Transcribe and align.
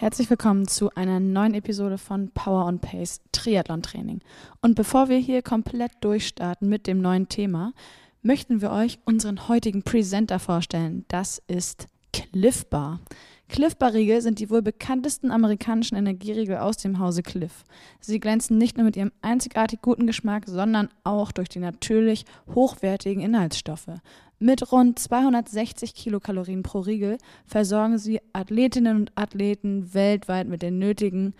Herzlich 0.00 0.30
willkommen 0.30 0.68
zu 0.68 0.94
einer 0.94 1.18
neuen 1.18 1.54
Episode 1.54 1.98
von 1.98 2.30
Power 2.30 2.66
on 2.66 2.78
Pace 2.78 3.20
Triathlon 3.32 3.82
Training. 3.82 4.20
Und 4.60 4.76
bevor 4.76 5.08
wir 5.08 5.16
hier 5.18 5.42
komplett 5.42 5.90
durchstarten 6.02 6.68
mit 6.68 6.86
dem 6.86 7.00
neuen 7.00 7.28
Thema, 7.28 7.72
möchten 8.22 8.62
wir 8.62 8.70
euch 8.70 9.00
unseren 9.06 9.48
heutigen 9.48 9.82
Presenter 9.82 10.38
vorstellen. 10.38 11.04
Das 11.08 11.42
ist 11.48 11.88
Cliff 12.12 12.64
Bar. 12.66 13.00
Cliff 13.48 13.74
Bar 13.74 13.92
Riegel 13.92 14.22
sind 14.22 14.38
die 14.38 14.50
wohl 14.50 14.62
bekanntesten 14.62 15.32
amerikanischen 15.32 15.96
Energieriegel 15.96 16.58
aus 16.58 16.76
dem 16.76 17.00
Hause 17.00 17.24
Cliff. 17.24 17.64
Sie 17.98 18.20
glänzen 18.20 18.56
nicht 18.56 18.76
nur 18.76 18.84
mit 18.84 18.96
ihrem 18.96 19.10
einzigartig 19.20 19.82
guten 19.82 20.06
Geschmack, 20.06 20.44
sondern 20.46 20.90
auch 21.02 21.32
durch 21.32 21.48
die 21.48 21.58
natürlich 21.58 22.24
hochwertigen 22.54 23.20
Inhaltsstoffe. 23.20 23.90
Mit 24.40 24.70
rund 24.70 24.98
260 24.98 25.94
Kilokalorien 25.94 26.62
pro 26.62 26.80
Riegel 26.80 27.18
versorgen 27.44 27.98
sie 27.98 28.20
Athletinnen 28.32 28.96
und 28.96 29.12
Athleten 29.16 29.92
weltweit 29.94 30.46
mit 30.46 30.62
den 30.62 30.78
nötigen 30.78 31.34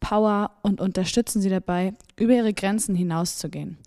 Power 0.00 0.50
und 0.62 0.80
unterstützen 0.80 1.40
sie 1.40 1.48
dabei, 1.48 1.94
über 2.18 2.34
ihre 2.34 2.52
Grenzen 2.52 2.94
hinauszugehen. 2.94 3.78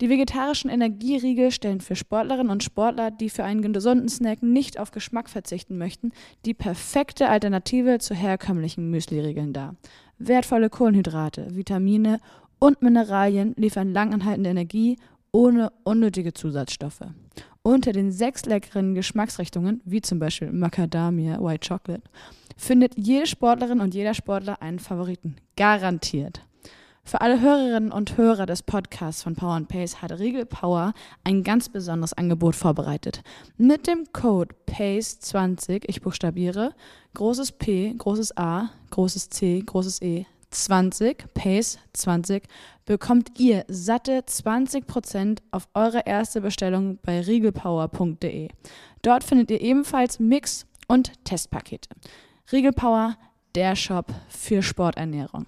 Die 0.00 0.08
vegetarischen 0.08 0.70
Energieriegel 0.70 1.50
stellen 1.50 1.80
für 1.80 1.96
Sportlerinnen 1.96 2.50
und 2.50 2.62
Sportler, 2.62 3.10
die 3.10 3.28
für 3.28 3.44
einen 3.44 3.72
gesunden 3.72 4.08
Snack 4.08 4.42
nicht 4.42 4.78
auf 4.78 4.92
Geschmack 4.92 5.28
verzichten 5.28 5.76
möchten, 5.76 6.12
die 6.46 6.54
perfekte 6.54 7.28
Alternative 7.28 7.98
zu 7.98 8.14
herkömmlichen 8.14 8.88
Müsli-Riegeln 8.88 9.52
dar. 9.52 9.74
Wertvolle 10.18 10.70
Kohlenhydrate, 10.70 11.54
Vitamine 11.56 12.20
und 12.58 12.80
Mineralien 12.80 13.52
liefern 13.58 13.92
langanhaltende 13.92 14.50
Energie 14.50 14.96
ohne 15.32 15.72
unnötige 15.82 16.32
Zusatzstoffe. 16.32 17.02
Unter 17.66 17.92
den 17.92 18.12
sechs 18.12 18.44
leckeren 18.44 18.94
Geschmacksrichtungen, 18.94 19.80
wie 19.86 20.02
zum 20.02 20.18
Beispiel 20.18 20.52
Macadamia 20.52 21.42
White 21.42 21.66
Chocolate, 21.66 22.02
findet 22.58 22.92
jede 22.98 23.26
Sportlerin 23.26 23.80
und 23.80 23.94
jeder 23.94 24.12
Sportler 24.12 24.60
einen 24.60 24.78
Favoriten. 24.78 25.36
Garantiert. 25.56 26.42
Für 27.04 27.22
alle 27.22 27.40
Hörerinnen 27.40 27.90
und 27.90 28.18
Hörer 28.18 28.44
des 28.44 28.62
Podcasts 28.62 29.22
von 29.22 29.34
Power 29.34 29.54
and 29.54 29.68
Pace 29.68 30.02
hat 30.02 30.12
Riegel 30.12 30.44
Power 30.44 30.92
ein 31.24 31.42
ganz 31.42 31.70
besonderes 31.70 32.12
Angebot 32.12 32.54
vorbereitet. 32.54 33.22
Mit 33.56 33.86
dem 33.86 34.04
Code 34.12 34.54
PACE20, 34.66 35.84
ich 35.86 36.02
buchstabiere, 36.02 36.74
großes 37.14 37.52
P, 37.52 37.94
großes 37.96 38.36
A, 38.36 38.72
großes 38.90 39.30
C, 39.30 39.62
großes 39.64 40.02
E, 40.02 40.26
20, 40.54 41.34
Pace 41.34 41.78
20, 41.92 42.44
bekommt 42.84 43.38
ihr 43.38 43.64
satte 43.68 44.20
20% 44.20 45.38
auf 45.50 45.68
eure 45.74 46.02
erste 46.06 46.40
Bestellung 46.40 46.98
bei 47.02 47.20
riegelpower.de. 47.20 48.48
Dort 49.02 49.24
findet 49.24 49.50
ihr 49.50 49.60
ebenfalls 49.60 50.18
Mix- 50.18 50.66
und 50.88 51.12
Testpakete. 51.24 51.88
Riegelpower, 52.52 53.16
der 53.54 53.76
Shop 53.76 54.12
für 54.28 54.62
Sporternährung. 54.62 55.46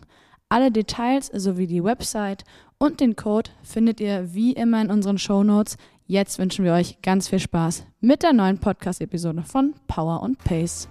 Alle 0.49 0.71
Details 0.71 1.27
sowie 1.35 1.67
die 1.67 1.83
Website 1.83 2.45
und 2.79 3.01
den 3.01 3.17
Code 3.17 3.51
findet 3.63 4.01
ihr 4.01 4.35
wie 4.35 4.53
immer 4.53 4.81
in 4.81 4.91
unseren 4.91 5.19
Shownotes. 5.19 5.77
Jetzt 6.07 6.39
wünschen 6.39 6.65
wir 6.65 6.73
euch 6.73 7.03
ganz 7.03 7.29
viel 7.29 7.41
Spaß 7.41 7.85
mit 8.01 8.23
der 8.23 8.33
neuen 8.33 8.59
Podcast-Episode 8.59 9.43
von 9.43 9.75
Power 9.89 10.23
und 10.23 10.39
Pace. 10.39 10.89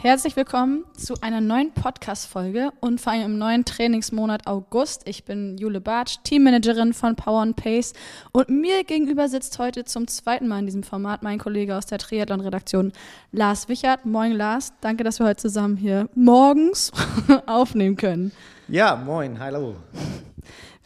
Herzlich 0.00 0.36
willkommen 0.36 0.84
zu 0.96 1.14
einer 1.22 1.40
neuen 1.40 1.72
Podcast-Folge 1.72 2.70
und 2.78 3.00
vor 3.00 3.12
allem 3.14 3.32
im 3.32 3.38
neuen 3.38 3.64
Trainingsmonat 3.64 4.46
August. 4.46 5.02
Ich 5.08 5.24
bin 5.24 5.58
Jule 5.58 5.80
Bartsch, 5.80 6.18
Teammanagerin 6.22 6.94
von 6.94 7.16
Power 7.16 7.42
and 7.42 7.56
Pace 7.56 7.94
und 8.30 8.48
mir 8.48 8.84
gegenüber 8.84 9.28
sitzt 9.28 9.58
heute 9.58 9.84
zum 9.84 10.06
zweiten 10.06 10.46
Mal 10.46 10.60
in 10.60 10.66
diesem 10.66 10.84
Format 10.84 11.24
mein 11.24 11.40
Kollege 11.40 11.76
aus 11.76 11.86
der 11.86 11.98
Triathlon-Redaktion 11.98 12.92
Lars 13.32 13.68
Wichert. 13.68 14.06
Moin 14.06 14.30
Lars, 14.30 14.72
danke, 14.80 15.02
dass 15.02 15.18
wir 15.18 15.26
heute 15.26 15.42
zusammen 15.42 15.76
hier 15.76 16.08
morgens 16.14 16.92
aufnehmen 17.46 17.96
können. 17.96 18.30
Ja, 18.68 18.94
moin, 18.94 19.40
hallo. 19.40 19.74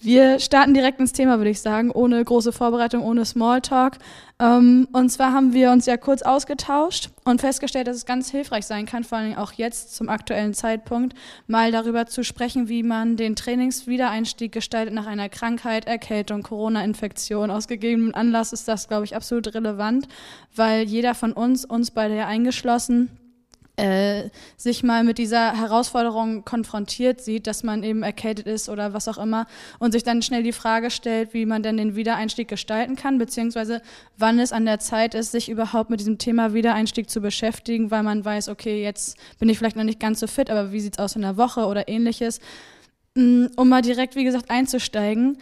Wir 0.04 0.40
starten 0.40 0.74
direkt 0.74 0.98
ins 0.98 1.12
Thema, 1.12 1.38
würde 1.38 1.50
ich 1.50 1.60
sagen, 1.60 1.92
ohne 1.92 2.24
große 2.24 2.50
Vorbereitung, 2.50 3.04
ohne 3.04 3.24
Smalltalk. 3.24 3.98
Ähm, 4.42 4.88
und 4.92 5.08
zwar 5.10 5.32
haben 5.32 5.52
wir 5.52 5.70
uns 5.70 5.86
ja 5.86 5.96
kurz 5.96 6.22
ausgetauscht 6.22 7.10
und 7.24 7.40
festgestellt, 7.40 7.86
dass 7.86 7.96
es 7.96 8.06
ganz 8.06 8.28
hilfreich 8.28 8.66
sein 8.66 8.86
kann, 8.86 9.04
vor 9.04 9.18
allem 9.18 9.36
auch 9.36 9.52
jetzt 9.52 9.94
zum 9.94 10.08
aktuellen 10.08 10.52
Zeitpunkt, 10.52 11.16
mal 11.46 11.70
darüber 11.70 12.06
zu 12.06 12.24
sprechen, 12.24 12.68
wie 12.68 12.82
man 12.82 13.16
den 13.16 13.36
Trainingswiedereinstieg 13.36 14.50
gestaltet 14.50 14.94
nach 14.94 15.06
einer 15.06 15.28
Krankheit, 15.28 15.86
Erkältung, 15.86 16.42
Corona-Infektion. 16.42 17.52
Aus 17.52 17.68
gegebenem 17.68 18.16
Anlass 18.16 18.52
ist 18.52 18.66
das, 18.66 18.88
glaube 18.88 19.04
ich, 19.04 19.14
absolut 19.14 19.54
relevant, 19.54 20.08
weil 20.56 20.88
jeder 20.88 21.14
von 21.14 21.32
uns, 21.32 21.64
uns 21.64 21.92
beide 21.92 22.16
ja 22.16 22.26
eingeschlossen, 22.26 23.10
äh, 23.82 24.30
sich 24.56 24.84
mal 24.84 25.02
mit 25.02 25.18
dieser 25.18 25.58
Herausforderung 25.58 26.44
konfrontiert 26.44 27.20
sieht, 27.20 27.48
dass 27.48 27.64
man 27.64 27.82
eben 27.82 28.04
erkältet 28.04 28.46
ist 28.46 28.68
oder 28.68 28.94
was 28.94 29.08
auch 29.08 29.18
immer 29.18 29.46
und 29.80 29.90
sich 29.90 30.04
dann 30.04 30.22
schnell 30.22 30.44
die 30.44 30.52
Frage 30.52 30.90
stellt, 30.90 31.34
wie 31.34 31.46
man 31.46 31.64
denn 31.64 31.76
den 31.76 31.96
Wiedereinstieg 31.96 32.46
gestalten 32.46 32.94
kann, 32.94 33.18
beziehungsweise 33.18 33.82
wann 34.16 34.38
es 34.38 34.52
an 34.52 34.66
der 34.66 34.78
Zeit 34.78 35.14
ist, 35.14 35.32
sich 35.32 35.48
überhaupt 35.48 35.90
mit 35.90 35.98
diesem 35.98 36.18
Thema 36.18 36.54
Wiedereinstieg 36.54 37.10
zu 37.10 37.20
beschäftigen, 37.20 37.90
weil 37.90 38.04
man 38.04 38.24
weiß, 38.24 38.48
okay, 38.50 38.82
jetzt 38.82 39.18
bin 39.40 39.48
ich 39.48 39.58
vielleicht 39.58 39.76
noch 39.76 39.82
nicht 39.82 39.98
ganz 39.98 40.20
so 40.20 40.28
fit, 40.28 40.48
aber 40.48 40.70
wie 40.70 40.80
sieht's 40.80 41.00
aus 41.00 41.16
in 41.16 41.24
einer 41.24 41.36
Woche 41.36 41.66
oder 41.66 41.88
ähnliches. 41.88 42.38
Mm, 43.16 43.46
Um 43.56 43.68
mal 43.68 43.82
direkt, 43.82 44.14
wie 44.14 44.24
gesagt, 44.24 44.48
einzusteigen, 44.48 45.38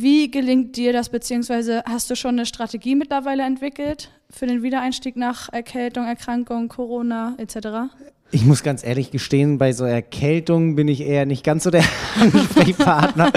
wie 0.00 0.30
gelingt 0.30 0.76
dir 0.76 0.92
das, 0.92 1.08
beziehungsweise 1.08 1.82
hast 1.86 2.10
du 2.10 2.16
schon 2.16 2.36
eine 2.36 2.46
Strategie 2.46 2.94
mittlerweile 2.94 3.44
entwickelt 3.44 4.10
für 4.30 4.46
den 4.46 4.62
Wiedereinstieg 4.62 5.16
nach 5.16 5.52
Erkältung, 5.52 6.06
Erkrankung, 6.06 6.68
Corona 6.68 7.34
etc.? 7.38 7.92
Ich 8.30 8.44
muss 8.44 8.62
ganz 8.62 8.84
ehrlich 8.84 9.10
gestehen, 9.10 9.58
bei 9.58 9.72
so 9.72 9.84
Erkältungen 9.84 10.74
bin 10.74 10.88
ich 10.88 11.02
eher 11.02 11.26
nicht 11.26 11.44
ganz 11.44 11.64
so 11.64 11.70
der 11.70 11.84
Ansprechpartner. 12.20 13.32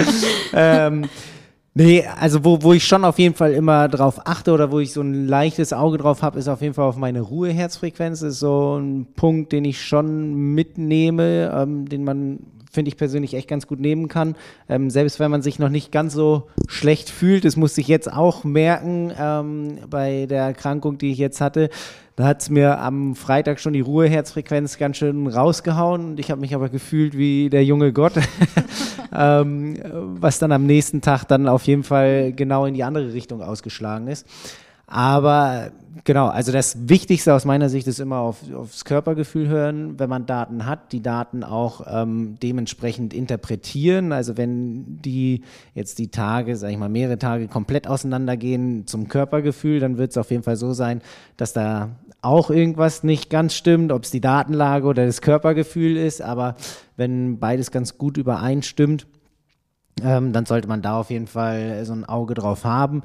ähm, 0.53 1.06
nee, 1.75 2.03
also 2.19 2.44
wo, 2.44 2.63
wo 2.63 2.74
ich 2.74 2.85
schon 2.85 3.06
auf 3.06 3.19
jeden 3.19 3.35
Fall 3.35 3.53
immer 3.53 3.88
drauf 3.88 4.22
achte 4.25 4.51
oder 4.51 4.72
wo 4.72 4.79
ich 4.79 4.94
so 4.94 5.01
ein 5.01 5.28
leichtes 5.28 5.74
Auge 5.74 6.00
drauf 6.00 6.24
habe, 6.24 6.39
ist 6.39 6.47
auf 6.47 6.62
jeden 6.62 6.74
Fall 6.74 6.85
auf 6.85 6.97
meine 6.97 7.22
Ruheherzfrequenz. 7.22 8.22
Das 8.22 8.34
ist 8.34 8.39
so 8.39 8.78
ein 8.79 9.07
Punkt, 9.16 9.51
den 9.51 9.66
ich 9.66 9.85
schon 9.85 10.34
mitnehme, 10.56 11.53
ähm, 11.56 11.88
den 11.88 12.03
man 12.03 12.39
finde 12.72 12.90
ich 12.90 12.98
persönlich 12.98 13.34
echt 13.34 13.48
ganz 13.48 13.68
gut 13.68 13.80
nehmen 13.80 14.08
kann. 14.08 14.36
Ähm, 14.69 14.90
selbst 14.90 15.19
wenn 15.19 15.31
man 15.31 15.42
sich 15.42 15.60
noch 15.60 15.69
nicht 15.69 15.92
ganz 15.92 16.14
so 16.14 16.48
schlecht 16.68 17.10
fühlt, 17.10 17.46
das 17.46 17.56
musste 17.56 17.81
ich 17.81 17.88
jetzt 17.88 18.12
auch 18.12 18.44
merken 18.44 19.12
ähm, 19.19 19.78
bei 19.90 20.25
der 20.28 20.44
Erkrankung, 20.44 20.98
die 20.98 21.12
ich 21.12 21.18
jetzt 21.18 21.42
hatte. 21.42 21.69
Da 22.16 22.25
hat 22.25 22.42
es 22.42 22.50
mir 22.50 22.80
am 22.80 23.16
Freitag 23.16 23.60
schon 23.60 23.74
die 23.74 23.81
Ruheherzfrequenz 23.81 24.80
ganz 24.80 24.98
schön 24.98 25.28
rausgehauen 25.28 26.06
und 26.06 26.19
ich 26.19 26.31
habe 26.31 26.42
mich 26.42 26.56
aber 26.56 26.68
gefühlt 26.69 27.16
wie 27.16 27.50
der 27.52 27.64
junge 27.64 27.94
Gott, 27.94 28.14
ähm, 29.16 29.75
was 30.20 30.40
dann 30.40 30.52
am 30.52 30.66
nächsten 30.66 31.02
Tag 31.02 31.25
dann 31.25 31.48
auf 31.48 31.63
jeden 31.66 31.84
Fall 31.84 32.34
genau 32.34 32.66
in 32.66 32.74
die 32.74 32.84
andere 32.84 33.13
Richtung 33.13 33.44
ausgeschlagen 33.44 34.08
ist. 34.08 34.25
Aber 34.88 35.72
genau, 36.06 36.28
also 36.28 36.54
das 36.54 36.88
Wichtigste 36.88 37.34
aus 37.34 37.44
meiner 37.44 37.68
Sicht 37.68 37.88
ist 37.88 38.00
immer 38.00 38.19
auf, 38.19 38.38
aufs 38.54 38.86
Körpergefühl 38.86 39.50
hören, 39.50 40.00
wenn 40.00 40.10
man 40.10 40.25
Daten 40.25 40.66
hat, 40.66 40.94
die 40.94 41.01
Daten 41.01 41.44
auch 41.44 41.81
ähm, 41.88 42.38
dementsprechend 42.42 43.13
interpretieren. 43.13 44.13
Also 44.13 44.38
wenn 44.38 45.01
die 45.01 45.44
jetzt 45.75 46.00
die 46.00 46.10
Tage, 46.10 46.56
sage 46.56 46.72
ich 46.72 46.80
mal, 46.80 46.88
mehrere 46.88 47.19
Tage 47.19 47.50
komplett 47.50 47.86
auseinandergehen 47.86 48.88
zum 48.88 49.10
Körpergefühl, 49.10 49.81
dann 49.81 49.98
wird 49.98 50.12
es 50.12 50.18
auf 50.18 50.31
jeden 50.31 50.44
Fall 50.44 50.56
so 50.56 50.72
sein, 50.72 51.01
dass 51.36 51.51
da 51.51 51.89
auch 52.22 52.50
irgendwas 52.50 53.04
nicht 53.04 53.30
ganz 53.30 53.54
stimmt, 53.54 53.92
ob 53.92 54.04
es 54.04 54.12
die 54.12 54.22
Datenlage 54.22 54.88
oder 54.88 55.06
das 55.06 55.22
Körpergefühl 55.22 55.98
ist, 55.98 56.22
aber 56.22 56.56
wenn 56.95 57.39
beides 57.39 57.72
ganz 57.72 57.98
gut 57.98 58.18
übereinstimmt, 58.18 59.06
ähm, 60.04 60.34
dann 60.34 60.45
sollte 60.45 60.68
man 60.68 60.81
da 60.81 61.00
auf 61.00 61.10
jeden 61.10 61.28
Fall 61.28 61.84
so 61.86 61.94
ein 61.94 62.06
Auge 62.06 62.34
drauf 62.34 62.63
haben. 62.63 63.04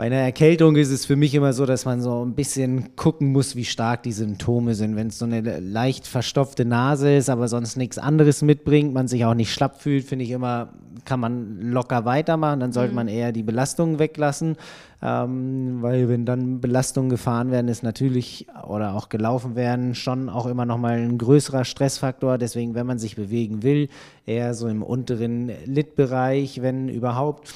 Bei 0.00 0.06
einer 0.06 0.16
Erkältung 0.16 0.76
ist 0.76 0.88
es 0.88 1.04
für 1.04 1.14
mich 1.14 1.34
immer 1.34 1.52
so, 1.52 1.66
dass 1.66 1.84
man 1.84 2.00
so 2.00 2.24
ein 2.24 2.32
bisschen 2.32 2.96
gucken 2.96 3.32
muss, 3.32 3.54
wie 3.54 3.66
stark 3.66 4.02
die 4.02 4.12
Symptome 4.12 4.74
sind. 4.74 4.96
Wenn 4.96 5.08
es 5.08 5.18
so 5.18 5.26
eine 5.26 5.60
leicht 5.60 6.06
verstopfte 6.06 6.64
Nase 6.64 7.14
ist, 7.16 7.28
aber 7.28 7.48
sonst 7.48 7.76
nichts 7.76 7.98
anderes 7.98 8.40
mitbringt, 8.40 8.94
man 8.94 9.08
sich 9.08 9.26
auch 9.26 9.34
nicht 9.34 9.52
schlapp 9.52 9.82
fühlt, 9.82 10.06
finde 10.06 10.24
ich 10.24 10.30
immer, 10.30 10.70
kann 11.04 11.20
man 11.20 11.60
locker 11.60 12.06
weitermachen. 12.06 12.60
Dann 12.60 12.72
sollte 12.72 12.94
man 12.94 13.08
eher 13.08 13.32
die 13.32 13.42
Belastungen 13.42 13.98
weglassen, 13.98 14.56
ähm, 15.02 15.82
weil 15.82 16.08
wenn 16.08 16.24
dann 16.24 16.62
Belastungen 16.62 17.10
gefahren 17.10 17.50
werden, 17.50 17.68
ist 17.68 17.82
natürlich 17.82 18.46
oder 18.66 18.94
auch 18.94 19.10
gelaufen 19.10 19.54
werden 19.54 19.94
schon 19.94 20.30
auch 20.30 20.46
immer 20.46 20.64
nochmal 20.64 20.96
ein 20.96 21.18
größerer 21.18 21.66
Stressfaktor. 21.66 22.38
Deswegen, 22.38 22.74
wenn 22.74 22.86
man 22.86 22.98
sich 22.98 23.16
bewegen 23.16 23.62
will, 23.62 23.90
eher 24.24 24.54
so 24.54 24.66
im 24.66 24.82
unteren 24.82 25.52
Lidbereich, 25.66 26.62
wenn 26.62 26.88
überhaupt. 26.88 27.52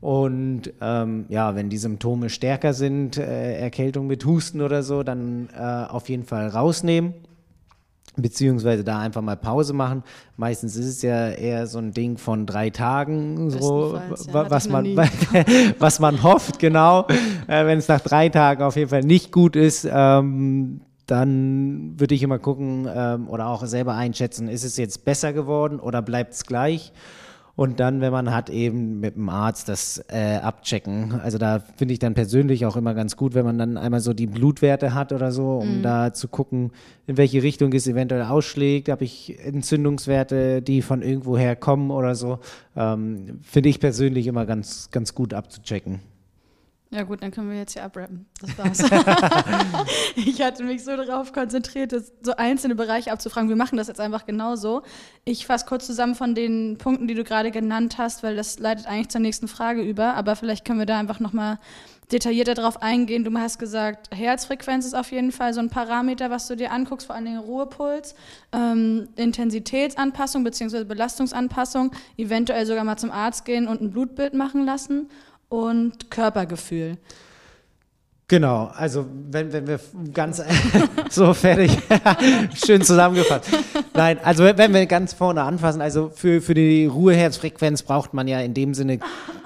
Und 0.00 0.72
ähm, 0.80 1.26
ja, 1.28 1.56
wenn 1.56 1.70
die 1.70 1.78
Symptome 1.78 2.30
stärker 2.30 2.72
sind, 2.72 3.18
äh, 3.18 3.58
Erkältung 3.58 4.06
mit 4.06 4.24
Husten 4.24 4.60
oder 4.60 4.82
so, 4.82 5.02
dann 5.02 5.48
äh, 5.56 5.60
auf 5.60 6.08
jeden 6.08 6.24
Fall 6.24 6.48
rausnehmen. 6.48 7.14
Beziehungsweise 8.16 8.82
da 8.82 8.98
einfach 8.98 9.22
mal 9.22 9.36
Pause 9.36 9.72
machen. 9.72 10.02
Meistens 10.36 10.74
ist 10.76 10.86
es 10.86 11.02
ja 11.02 11.28
eher 11.28 11.68
so 11.68 11.78
ein 11.78 11.92
Ding 11.92 12.18
von 12.18 12.46
drei 12.46 12.70
Tagen, 12.70 13.48
so 13.50 13.94
ja, 13.94 14.50
was 14.50 14.68
man, 14.68 14.96
was 15.78 16.00
man 16.00 16.22
hofft, 16.24 16.58
genau. 16.58 17.06
Äh, 17.46 17.66
wenn 17.66 17.78
es 17.78 17.86
nach 17.86 18.00
drei 18.00 18.28
Tagen 18.28 18.62
auf 18.62 18.74
jeden 18.74 18.90
Fall 18.90 19.04
nicht 19.04 19.30
gut 19.30 19.54
ist, 19.54 19.88
ähm, 19.88 20.80
dann 21.06 21.94
würde 21.96 22.14
ich 22.14 22.22
immer 22.22 22.38
gucken 22.38 22.88
ähm, 22.92 23.28
oder 23.28 23.46
auch 23.46 23.64
selber 23.66 23.94
einschätzen, 23.94 24.48
ist 24.48 24.64
es 24.64 24.76
jetzt 24.76 25.04
besser 25.04 25.32
geworden 25.32 25.80
oder 25.80 26.02
bleibt 26.02 26.34
es 26.34 26.44
gleich? 26.44 26.92
Und 27.58 27.80
dann, 27.80 28.00
wenn 28.00 28.12
man 28.12 28.32
hat, 28.32 28.50
eben 28.50 29.00
mit 29.00 29.16
dem 29.16 29.28
Arzt 29.28 29.68
das 29.68 30.00
äh, 30.12 30.36
abchecken. 30.36 31.20
Also 31.24 31.38
da 31.38 31.58
finde 31.58 31.92
ich 31.92 31.98
dann 31.98 32.14
persönlich 32.14 32.64
auch 32.66 32.76
immer 32.76 32.94
ganz 32.94 33.16
gut, 33.16 33.34
wenn 33.34 33.44
man 33.44 33.58
dann 33.58 33.76
einmal 33.76 33.98
so 33.98 34.12
die 34.12 34.28
Blutwerte 34.28 34.94
hat 34.94 35.12
oder 35.12 35.32
so, 35.32 35.56
um 35.56 35.82
da 35.82 36.12
zu 36.12 36.28
gucken, 36.28 36.70
in 37.08 37.16
welche 37.16 37.42
Richtung 37.42 37.72
es 37.72 37.88
eventuell 37.88 38.22
ausschlägt. 38.22 38.88
Habe 38.88 39.02
ich 39.02 39.44
Entzündungswerte, 39.44 40.62
die 40.62 40.82
von 40.82 41.02
irgendwoher 41.02 41.56
kommen 41.56 41.90
oder 41.90 42.14
so. 42.14 42.38
Ähm, 42.76 43.40
finde 43.42 43.70
ich 43.70 43.80
persönlich 43.80 44.28
immer 44.28 44.46
ganz, 44.46 44.92
ganz 44.92 45.16
gut 45.16 45.34
abzuchecken. 45.34 45.98
Ja 46.90 47.02
gut, 47.02 47.22
dann 47.22 47.30
können 47.30 47.50
wir 47.50 47.58
jetzt 47.58 47.74
hier 47.74 47.84
abrappen. 47.84 48.24
Das 48.40 48.56
war's. 48.56 48.78
ich 50.16 50.40
hatte 50.40 50.64
mich 50.64 50.82
so 50.82 50.96
darauf 50.96 51.34
konzentriert, 51.34 51.92
das, 51.92 52.14
so 52.22 52.34
einzelne 52.36 52.74
Bereiche 52.74 53.12
abzufragen. 53.12 53.50
Wir 53.50 53.56
machen 53.56 53.76
das 53.76 53.88
jetzt 53.88 54.00
einfach 54.00 54.24
genauso. 54.24 54.82
Ich 55.26 55.46
fasse 55.46 55.66
kurz 55.66 55.84
zusammen 55.84 56.14
von 56.14 56.34
den 56.34 56.78
Punkten, 56.78 57.06
die 57.06 57.14
du 57.14 57.24
gerade 57.24 57.50
genannt 57.50 57.98
hast, 57.98 58.22
weil 58.22 58.36
das 58.36 58.58
leitet 58.58 58.86
eigentlich 58.86 59.10
zur 59.10 59.20
nächsten 59.20 59.48
Frage 59.48 59.82
über. 59.82 60.14
Aber 60.14 60.34
vielleicht 60.34 60.64
können 60.64 60.78
wir 60.78 60.86
da 60.86 60.98
einfach 60.98 61.20
nochmal 61.20 61.58
detaillierter 62.10 62.54
drauf 62.54 62.80
eingehen. 62.80 63.22
Du 63.22 63.36
hast 63.36 63.58
gesagt, 63.58 64.08
Herzfrequenz 64.16 64.86
ist 64.86 64.94
auf 64.94 65.12
jeden 65.12 65.30
Fall 65.30 65.52
so 65.52 65.60
ein 65.60 65.68
Parameter, 65.68 66.30
was 66.30 66.46
du 66.46 66.56
dir 66.56 66.72
anguckst, 66.72 67.06
vor 67.06 67.14
allen 67.14 67.26
Dingen 67.26 67.40
Ruhepuls, 67.40 68.14
ähm, 68.52 69.08
Intensitätsanpassung 69.16 70.42
bzw. 70.42 70.84
Belastungsanpassung, 70.84 71.92
eventuell 72.16 72.64
sogar 72.64 72.84
mal 72.84 72.96
zum 72.96 73.10
Arzt 73.10 73.44
gehen 73.44 73.68
und 73.68 73.82
ein 73.82 73.90
Blutbild 73.90 74.32
machen 74.32 74.64
lassen 74.64 75.10
und 75.48 76.10
Körpergefühl. 76.10 76.98
Genau, 78.30 78.70
also 78.76 79.06
wenn, 79.30 79.54
wenn 79.54 79.66
wir 79.66 79.80
ganz 80.12 80.42
so 81.10 81.32
fertig, 81.32 81.78
schön 82.66 82.82
zusammengefasst. 82.82 83.48
Nein, 83.94 84.18
also 84.22 84.44
wenn 84.44 84.74
wir 84.74 84.84
ganz 84.84 85.14
vorne 85.14 85.42
anfassen, 85.42 85.80
also 85.80 86.10
für, 86.14 86.42
für 86.42 86.52
die 86.52 86.84
Ruheherzfrequenz 86.84 87.82
braucht 87.82 88.12
man 88.12 88.28
ja 88.28 88.40
in 88.40 88.52
dem 88.52 88.74
Sinne 88.74 89.00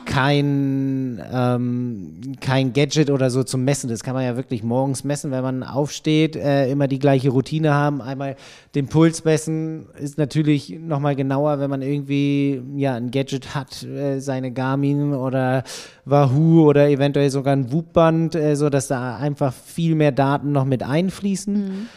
kein, 0.04 1.22
ähm, 1.32 2.36
kein 2.40 2.72
Gadget 2.72 3.10
oder 3.10 3.30
so 3.30 3.42
zum 3.42 3.64
Messen. 3.64 3.88
Das 3.88 4.02
kann 4.02 4.14
man 4.14 4.24
ja 4.24 4.36
wirklich 4.36 4.62
morgens 4.62 5.04
messen, 5.04 5.30
wenn 5.30 5.42
man 5.42 5.62
aufsteht, 5.62 6.36
äh, 6.36 6.70
immer 6.70 6.88
die 6.88 6.98
gleiche 6.98 7.30
Routine 7.30 7.74
haben. 7.74 8.02
Einmal 8.02 8.36
den 8.74 8.88
Puls 8.88 9.24
messen 9.24 9.86
ist 9.98 10.18
natürlich 10.18 10.78
nochmal 10.78 11.16
genauer, 11.16 11.60
wenn 11.60 11.70
man 11.70 11.82
irgendwie 11.82 12.62
ja 12.76 12.94
ein 12.94 13.10
Gadget 13.10 13.54
hat, 13.54 13.82
äh, 13.82 14.20
seine 14.20 14.52
Garmin 14.52 15.14
oder 15.14 15.64
Wahoo 16.04 16.68
oder 16.68 16.88
eventuell 16.88 17.30
sogar 17.30 17.54
ein 17.54 17.72
Whoop-Band, 17.72 18.34
äh, 18.34 18.56
so 18.56 18.70
dass 18.70 18.88
da 18.88 19.16
einfach 19.16 19.52
viel 19.52 19.94
mehr 19.94 20.12
Daten 20.12 20.52
noch 20.52 20.64
mit 20.64 20.82
einfließen. 20.82 21.88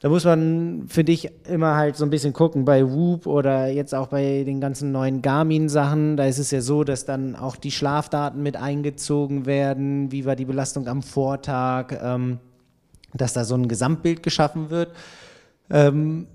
Da 0.00 0.08
muss 0.08 0.24
man, 0.24 0.84
finde 0.86 1.10
ich, 1.10 1.28
immer 1.48 1.74
halt 1.74 1.96
so 1.96 2.04
ein 2.04 2.10
bisschen 2.10 2.32
gucken 2.32 2.64
bei 2.64 2.88
Whoop 2.88 3.26
oder 3.26 3.66
jetzt 3.68 3.94
auch 3.94 4.08
bei 4.08 4.44
den 4.44 4.60
ganzen 4.60 4.92
neuen 4.92 5.22
Garmin-Sachen. 5.22 6.16
Da 6.16 6.26
ist 6.26 6.38
es 6.38 6.52
ja 6.52 6.60
so, 6.60 6.84
dass 6.84 7.04
dann 7.04 7.34
auch 7.34 7.56
die 7.56 7.72
Schlafdaten 7.72 8.40
mit 8.40 8.56
eingezogen 8.56 9.44
werden. 9.44 10.12
Wie 10.12 10.24
war 10.24 10.36
die 10.36 10.44
Belastung 10.44 10.86
am 10.86 11.02
Vortag? 11.02 11.98
Ähm, 12.00 12.38
dass 13.14 13.32
da 13.32 13.44
so 13.44 13.54
ein 13.54 13.68
Gesamtbild 13.68 14.22
geschaffen 14.22 14.70
wird. 14.70 14.92
Ähm, 15.70 16.26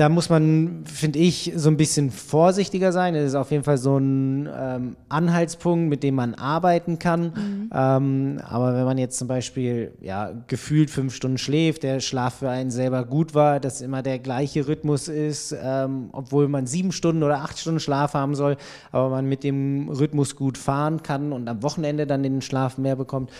da 0.00 0.08
muss 0.08 0.30
man, 0.30 0.84
finde 0.86 1.18
ich, 1.18 1.52
so 1.56 1.68
ein 1.68 1.76
bisschen 1.76 2.10
vorsichtiger 2.10 2.90
sein. 2.90 3.12
Das 3.12 3.24
ist 3.24 3.34
auf 3.34 3.50
jeden 3.50 3.64
Fall 3.64 3.76
so 3.76 3.98
ein 3.98 4.48
ähm, 4.50 4.96
Anhaltspunkt, 5.10 5.90
mit 5.90 6.02
dem 6.02 6.14
man 6.14 6.34
arbeiten 6.34 6.98
kann. 6.98 7.68
Ähm, 7.70 8.40
aber 8.42 8.74
wenn 8.76 8.86
man 8.86 8.96
jetzt 8.96 9.18
zum 9.18 9.28
Beispiel 9.28 9.92
ja, 10.00 10.32
gefühlt 10.46 10.88
fünf 10.88 11.14
Stunden 11.14 11.36
schläft, 11.36 11.82
der 11.82 12.00
Schlaf 12.00 12.36
für 12.36 12.48
einen 12.48 12.70
selber 12.70 13.04
gut 13.04 13.34
war, 13.34 13.60
dass 13.60 13.82
immer 13.82 14.00
der 14.02 14.18
gleiche 14.18 14.66
Rhythmus 14.66 15.08
ist, 15.08 15.54
ähm, 15.62 16.08
obwohl 16.12 16.48
man 16.48 16.66
sieben 16.66 16.92
Stunden 16.92 17.22
oder 17.22 17.42
acht 17.42 17.58
Stunden 17.58 17.78
Schlaf 17.78 18.14
haben 18.14 18.34
soll, 18.34 18.56
aber 18.92 19.10
man 19.10 19.26
mit 19.26 19.44
dem 19.44 19.90
Rhythmus 19.90 20.34
gut 20.34 20.56
fahren 20.56 21.02
kann 21.02 21.30
und 21.30 21.46
am 21.46 21.62
Wochenende 21.62 22.06
dann 22.06 22.22
den 22.22 22.40
Schlaf 22.40 22.78
mehr 22.78 22.96
bekommt, 22.96 23.30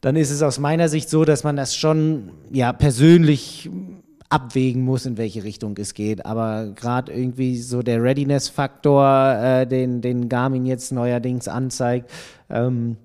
dann 0.00 0.16
ist 0.16 0.32
es 0.32 0.42
aus 0.42 0.58
meiner 0.58 0.88
Sicht 0.88 1.08
so, 1.08 1.24
dass 1.24 1.44
man 1.44 1.54
das 1.54 1.76
schon 1.76 2.32
ja 2.50 2.72
persönlich 2.72 3.70
abwägen 4.30 4.82
muss, 4.82 5.06
in 5.06 5.18
welche 5.18 5.44
Richtung 5.44 5.76
es 5.76 5.92
geht. 5.92 6.24
Aber 6.24 6.72
gerade 6.74 7.12
irgendwie 7.12 7.58
so 7.58 7.82
der 7.82 8.02
Readiness-Faktor, 8.02 9.34
äh, 9.34 9.66
den, 9.66 10.00
den 10.00 10.28
Garmin 10.28 10.64
jetzt 10.66 10.92
neuerdings 10.92 11.48
anzeigt, 11.48 12.10
ähm, 12.48 12.96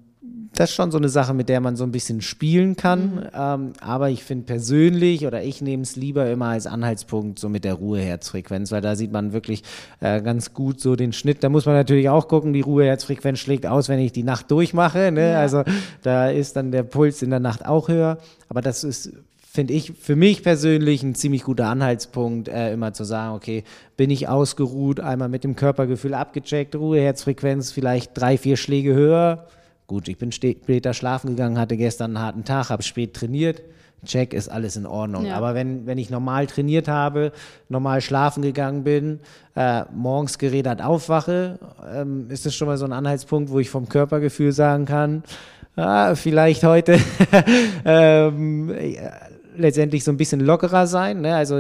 das 0.56 0.70
ist 0.70 0.76
schon 0.76 0.92
so 0.92 0.98
eine 0.98 1.10
Sache, 1.10 1.34
mit 1.34 1.50
der 1.50 1.60
man 1.60 1.76
so 1.76 1.84
ein 1.84 1.92
bisschen 1.92 2.22
spielen 2.22 2.76
kann. 2.78 3.30
Ähm, 3.34 3.74
aber 3.82 4.10
ich 4.10 4.24
finde 4.24 4.46
persönlich 4.46 5.28
oder 5.28 5.44
ich 5.44 5.62
nehme 5.62 5.84
es 5.84 5.98
lieber 5.98 6.30
immer 6.30 6.48
als 6.48 6.66
Anhaltspunkt 6.66 7.40
so 7.40 7.50
mit 7.50 7.66
der 7.66 7.74
Ruheherzfrequenz, 7.74 8.72
weil 8.72 8.82
da 8.82 8.96
sieht 8.96 9.12
man 9.12 9.34
wirklich 9.34 9.64
äh, 10.00 10.22
ganz 10.22 10.54
gut 10.54 10.80
so 10.80 10.96
den 10.96 11.12
Schnitt. 11.12 11.44
Da 11.44 11.50
muss 11.50 11.66
man 11.66 11.76
natürlich 11.76 12.10
auch 12.10 12.28
gucken, 12.30 12.54
die 12.54 12.62
Ruheherzfrequenz 12.62 13.40
schlägt 13.40 13.66
aus, 13.66 13.90
wenn 13.90 14.00
ich 14.00 14.14
die 14.14 14.24
Nacht 14.24 14.50
durchmache. 14.50 15.12
Ne? 15.12 15.32
Ja. 15.32 15.40
Also 15.40 15.64
da 16.04 16.30
ist 16.30 16.56
dann 16.56 16.72
der 16.72 16.84
Puls 16.84 17.22
in 17.22 17.32
der 17.32 17.42
Nacht 17.42 17.66
auch 17.66 17.90
höher. 17.90 18.18
Aber 18.48 18.62
das 18.62 18.86
ist 18.86 19.12
finde 19.56 19.74
ich 19.74 19.94
für 19.94 20.16
mich 20.16 20.44
persönlich 20.44 21.02
ein 21.02 21.16
ziemlich 21.16 21.44
guter 21.44 21.68
Anhaltspunkt, 21.68 22.48
äh, 22.48 22.74
immer 22.74 22.94
zu 22.94 23.04
sagen, 23.04 23.34
okay, 23.34 23.64
bin 23.98 24.12
ich 24.12 24.28
ausgeruht, 24.28 25.00
einmal 25.00 25.30
mit 25.30 25.44
dem 25.44 25.56
Körpergefühl 25.56 26.14
abgecheckt, 26.14 26.76
Ruheherzfrequenz 26.76 27.72
vielleicht 27.72 28.12
drei, 28.14 28.38
vier 28.38 28.58
Schläge 28.58 28.94
höher. 28.94 29.48
Gut, 29.88 30.08
ich 30.08 30.18
bin 30.18 30.32
später 30.32 30.94
schlafen 30.94 31.32
gegangen, 31.32 31.58
hatte 31.58 31.78
gestern 31.78 32.16
einen 32.16 32.26
harten 32.26 32.44
Tag, 32.44 32.70
habe 32.70 32.84
spät 32.84 33.14
trainiert. 33.14 33.62
Check, 34.06 34.34
ist 34.34 34.50
alles 34.50 34.76
in 34.76 34.86
Ordnung. 34.86 35.26
Ja. 35.26 35.36
Aber 35.36 35.56
wenn, 35.56 35.88
wenn 35.88 35.98
ich 35.98 36.12
normal 36.12 36.46
trainiert 36.46 36.88
habe, 36.88 37.32
normal 37.70 38.02
schlafen 38.02 38.44
gegangen 38.44 38.84
bin, 38.84 39.20
äh, 39.56 39.84
morgens 39.94 40.38
gerädert 40.38 40.82
aufwache, 40.82 41.58
ähm, 41.92 42.28
ist 42.30 42.46
das 42.46 42.54
schon 42.54 42.68
mal 42.68 42.78
so 42.78 42.86
ein 42.86 42.94
Anhaltspunkt, 42.94 43.50
wo 43.50 43.60
ich 43.60 43.70
vom 43.70 43.90
Körpergefühl 43.90 44.52
sagen 44.52 44.86
kann, 44.86 45.24
ah, 45.76 46.14
vielleicht 46.14 46.64
heute 46.64 47.00
ähm, 47.86 48.70
ja, 48.70 49.12
letztendlich 49.58 50.04
so 50.04 50.12
ein 50.12 50.18
bisschen 50.18 50.40
lockerer 50.40 50.88
sein. 50.88 51.22
Ne? 51.22 51.36
Also 51.36 51.58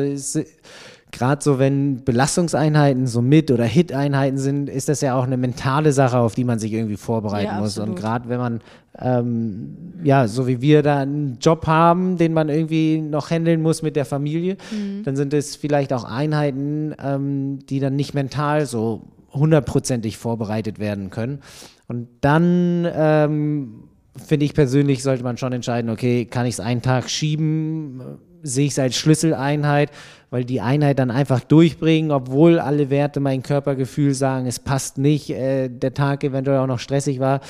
gerade 1.11 1.41
so, 1.43 1.59
wenn 1.59 2.03
Belastungseinheiten 2.03 3.07
so 3.07 3.21
Mit- 3.21 3.51
oder 3.51 3.63
Hit-Einheiten 3.63 4.37
sind, 4.37 4.69
ist 4.69 4.89
das 4.89 5.01
ja 5.01 5.15
auch 5.15 5.23
eine 5.23 5.37
mentale 5.37 5.91
Sache, 5.93 6.17
auf 6.17 6.35
die 6.35 6.43
man 6.43 6.59
sich 6.59 6.73
irgendwie 6.73 6.97
vorbereiten 6.97 7.53
Ja, 7.53 7.59
muss. 7.59 7.77
Und 7.77 7.95
gerade 7.95 8.27
wenn 8.27 8.39
man, 8.39 8.61
ähm, 8.99 9.77
ja, 10.03 10.27
so 10.27 10.47
wie 10.47 10.61
wir 10.61 10.83
da 10.83 10.99
einen 10.99 11.37
Job 11.39 11.67
haben, 11.67 12.17
den 12.17 12.33
man 12.33 12.49
irgendwie 12.49 12.99
noch 12.99 13.29
handeln 13.31 13.61
muss 13.61 13.81
mit 13.81 13.95
der 13.95 14.05
Familie, 14.05 14.57
Mhm. 14.71 15.03
dann 15.03 15.15
sind 15.15 15.33
es 15.33 15.55
vielleicht 15.55 15.93
auch 15.93 16.03
Einheiten, 16.03 16.93
ähm, 17.01 17.59
die 17.69 17.79
dann 17.79 17.95
nicht 17.95 18.13
mental 18.13 18.65
so 18.65 19.03
hundertprozentig 19.33 20.17
vorbereitet 20.17 20.79
werden 20.79 21.09
können. 21.11 21.39
Und 21.87 22.07
dann 22.21 22.87
ähm, 22.93 23.83
finde 24.23 24.45
ich 24.45 24.53
persönlich, 24.53 25.03
sollte 25.03 25.23
man 25.23 25.37
schon 25.37 25.53
entscheiden, 25.53 25.89
okay, 25.89 26.25
kann 26.25 26.45
ich 26.45 26.55
es 26.55 26.59
einen 26.59 26.81
Tag 26.81 27.09
schieben, 27.09 28.01
sehe 28.43 28.67
ich 28.67 28.71
es 28.71 28.79
als 28.79 28.95
Schlüsseleinheit, 28.95 29.91
weil 30.29 30.45
die 30.45 30.61
Einheit 30.61 30.99
dann 30.99 31.11
einfach 31.11 31.41
durchbringen, 31.41 32.11
obwohl 32.11 32.59
alle 32.59 32.89
Werte 32.89 33.19
mein 33.19 33.43
Körpergefühl 33.43 34.13
sagen, 34.13 34.45
es 34.45 34.59
passt 34.59 34.97
nicht, 34.97 35.29
äh, 35.29 35.69
der 35.69 35.93
Tag 35.93 36.23
eventuell 36.23 36.59
auch 36.59 36.67
noch 36.67 36.79
stressig 36.79 37.19
war, 37.19 37.41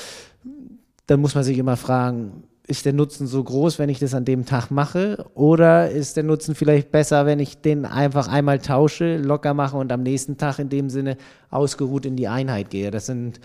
dann 1.06 1.20
muss 1.20 1.34
man 1.34 1.44
sich 1.44 1.58
immer 1.58 1.76
fragen, 1.76 2.44
ist 2.66 2.84
der 2.84 2.92
Nutzen 2.92 3.26
so 3.26 3.42
groß, 3.44 3.78
wenn 3.78 3.88
ich 3.88 4.00
das 4.00 4.14
an 4.14 4.24
dem 4.24 4.44
Tag 4.44 4.70
mache? 4.70 5.24
Oder 5.34 5.90
ist 5.90 6.16
der 6.16 6.24
Nutzen 6.24 6.56
vielleicht 6.56 6.90
besser, 6.90 7.24
wenn 7.24 7.38
ich 7.38 7.60
den 7.60 7.84
einfach 7.84 8.26
einmal 8.26 8.58
tausche, 8.58 9.18
locker 9.18 9.54
mache 9.54 9.76
und 9.76 9.92
am 9.92 10.02
nächsten 10.02 10.36
Tag 10.36 10.58
in 10.58 10.68
dem 10.68 10.90
Sinne 10.90 11.16
ausgeruht 11.50 12.06
in 12.06 12.16
die 12.16 12.26
Einheit 12.26 12.70
gehe? 12.70 12.90
Das 12.90 13.06
sind 13.06 13.40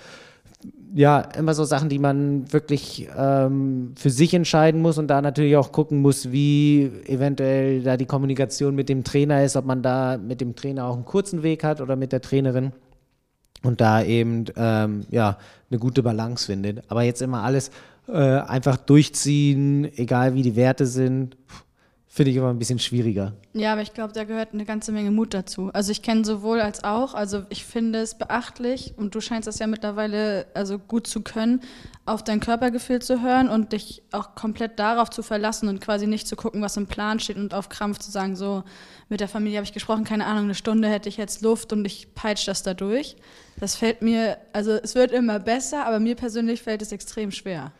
ja 0.93 1.19
immer 1.19 1.53
so 1.53 1.63
Sachen, 1.63 1.89
die 1.89 1.99
man 1.99 2.51
wirklich 2.51 3.07
ähm, 3.17 3.93
für 3.95 4.09
sich 4.09 4.33
entscheiden 4.33 4.81
muss 4.81 4.97
und 4.97 5.07
da 5.07 5.21
natürlich 5.21 5.55
auch 5.55 5.71
gucken 5.71 6.01
muss, 6.01 6.31
wie 6.31 6.91
eventuell 7.05 7.81
da 7.83 7.97
die 7.97 8.05
Kommunikation 8.05 8.75
mit 8.75 8.89
dem 8.89 9.03
Trainer 9.03 9.43
ist, 9.43 9.55
ob 9.55 9.65
man 9.65 9.81
da 9.81 10.17
mit 10.17 10.41
dem 10.41 10.55
Trainer 10.55 10.85
auch 10.85 10.95
einen 10.95 11.05
kurzen 11.05 11.43
Weg 11.43 11.63
hat 11.63 11.81
oder 11.81 11.95
mit 11.95 12.11
der 12.11 12.21
Trainerin 12.21 12.73
und 13.63 13.81
da 13.81 14.03
eben 14.03 14.45
ähm, 14.55 15.05
ja 15.09 15.37
eine 15.69 15.79
gute 15.79 16.03
Balance 16.03 16.45
findet. 16.45 16.83
Aber 16.89 17.03
jetzt 17.03 17.21
immer 17.21 17.43
alles 17.43 17.71
äh, 18.07 18.13
einfach 18.13 18.77
durchziehen, 18.77 19.85
egal 19.97 20.33
wie 20.33 20.41
die 20.41 20.55
Werte 20.55 20.85
sind, 20.85 21.37
finde 22.13 22.31
ich 22.31 22.35
immer 22.35 22.49
ein 22.49 22.59
bisschen 22.59 22.77
schwieriger. 22.77 23.31
Ja, 23.53 23.71
aber 23.71 23.83
ich 23.83 23.93
glaube, 23.93 24.11
da 24.11 24.25
gehört 24.25 24.49
eine 24.53 24.65
ganze 24.65 24.91
Menge 24.91 25.11
Mut 25.11 25.33
dazu. 25.33 25.69
Also 25.71 25.93
ich 25.93 26.01
kenne 26.01 26.25
sowohl 26.25 26.59
als 26.59 26.83
auch, 26.83 27.13
also 27.13 27.43
ich 27.47 27.63
finde 27.63 27.99
es 27.99 28.15
beachtlich 28.15 28.93
und 28.97 29.15
du 29.15 29.21
scheinst 29.21 29.47
das 29.47 29.59
ja 29.59 29.67
mittlerweile 29.67 30.45
also 30.53 30.77
gut 30.77 31.07
zu 31.07 31.21
können, 31.21 31.61
auf 32.05 32.21
dein 32.21 32.41
Körpergefühl 32.41 33.01
zu 33.01 33.21
hören 33.21 33.47
und 33.47 33.71
dich 33.71 34.03
auch 34.11 34.35
komplett 34.35 34.77
darauf 34.77 35.09
zu 35.09 35.23
verlassen 35.23 35.69
und 35.69 35.79
quasi 35.79 36.05
nicht 36.05 36.27
zu 36.27 36.35
gucken, 36.35 36.61
was 36.61 36.75
im 36.75 36.85
Plan 36.85 37.21
steht 37.21 37.37
und 37.37 37.53
auf 37.53 37.69
Krampf 37.69 37.99
zu 37.99 38.11
sagen, 38.11 38.35
so 38.35 38.65
mit 39.07 39.21
der 39.21 39.29
Familie 39.29 39.59
habe 39.59 39.65
ich 39.65 39.73
gesprochen, 39.73 40.03
keine 40.03 40.25
Ahnung, 40.25 40.43
eine 40.43 40.55
Stunde 40.55 40.89
hätte 40.89 41.07
ich 41.07 41.15
jetzt 41.15 41.41
Luft 41.41 41.71
und 41.71 41.85
ich 41.85 42.13
peitsche 42.13 42.47
das 42.47 42.61
da 42.61 42.73
durch. 42.73 43.15
Das 43.57 43.77
fällt 43.77 44.01
mir, 44.01 44.37
also 44.51 44.71
es 44.71 44.95
wird 44.95 45.13
immer 45.13 45.39
besser, 45.39 45.85
aber 45.85 46.01
mir 46.01 46.15
persönlich 46.15 46.61
fällt 46.61 46.81
es 46.81 46.91
extrem 46.91 47.31
schwer. 47.31 47.71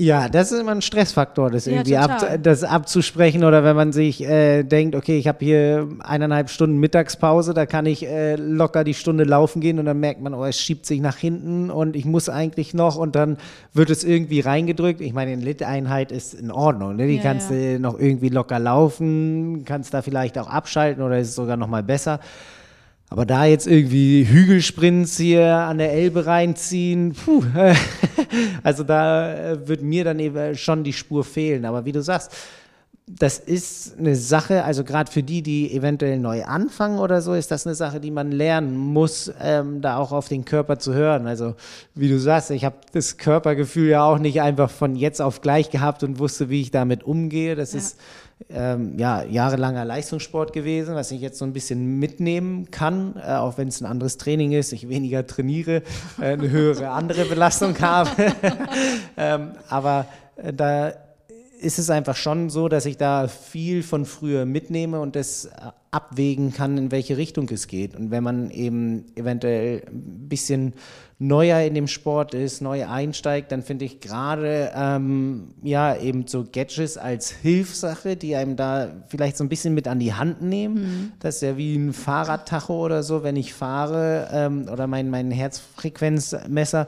Ja, 0.00 0.28
das 0.28 0.52
ist 0.52 0.60
immer 0.60 0.70
ein 0.70 0.80
Stressfaktor, 0.80 1.50
das 1.50 1.66
Ja, 1.66 1.72
irgendwie 1.72 1.96
ab, 1.96 2.20
total. 2.20 2.38
das 2.38 2.62
abzusprechen 2.62 3.42
oder 3.42 3.64
wenn 3.64 3.74
man 3.74 3.92
sich 3.92 4.22
äh, 4.22 4.62
denkt, 4.62 4.94
okay, 4.94 5.18
ich 5.18 5.26
habe 5.26 5.44
hier 5.44 5.88
eineinhalb 5.98 6.50
Stunden 6.50 6.78
Mittagspause, 6.78 7.52
da 7.52 7.66
kann 7.66 7.84
ich 7.84 8.06
äh, 8.06 8.36
locker 8.36 8.84
die 8.84 8.94
Stunde 8.94 9.24
laufen 9.24 9.60
gehen 9.60 9.80
und 9.80 9.86
dann 9.86 9.98
merkt 9.98 10.20
man, 10.20 10.34
oh, 10.34 10.44
es 10.44 10.60
schiebt 10.60 10.86
sich 10.86 11.00
nach 11.00 11.16
hinten 11.16 11.68
und 11.68 11.96
ich 11.96 12.04
muss 12.04 12.28
eigentlich 12.28 12.74
noch 12.74 12.94
und 12.94 13.16
dann 13.16 13.38
wird 13.74 13.90
es 13.90 14.04
irgendwie 14.04 14.38
reingedrückt. 14.38 15.00
Ich 15.00 15.12
meine, 15.14 15.32
eine 15.32 15.42
Lit-Einheit 15.42 16.12
ist 16.12 16.32
in 16.34 16.52
Ordnung, 16.52 16.94
ne? 16.94 17.08
die 17.08 17.16
Ja, 17.16 17.22
kannst 17.24 17.50
ja. 17.50 17.56
du 17.56 17.80
noch 17.80 17.98
irgendwie 17.98 18.28
locker 18.28 18.60
laufen, 18.60 19.64
kannst 19.64 19.94
da 19.94 20.02
vielleicht 20.02 20.38
auch 20.38 20.46
abschalten 20.48 21.02
oder 21.02 21.18
ist 21.18 21.30
es 21.30 21.34
sogar 21.34 21.56
noch 21.56 21.66
mal 21.66 21.82
besser. 21.82 22.20
Aber 23.10 23.24
da 23.24 23.46
jetzt 23.46 23.66
irgendwie 23.66 24.24
Hügelsprints 24.24 25.16
hier 25.16 25.46
an 25.54 25.78
der 25.78 25.92
Elbe 25.92 26.26
reinziehen, 26.26 27.14
puh, 27.14 27.42
also 28.62 28.82
da 28.82 29.52
äh, 29.52 29.68
wird 29.68 29.82
mir 29.82 30.04
dann 30.04 30.18
eben 30.18 30.54
schon 30.56 30.84
die 30.84 30.92
Spur 30.92 31.24
fehlen. 31.24 31.64
Aber 31.64 31.84
wie 31.86 31.92
du 31.92 32.02
sagst, 32.02 32.32
das 33.10 33.38
ist 33.38 33.98
eine 33.98 34.14
Sache, 34.14 34.64
also 34.64 34.84
gerade 34.84 35.10
für 35.10 35.22
die, 35.22 35.42
die 35.42 35.72
eventuell 35.74 36.18
neu 36.18 36.44
anfangen 36.44 36.98
oder 36.98 37.22
so, 37.22 37.32
ist 37.32 37.50
das 37.50 37.66
eine 37.66 37.74
Sache, 37.74 38.00
die 38.00 38.10
man 38.10 38.30
lernen 38.30 38.76
muss, 38.76 39.32
ähm, 39.40 39.80
da 39.80 39.96
auch 39.96 40.12
auf 40.12 40.28
den 40.28 40.44
Körper 40.44 40.78
zu 40.78 40.92
hören. 40.92 41.26
Also 41.26 41.54
wie 41.94 42.10
du 42.10 42.18
sagst, 42.20 42.50
ich 42.50 42.66
habe 42.66 42.76
das 42.92 43.16
Körpergefühl 43.16 43.88
ja 43.88 44.02
auch 44.04 44.18
nicht 44.18 44.42
einfach 44.42 44.68
von 44.70 44.94
jetzt 44.94 45.22
auf 45.22 45.40
gleich 45.40 45.70
gehabt 45.70 46.02
und 46.02 46.18
wusste, 46.18 46.50
wie 46.50 46.60
ich 46.60 46.70
damit 46.70 47.02
umgehe. 47.02 47.56
Das 47.56 47.72
Ja. 47.72 47.78
ist 47.78 47.98
ähm, 48.50 48.98
ja 48.98 49.22
jahrelanger 49.24 49.84
Leistungssport 49.84 50.52
gewesen, 50.52 50.94
was 50.94 51.10
ich 51.10 51.20
jetzt 51.20 51.38
so 51.38 51.44
ein 51.44 51.52
bisschen 51.52 51.98
mitnehmen 51.98 52.70
kann, 52.70 53.16
äh, 53.16 53.34
auch 53.34 53.58
wenn 53.58 53.68
es 53.68 53.80
ein 53.80 53.86
anderes 53.86 54.16
Training 54.16 54.52
ist, 54.52 54.72
ich 54.72 54.88
weniger 54.88 55.26
trainiere, 55.26 55.82
äh, 56.20 56.32
eine 56.32 56.50
höhere 56.50 56.90
andere 56.90 57.24
Belastung 57.24 57.78
habe. 57.80 58.10
ähm, 59.16 59.52
aber 59.68 60.06
äh, 60.36 60.52
da 60.52 60.92
ist 61.58 61.78
es 61.78 61.90
einfach 61.90 62.16
schon 62.16 62.50
so, 62.50 62.68
dass 62.68 62.86
ich 62.86 62.96
da 62.96 63.28
viel 63.28 63.82
von 63.82 64.04
früher 64.04 64.46
mitnehme 64.46 65.00
und 65.00 65.16
das 65.16 65.46
äh, 65.46 65.50
abwägen 65.90 66.52
kann, 66.52 66.76
in 66.78 66.90
welche 66.90 67.16
Richtung 67.16 67.48
es 67.50 67.66
geht. 67.66 67.96
Und 67.96 68.10
wenn 68.10 68.22
man 68.22 68.50
eben 68.50 69.06
eventuell 69.16 69.82
ein 69.88 70.28
bisschen 70.28 70.74
neuer 71.18 71.60
in 71.62 71.74
dem 71.74 71.88
Sport 71.88 72.34
ist, 72.34 72.60
neu 72.60 72.86
einsteigt, 72.86 73.50
dann 73.50 73.62
finde 73.62 73.86
ich 73.86 74.00
gerade 74.00 74.70
ähm, 74.74 75.54
ja 75.62 75.96
eben 75.96 76.26
so 76.26 76.44
Gadgets 76.44 76.96
als 76.96 77.30
Hilfssache, 77.30 78.16
die 78.16 78.36
einem 78.36 78.54
da 78.54 78.88
vielleicht 79.08 79.36
so 79.36 79.44
ein 79.44 79.48
bisschen 79.48 79.74
mit 79.74 79.88
an 79.88 79.98
die 79.98 80.14
Hand 80.14 80.42
nehmen. 80.42 81.12
Das 81.18 81.36
ist 81.36 81.42
ja 81.42 81.56
wie 81.56 81.74
ein 81.74 81.92
Fahrradtacho 81.92 82.84
oder 82.84 83.02
so, 83.02 83.24
wenn 83.24 83.36
ich 83.36 83.52
fahre 83.52 84.28
ähm, 84.32 84.68
oder 84.70 84.86
mein, 84.86 85.10
mein 85.10 85.30
Herzfrequenzmesser, 85.30 86.86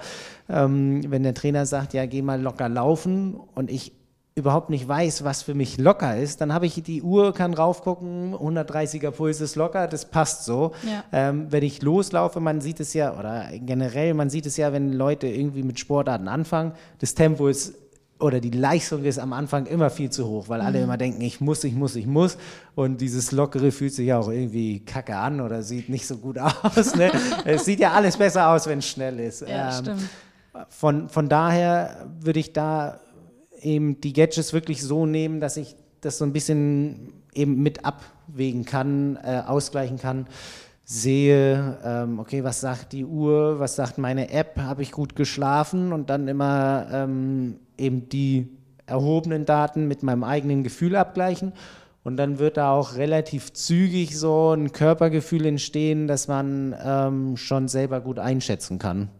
ähm, 0.48 1.02
wenn 1.10 1.24
der 1.24 1.34
Trainer 1.34 1.66
sagt, 1.66 1.94
ja, 1.94 2.06
geh 2.06 2.22
mal 2.22 2.40
locker 2.40 2.68
laufen 2.68 3.34
und 3.54 3.70
ich 3.70 3.92
überhaupt 4.40 4.70
nicht 4.70 4.88
weiß, 4.88 5.22
was 5.24 5.42
für 5.42 5.54
mich 5.54 5.78
locker 5.78 6.16
ist, 6.16 6.40
dann 6.40 6.52
habe 6.52 6.66
ich 6.66 6.82
die 6.82 7.02
Uhr, 7.02 7.32
kann 7.32 7.54
raufgucken, 7.54 8.34
130er 8.34 9.12
Puls 9.12 9.40
ist 9.40 9.54
locker, 9.54 9.86
das 9.86 10.04
passt 10.04 10.44
so. 10.44 10.72
Ja. 10.82 11.04
Ähm, 11.12 11.46
wenn 11.50 11.62
ich 11.62 11.80
loslaufe, 11.82 12.40
man 12.40 12.60
sieht 12.60 12.80
es 12.80 12.92
ja, 12.94 13.16
oder 13.18 13.46
generell, 13.52 14.14
man 14.14 14.30
sieht 14.30 14.46
es 14.46 14.56
ja, 14.56 14.72
wenn 14.72 14.92
Leute 14.92 15.28
irgendwie 15.28 15.62
mit 15.62 15.78
Sportarten 15.78 16.26
anfangen, 16.28 16.72
das 16.98 17.14
Tempo 17.14 17.46
ist 17.48 17.74
oder 18.18 18.38
die 18.40 18.50
Leistung 18.50 19.04
ist 19.04 19.18
am 19.18 19.32
Anfang 19.32 19.64
immer 19.64 19.88
viel 19.88 20.10
zu 20.10 20.26
hoch, 20.28 20.48
weil 20.50 20.60
alle 20.60 20.82
immer 20.82 20.98
denken, 20.98 21.22
ich 21.22 21.40
muss, 21.40 21.64
ich 21.64 21.74
muss, 21.74 21.96
ich 21.96 22.06
muss. 22.06 22.36
Und 22.74 23.00
dieses 23.00 23.32
Lockere 23.32 23.72
fühlt 23.72 23.94
sich 23.94 24.08
ja 24.08 24.18
auch 24.18 24.28
irgendwie 24.28 24.80
kacke 24.80 25.16
an 25.16 25.40
oder 25.40 25.62
sieht 25.62 25.88
nicht 25.88 26.06
so 26.06 26.18
gut 26.18 26.38
aus. 26.62 26.94
Ne? 26.96 27.10
es 27.46 27.64
sieht 27.64 27.80
ja 27.80 27.92
alles 27.92 28.18
besser 28.18 28.48
aus, 28.50 28.66
wenn 28.66 28.80
es 28.80 28.86
schnell 28.88 29.18
ist. 29.20 29.40
Ja, 29.48 29.70
Ähm, 29.70 29.84
stimmt. 29.84 30.02
von, 30.68 31.08
von 31.08 31.28
daher 31.30 32.08
würde 32.20 32.40
ich 32.40 32.52
da 32.52 33.00
eben 33.62 34.00
die 34.00 34.12
Gadgets 34.12 34.52
wirklich 34.52 34.82
so 34.82 35.06
nehmen, 35.06 35.40
dass 35.40 35.56
ich 35.56 35.76
das 36.00 36.18
so 36.18 36.24
ein 36.24 36.32
bisschen 36.32 37.12
eben 37.34 37.62
mit 37.62 37.84
abwägen 37.84 38.64
kann, 38.64 39.16
äh, 39.16 39.42
ausgleichen 39.46 39.98
kann. 39.98 40.26
Sehe, 40.84 41.78
ähm, 41.84 42.18
okay, 42.18 42.42
was 42.42 42.60
sagt 42.60 42.92
die 42.92 43.04
Uhr, 43.04 43.60
was 43.60 43.76
sagt 43.76 43.98
meine 43.98 44.30
App, 44.30 44.58
habe 44.58 44.82
ich 44.82 44.90
gut 44.90 45.14
geschlafen 45.14 45.92
und 45.92 46.10
dann 46.10 46.26
immer 46.26 46.88
ähm, 46.92 47.60
eben 47.78 48.08
die 48.08 48.48
erhobenen 48.86 49.46
Daten 49.46 49.86
mit 49.86 50.02
meinem 50.02 50.24
eigenen 50.24 50.64
Gefühl 50.64 50.96
abgleichen. 50.96 51.52
Und 52.02 52.16
dann 52.16 52.38
wird 52.38 52.56
da 52.56 52.72
auch 52.72 52.96
relativ 52.96 53.52
zügig 53.52 54.18
so 54.18 54.52
ein 54.52 54.72
Körpergefühl 54.72 55.46
entstehen, 55.46 56.08
dass 56.08 56.28
man 56.28 56.74
ähm, 56.82 57.36
schon 57.36 57.68
selber 57.68 58.00
gut 58.00 58.18
einschätzen 58.18 58.78
kann 58.78 59.10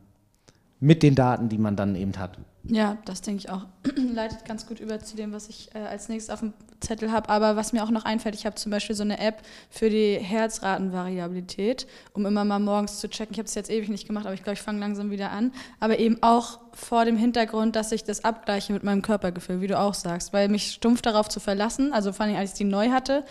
mit 0.80 1.02
den 1.02 1.14
Daten, 1.14 1.48
die 1.48 1.58
man 1.58 1.76
dann 1.76 1.94
eben 1.94 2.16
hat. 2.18 2.38
Ja, 2.64 2.98
das 3.04 3.22
denke 3.22 3.40
ich 3.40 3.50
auch. 3.50 3.66
Leitet 3.96 4.44
ganz 4.44 4.66
gut 4.66 4.80
über 4.80 4.98
zu 5.00 5.16
dem, 5.16 5.32
was 5.32 5.48
ich 5.48 5.70
äh, 5.74 5.78
als 5.78 6.08
nächstes 6.08 6.32
auf 6.32 6.40
dem 6.40 6.52
Zettel 6.80 7.10
habe. 7.10 7.28
Aber 7.28 7.56
was 7.56 7.72
mir 7.72 7.82
auch 7.82 7.90
noch 7.90 8.04
einfällt, 8.04 8.34
ich 8.34 8.44
habe 8.44 8.56
zum 8.56 8.70
Beispiel 8.70 8.94
so 8.94 9.02
eine 9.02 9.18
App 9.18 9.42
für 9.70 9.88
die 9.88 10.18
Herzratenvariabilität, 10.18 11.86
um 12.12 12.26
immer 12.26 12.44
mal 12.44 12.58
morgens 12.58 13.00
zu 13.00 13.08
checken. 13.08 13.32
Ich 13.32 13.38
habe 13.38 13.46
es 13.46 13.54
jetzt 13.54 13.70
ewig 13.70 13.88
nicht 13.88 14.06
gemacht, 14.06 14.26
aber 14.26 14.34
ich 14.34 14.42
glaube, 14.42 14.54
ich 14.54 14.62
fange 14.62 14.78
langsam 14.78 15.10
wieder 15.10 15.30
an. 15.30 15.52
Aber 15.80 15.98
eben 15.98 16.18
auch 16.22 16.60
vor 16.72 17.04
dem 17.04 17.16
Hintergrund, 17.16 17.76
dass 17.76 17.92
ich 17.92 18.04
das 18.04 18.24
abgleiche 18.24 18.72
mit 18.72 18.84
meinem 18.84 19.02
Körpergefühl, 19.02 19.60
wie 19.60 19.66
du 19.66 19.78
auch 19.78 19.94
sagst. 19.94 20.32
Weil 20.32 20.48
mich 20.48 20.72
stumpf 20.72 21.02
darauf 21.02 21.28
zu 21.28 21.40
verlassen, 21.40 21.92
also 21.92 22.12
vor 22.12 22.26
allem 22.26 22.36
als 22.36 22.52
ich 22.52 22.58
die 22.58 22.64
neu 22.64 22.90
hatte, 22.90 23.24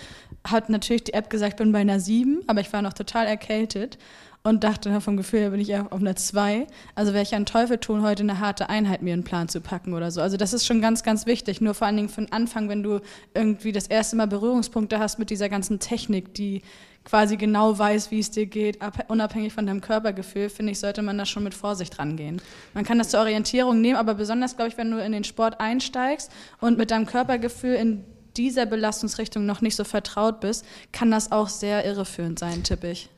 hat 0.47 0.69
natürlich 0.69 1.03
die 1.03 1.13
App 1.13 1.29
gesagt, 1.29 1.53
ich 1.53 1.57
bin 1.57 1.71
bei 1.71 1.79
einer 1.79 1.99
7, 1.99 2.41
aber 2.47 2.61
ich 2.61 2.71
war 2.73 2.81
noch 2.81 2.93
total 2.93 3.27
erkältet 3.27 3.97
und 4.41 4.63
dachte 4.63 5.01
vom 5.01 5.17
Gefühl 5.17 5.41
her 5.41 5.49
bin 5.49 5.59
ich 5.59 5.75
auf 5.75 5.91
einer 5.91 6.15
2. 6.15 6.65
Also 6.95 7.13
wäre 7.13 7.23
ich 7.23 7.35
einen 7.35 7.45
Teufel 7.45 7.77
tun, 7.77 8.03
heute 8.03 8.23
eine 8.23 8.39
harte 8.39 8.69
Einheit 8.69 9.01
mir 9.01 9.13
in 9.13 9.21
den 9.21 9.25
Plan 9.25 9.49
zu 9.49 9.59
packen 9.59 9.93
oder 9.93 10.11
so. 10.11 10.21
Also 10.21 10.37
das 10.37 10.53
ist 10.53 10.65
schon 10.65 10.81
ganz, 10.81 11.03
ganz 11.03 11.25
wichtig. 11.25 11.59
Nur 11.61 11.73
vor 11.73 11.87
allen 11.87 11.97
Dingen 11.97 12.09
für 12.09 12.21
den 12.21 12.31
Anfang, 12.31 12.69
wenn 12.69 12.81
du 12.81 13.01
irgendwie 13.33 13.71
das 13.71 13.87
erste 13.87 14.15
Mal 14.15 14.27
Berührungspunkte 14.27 14.97
hast 14.99 15.19
mit 15.19 15.29
dieser 15.29 15.49
ganzen 15.49 15.79
Technik, 15.79 16.33
die 16.33 16.61
quasi 17.03 17.37
genau 17.37 17.77
weiß, 17.77 18.11
wie 18.11 18.19
es 18.19 18.31
dir 18.31 18.45
geht, 18.45 18.81
ab- 18.81 19.05
unabhängig 19.09 19.51
von 19.53 19.65
deinem 19.65 19.81
Körpergefühl, 19.81 20.49
finde 20.49 20.71
ich, 20.71 20.79
sollte 20.79 21.01
man 21.01 21.17
da 21.17 21.25
schon 21.25 21.43
mit 21.43 21.53
Vorsicht 21.53 21.97
rangehen. 21.99 22.41
Man 22.73 22.83
kann 22.85 22.97
das 22.97 23.09
zur 23.09 23.19
Orientierung 23.21 23.81
nehmen, 23.81 23.95
aber 23.97 24.13
besonders, 24.13 24.55
glaube 24.55 24.69
ich, 24.69 24.77
wenn 24.77 24.91
du 24.91 25.03
in 25.03 25.11
den 25.11 25.23
Sport 25.23 25.59
einsteigst 25.59 26.31
und 26.61 26.77
mit 26.77 26.91
deinem 26.91 27.05
Körpergefühl 27.05 27.75
in 27.75 28.03
dieser 28.37 28.65
Belastungsrichtung 28.65 29.45
noch 29.45 29.61
nicht 29.61 29.75
so 29.75 29.83
vertraut 29.83 30.39
bist, 30.39 30.65
kann 30.91 31.09
das 31.11 31.31
auch 31.31 31.49
sehr 31.49 31.85
irreführend 31.85 32.39
sein, 32.39 32.63
tippe 32.63 32.91
ich. 32.91 33.09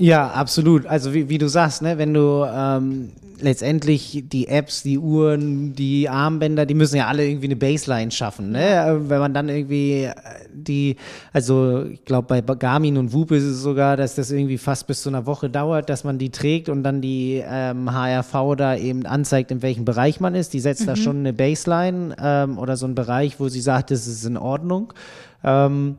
Ja, 0.00 0.28
absolut. 0.28 0.86
Also 0.86 1.12
wie, 1.12 1.28
wie 1.28 1.38
du 1.38 1.48
sagst, 1.48 1.82
ne, 1.82 1.98
wenn 1.98 2.14
du 2.14 2.46
ähm, 2.48 3.10
letztendlich 3.40 4.22
die 4.28 4.46
Apps, 4.46 4.84
die 4.84 4.96
Uhren, 4.96 5.74
die 5.74 6.08
Armbänder, 6.08 6.66
die 6.66 6.74
müssen 6.74 6.94
ja 6.94 7.08
alle 7.08 7.26
irgendwie 7.26 7.48
eine 7.48 7.56
Baseline 7.56 8.12
schaffen. 8.12 8.52
Ne? 8.52 8.64
Äh, 8.64 9.10
Wenn 9.10 9.18
man 9.18 9.34
dann 9.34 9.48
irgendwie 9.48 10.04
äh, 10.04 10.14
die, 10.52 10.94
also 11.32 11.86
ich 11.86 12.04
glaube 12.04 12.42
bei 12.42 12.54
Garmin 12.54 12.96
und 12.96 13.12
Whoop 13.12 13.32
ist 13.32 13.42
es 13.42 13.60
sogar, 13.60 13.96
dass 13.96 14.14
das 14.14 14.30
irgendwie 14.30 14.58
fast 14.58 14.86
bis 14.86 15.02
zu 15.02 15.08
einer 15.08 15.26
Woche 15.26 15.50
dauert, 15.50 15.90
dass 15.90 16.04
man 16.04 16.16
die 16.16 16.30
trägt 16.30 16.68
und 16.68 16.84
dann 16.84 17.00
die 17.00 17.42
ähm, 17.44 17.90
HRV 17.92 18.54
da 18.56 18.76
eben 18.76 19.04
anzeigt, 19.04 19.50
in 19.50 19.62
welchem 19.62 19.84
Bereich 19.84 20.20
man 20.20 20.36
ist. 20.36 20.52
Die 20.54 20.60
setzt 20.60 20.86
da 20.86 20.94
schon 20.94 21.18
eine 21.18 21.32
Baseline 21.32 22.14
ähm, 22.22 22.56
oder 22.58 22.76
so 22.76 22.86
einen 22.86 22.94
Bereich, 22.94 23.40
wo 23.40 23.48
sie 23.48 23.60
sagt, 23.60 23.90
das 23.90 24.06
ist 24.06 24.24
in 24.24 24.36
Ordnung. 24.36 24.92
Ähm, 25.42 25.96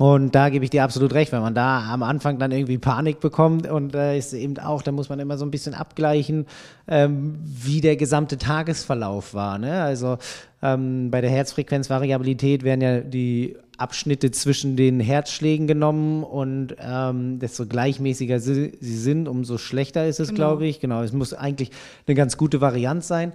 Und 0.00 0.34
da 0.34 0.48
gebe 0.48 0.64
ich 0.64 0.70
dir 0.70 0.82
absolut 0.82 1.12
recht, 1.12 1.30
wenn 1.30 1.42
man 1.42 1.54
da 1.54 1.92
am 1.92 2.02
Anfang 2.02 2.38
dann 2.38 2.52
irgendwie 2.52 2.78
Panik 2.78 3.20
bekommt 3.20 3.68
und 3.68 3.94
äh, 3.94 4.16
ist 4.16 4.32
eben 4.32 4.58
auch, 4.58 4.80
da 4.80 4.92
muss 4.92 5.10
man 5.10 5.20
immer 5.20 5.36
so 5.36 5.44
ein 5.44 5.50
bisschen 5.50 5.74
abgleichen, 5.74 6.46
ähm, 6.88 7.38
wie 7.44 7.82
der 7.82 7.96
gesamte 7.96 8.38
Tagesverlauf 8.38 9.34
war. 9.34 9.58
Ne? 9.58 9.82
Also 9.82 10.16
ähm, 10.62 11.10
bei 11.10 11.20
der 11.20 11.28
Herzfrequenzvariabilität 11.28 12.62
werden 12.62 12.80
ja 12.80 13.00
die 13.02 13.58
Abschnitte 13.76 14.30
zwischen 14.30 14.74
den 14.74 15.00
Herzschlägen 15.00 15.66
genommen 15.66 16.24
und 16.24 16.76
ähm, 16.80 17.38
desto 17.38 17.66
gleichmäßiger 17.66 18.40
sie, 18.40 18.78
sie 18.80 18.96
sind, 18.96 19.28
umso 19.28 19.58
schlechter 19.58 20.06
ist 20.06 20.18
es, 20.18 20.28
Genau. 20.28 20.36
glaube 20.38 20.66
ich. 20.66 20.80
Genau, 20.80 21.02
es 21.02 21.12
muss 21.12 21.34
eigentlich 21.34 21.72
eine 22.06 22.14
ganz 22.14 22.38
gute 22.38 22.62
Variante 22.62 23.06
sein. 23.06 23.32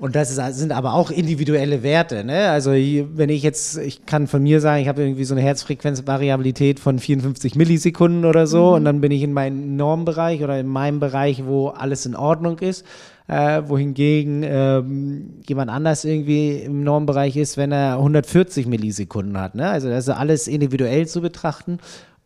Und 0.00 0.14
das 0.14 0.30
ist, 0.30 0.58
sind 0.58 0.72
aber 0.72 0.94
auch 0.94 1.10
individuelle 1.10 1.82
Werte. 1.82 2.22
Ne? 2.22 2.50
Also 2.50 2.70
wenn 2.70 3.30
ich 3.30 3.42
jetzt, 3.42 3.78
ich 3.78 4.06
kann 4.06 4.28
von 4.28 4.42
mir 4.42 4.60
sagen, 4.60 4.80
ich 4.80 4.88
habe 4.88 5.02
irgendwie 5.02 5.24
so 5.24 5.34
eine 5.34 5.42
Herzfrequenzvariabilität 5.42 6.78
von 6.78 7.00
54 7.00 7.56
Millisekunden 7.56 8.24
oder 8.24 8.46
so 8.46 8.74
und 8.74 8.84
dann 8.84 9.00
bin 9.00 9.10
ich 9.10 9.22
in 9.22 9.32
meinem 9.32 9.76
Normbereich 9.76 10.44
oder 10.44 10.58
in 10.60 10.68
meinem 10.68 11.00
Bereich, 11.00 11.44
wo 11.46 11.68
alles 11.68 12.06
in 12.06 12.14
Ordnung 12.14 12.58
ist. 12.60 12.84
Äh, 13.30 13.68
wohingegen 13.68 14.42
ähm, 14.42 15.40
jemand 15.46 15.70
anders 15.70 16.06
irgendwie 16.06 16.60
im 16.60 16.82
Normbereich 16.82 17.36
ist, 17.36 17.58
wenn 17.58 17.72
er 17.72 17.98
140 17.98 18.66
Millisekunden 18.66 19.38
hat. 19.38 19.54
Ne? 19.54 19.68
Also 19.68 19.90
das 19.90 20.08
ist 20.08 20.14
alles 20.14 20.48
individuell 20.48 21.06
zu 21.06 21.20
betrachten 21.20 21.78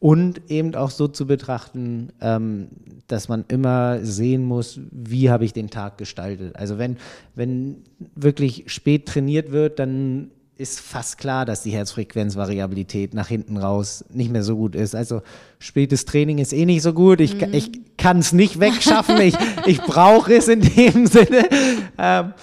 und 0.02 0.50
eben 0.50 0.74
auch 0.74 0.90
so 0.90 1.06
zu 1.06 1.28
betrachten, 1.28 2.08
ähm, 2.20 2.66
dass 3.06 3.28
man 3.28 3.44
immer 3.46 4.04
sehen 4.04 4.42
muss, 4.42 4.80
wie 4.90 5.30
habe 5.30 5.44
ich 5.44 5.52
den 5.52 5.70
Tag 5.70 5.96
gestaltet. 5.96 6.56
Also 6.56 6.76
wenn, 6.76 6.96
wenn 7.36 7.76
wirklich 8.16 8.64
spät 8.66 9.06
trainiert 9.06 9.52
wird, 9.52 9.78
dann 9.78 10.32
ist 10.56 10.80
fast 10.80 11.18
klar, 11.18 11.44
dass 11.44 11.62
die 11.62 11.70
Herzfrequenzvariabilität 11.70 13.14
nach 13.14 13.28
hinten 13.28 13.56
raus 13.56 14.04
nicht 14.12 14.32
mehr 14.32 14.42
so 14.42 14.56
gut 14.56 14.74
ist. 14.74 14.96
Also 14.96 15.22
spätes 15.60 16.04
Training 16.04 16.38
ist 16.38 16.52
eh 16.52 16.66
nicht 16.66 16.82
so 16.82 16.92
gut. 16.94 17.20
Ich, 17.20 17.36
Mhm. 17.40 17.54
ich 17.54 17.70
kann 17.96 18.18
es 18.18 18.32
nicht 18.32 18.58
wegschaffen. 18.58 19.20
ich 19.20 19.36
ich 19.66 19.80
brauche 19.82 20.34
es 20.34 20.48
in 20.48 20.62
dem 20.62 21.06
Sinne. 21.06 21.48
Ähm, 21.96 22.34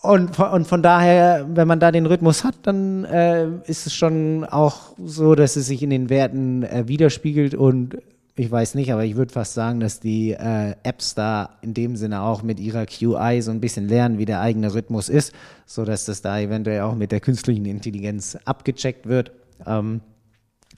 und, 0.00 0.36
von- 0.36 0.50
und 0.50 0.66
von 0.66 0.82
daher, 0.82 1.46
wenn 1.52 1.66
man 1.66 1.80
da 1.80 1.90
den 1.90 2.06
Rhythmus 2.06 2.44
hat, 2.44 2.54
dann 2.62 3.04
äh, 3.04 3.48
ist 3.66 3.86
es 3.86 3.94
schon 3.94 4.44
auch 4.44 4.94
so, 5.04 5.34
dass 5.34 5.56
es 5.56 5.66
sich 5.66 5.82
in 5.82 5.90
den 5.90 6.08
Werten 6.08 6.62
äh, 6.62 6.86
widerspiegelt. 6.86 7.54
Und 7.54 7.98
ich 8.36 8.48
weiß 8.48 8.76
nicht, 8.76 8.92
aber 8.92 9.04
ich 9.04 9.16
würde 9.16 9.32
fast 9.32 9.54
sagen, 9.54 9.80
dass 9.80 9.98
die 9.98 10.30
äh, 10.32 10.76
Apps 10.84 11.16
da 11.16 11.50
in 11.62 11.74
dem 11.74 11.96
Sinne 11.96 12.22
auch 12.22 12.44
mit 12.44 12.60
ihrer 12.60 12.86
QI 12.86 13.42
so 13.42 13.50
ein 13.50 13.60
bisschen 13.60 13.88
lernen, 13.88 14.18
wie 14.18 14.24
der 14.24 14.40
eigene 14.40 14.72
Rhythmus 14.72 15.08
ist, 15.08 15.34
sodass 15.66 16.04
das 16.04 16.22
da 16.22 16.38
eventuell 16.38 16.82
auch 16.82 16.94
mit 16.94 17.10
der 17.10 17.20
künstlichen 17.20 17.64
Intelligenz 17.64 18.38
abgecheckt 18.44 19.08
wird. 19.08 19.32
Ähm, 19.66 20.00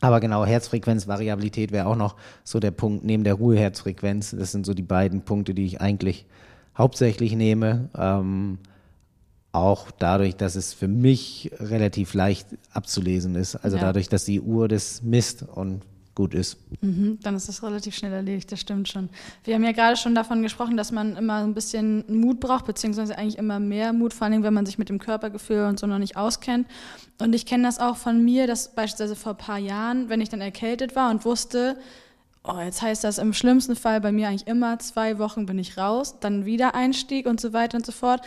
aber 0.00 0.21
genau, 0.21 0.47
Herzfrequenzvariabilität 0.47 1.73
wäre 1.73 1.87
auch 1.87 1.97
noch 1.97 2.17
so 2.43 2.59
der 2.59 2.71
Punkt 2.71 3.05
neben 3.05 3.25
der 3.25 3.35
Ruheherzfrequenz. 3.35 4.35
Das 4.39 4.53
sind 4.53 4.65
so 4.65 4.73
die 4.73 4.83
beiden 4.83 5.23
Punkte, 5.23 5.53
die 5.53 5.67
ich 5.67 5.83
eigentlich 5.83 6.25
hauptsächlich 6.77 7.37
nehme. 7.37 7.91
Ähm, 7.95 8.59
auch 9.52 9.90
dadurch, 9.90 10.37
dass 10.37 10.54
es 10.54 10.73
für 10.73 10.88
mich 10.88 11.50
relativ 11.59 12.14
leicht 12.14 12.47
abzulesen 12.73 13.35
ist. 13.35 13.57
Also 13.57 13.76
Ja. 13.76 13.83
dadurch, 13.85 14.09
dass 14.09 14.25
die 14.25 14.40
Uhr 14.40 14.69
das 14.69 15.02
misst 15.02 15.42
und 15.42 15.83
gut 16.14 16.35
ist. 16.35 16.59
Mhm, 16.83 17.19
dann 17.23 17.35
ist 17.35 17.49
das 17.49 17.62
relativ 17.62 17.95
schnell 17.95 18.12
erledigt, 18.12 18.50
das 18.52 18.61
stimmt 18.61 18.88
schon. 18.88 19.09
Wir 19.45 19.54
haben 19.54 19.64
ja 19.64 19.73
gerade 19.73 19.97
schon 19.97 20.14
davon 20.14 20.42
gesprochen, 20.42 20.76
dass 20.76 20.92
man 20.92 21.16
immer 21.16 21.42
ein 21.42 21.54
bisschen 21.54 22.04
Mut 22.09 22.40
braucht, 22.40 22.66
beziehungsweise 22.66 23.16
eigentlich 23.16 23.38
immer 23.38 23.59
mehr 23.59 23.92
Mut, 23.92 24.12
vor 24.12 24.26
allem 24.26 24.42
wenn 24.42 24.52
man 24.52 24.66
sich 24.66 24.76
mit 24.76 24.88
dem 24.88 24.99
Körpergefühl 24.99 25.64
und 25.66 25.78
so 25.78 25.87
noch 25.87 25.99
nicht 25.99 26.16
auskennt. 26.16 26.66
Und 27.21 27.33
ich 27.35 27.47
kenne 27.47 27.62
das 27.64 27.78
auch 27.78 27.97
von 27.97 28.23
mir, 28.25 28.47
dass 28.47 28.75
beispielsweise 28.75 29.16
vor 29.16 29.33
ein 29.33 29.38
paar 29.38 29.59
Jahren, 29.59 30.09
wenn 30.09 30.21
ich 30.21 30.28
dann 30.28 30.40
erkältet 30.40 30.95
war 30.95 31.11
und 31.11 31.25
wusste, 31.25 31.76
oh, 32.45 32.59
jetzt 32.59 32.83
heißt 32.83 33.02
das 33.04 33.19
im 33.19 33.33
schlimmsten 33.33 33.76
Fall 33.76 34.00
bei 34.00 34.12
mir 34.12 34.28
eigentlich 34.28 34.47
immer, 34.49 34.78
zwei 34.78 35.19
Wochen 35.19 35.47
bin 35.47 35.59
ich 35.59 35.78
raus, 35.78 36.16
dann 36.21 36.45
wieder 36.45 36.75
Einstieg 36.75 37.26
und 37.26 37.40
so 37.40 37.52
weiter 37.52 37.78
und 37.78 37.87
so 37.87 37.92
fort, 37.92 38.21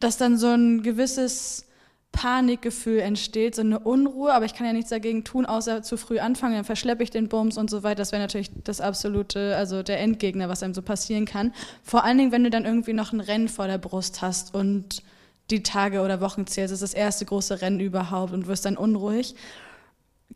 dass 0.00 0.16
dann 0.16 0.36
so 0.36 0.48
ein 0.48 0.82
gewisses 0.82 1.66
Panikgefühl 2.12 3.00
entsteht, 3.00 3.54
so 3.54 3.60
eine 3.60 3.78
Unruhe, 3.78 4.32
aber 4.32 4.46
ich 4.46 4.54
kann 4.54 4.66
ja 4.66 4.72
nichts 4.72 4.90
dagegen 4.90 5.22
tun, 5.22 5.44
außer 5.44 5.82
zu 5.82 5.96
früh 5.98 6.18
anfangen, 6.18 6.54
dann 6.54 6.64
verschleppe 6.64 7.02
ich 7.02 7.10
den 7.10 7.28
Bums 7.28 7.58
und 7.58 7.68
so 7.68 7.82
weiter. 7.82 7.96
Das 7.96 8.10
wäre 8.10 8.22
natürlich 8.22 8.50
das 8.64 8.80
absolute, 8.80 9.54
also 9.54 9.82
der 9.82 10.00
Endgegner, 10.00 10.48
was 10.48 10.62
einem 10.62 10.72
so 10.72 10.80
passieren 10.80 11.26
kann. 11.26 11.52
Vor 11.82 12.04
allen 12.04 12.16
Dingen, 12.16 12.32
wenn 12.32 12.44
du 12.44 12.50
dann 12.50 12.64
irgendwie 12.64 12.94
noch 12.94 13.12
ein 13.12 13.20
Rennen 13.20 13.48
vor 13.48 13.66
der 13.66 13.78
Brust 13.78 14.22
hast 14.22 14.54
und 14.54 15.02
die 15.50 15.62
Tage 15.62 16.00
oder 16.00 16.20
Wochen 16.20 16.46
zählst, 16.46 16.72
das 16.72 16.82
ist 16.82 16.94
das 16.94 16.98
erste 16.98 17.26
große 17.26 17.60
Rennen 17.60 17.80
überhaupt 17.80 18.32
und 18.32 18.46
wirst 18.46 18.64
dann 18.64 18.78
unruhig. 18.78 19.34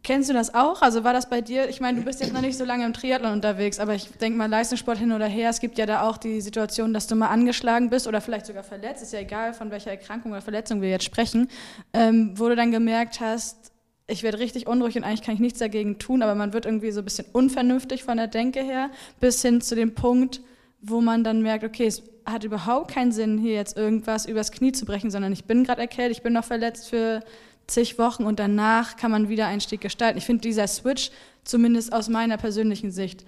Kennst 0.03 0.31
du 0.31 0.33
das 0.33 0.55
auch? 0.55 0.81
Also 0.81 1.05
war 1.05 1.13
das 1.13 1.29
bei 1.29 1.43
dir? 1.43 1.69
Ich 1.69 1.81
meine, 1.81 1.99
du 1.99 2.05
bist 2.05 2.21
jetzt 2.21 2.33
noch 2.33 2.41
nicht 2.41 2.57
so 2.57 2.65
lange 2.65 2.87
im 2.87 2.95
Triathlon 2.95 3.33
unterwegs, 3.33 3.79
aber 3.79 3.95
ich 3.95 4.09
denke 4.13 4.39
mal, 4.39 4.49
Leistungssport 4.49 4.97
hin 4.97 5.13
oder 5.13 5.27
her, 5.27 5.51
es 5.51 5.61
gibt 5.61 5.77
ja 5.77 5.85
da 5.85 6.09
auch 6.09 6.17
die 6.17 6.41
Situation, 6.41 6.95
dass 6.95 7.07
du 7.07 7.17
mal 7.17 7.29
angeschlagen 7.29 7.91
bist 7.91 8.07
oder 8.07 8.23
vielleicht 8.23 8.47
sogar 8.47 8.63
verletzt, 8.63 9.03
ist 9.03 9.13
ja 9.13 9.19
egal, 9.19 9.53
von 9.53 9.71
welcher 9.71 9.91
Erkrankung 9.91 10.33
oder 10.33 10.41
Verletzung 10.41 10.81
wir 10.81 10.89
jetzt 10.89 11.05
sprechen, 11.05 11.49
ähm, 11.93 12.33
wo 12.37 12.49
du 12.49 12.57
dann 12.57 12.71
gemerkt 12.71 13.21
hast, 13.21 13.73
ich 14.07 14.23
werde 14.23 14.39
richtig 14.39 14.67
unruhig 14.67 14.97
und 14.97 15.05
eigentlich 15.05 15.23
kann 15.23 15.35
ich 15.35 15.41
nichts 15.41 15.59
dagegen 15.59 15.99
tun, 15.99 16.23
aber 16.23 16.35
man 16.35 16.53
wird 16.53 16.65
irgendwie 16.65 16.93
so 16.93 17.01
ein 17.01 17.05
bisschen 17.05 17.27
unvernünftig 17.33 18.03
von 18.03 18.17
der 18.17 18.27
Denke 18.27 18.63
her, 18.63 18.91
bis 19.21 19.43
hin 19.43 19.61
zu 19.61 19.75
dem 19.75 19.95
Punkt, 19.95 20.41
wo 20.81 21.01
man 21.01 21.25
dann 21.25 21.43
merkt, 21.43 21.63
okay, 21.63 21.87
es 21.87 22.03
hat 22.25 22.45
überhaupt 22.45 22.91
keinen 22.91 23.13
Sinn, 23.13 23.39
hier 23.39 23.55
jetzt 23.55 23.77
irgendwas 23.77 24.27
übers 24.27 24.51
Knie 24.51 24.73
zu 24.73 24.87
brechen, 24.87 25.11
sondern 25.11 25.33
ich 25.33 25.45
bin 25.45 25.65
gerade 25.65 25.81
erkältet, 25.83 26.17
ich 26.17 26.23
bin 26.23 26.33
noch 26.33 26.45
verletzt 26.45 26.89
für 26.89 27.23
zig 27.71 27.99
Wochen 27.99 28.25
und 28.25 28.39
danach 28.39 28.97
kann 28.97 29.11
man 29.11 29.29
wieder 29.29 29.47
Einstieg 29.47 29.81
gestalten. 29.81 30.19
Ich 30.19 30.27
finde, 30.27 30.43
dieser 30.43 30.67
Switch, 30.67 31.11
zumindest 31.45 31.93
aus 31.93 32.09
meiner 32.09 32.37
persönlichen 32.37 32.91
Sicht, 32.91 33.25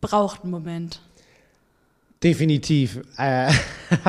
braucht 0.00 0.42
einen 0.42 0.50
Moment. 0.50 1.00
Definitiv. 2.22 3.00
Äh, 3.16 3.50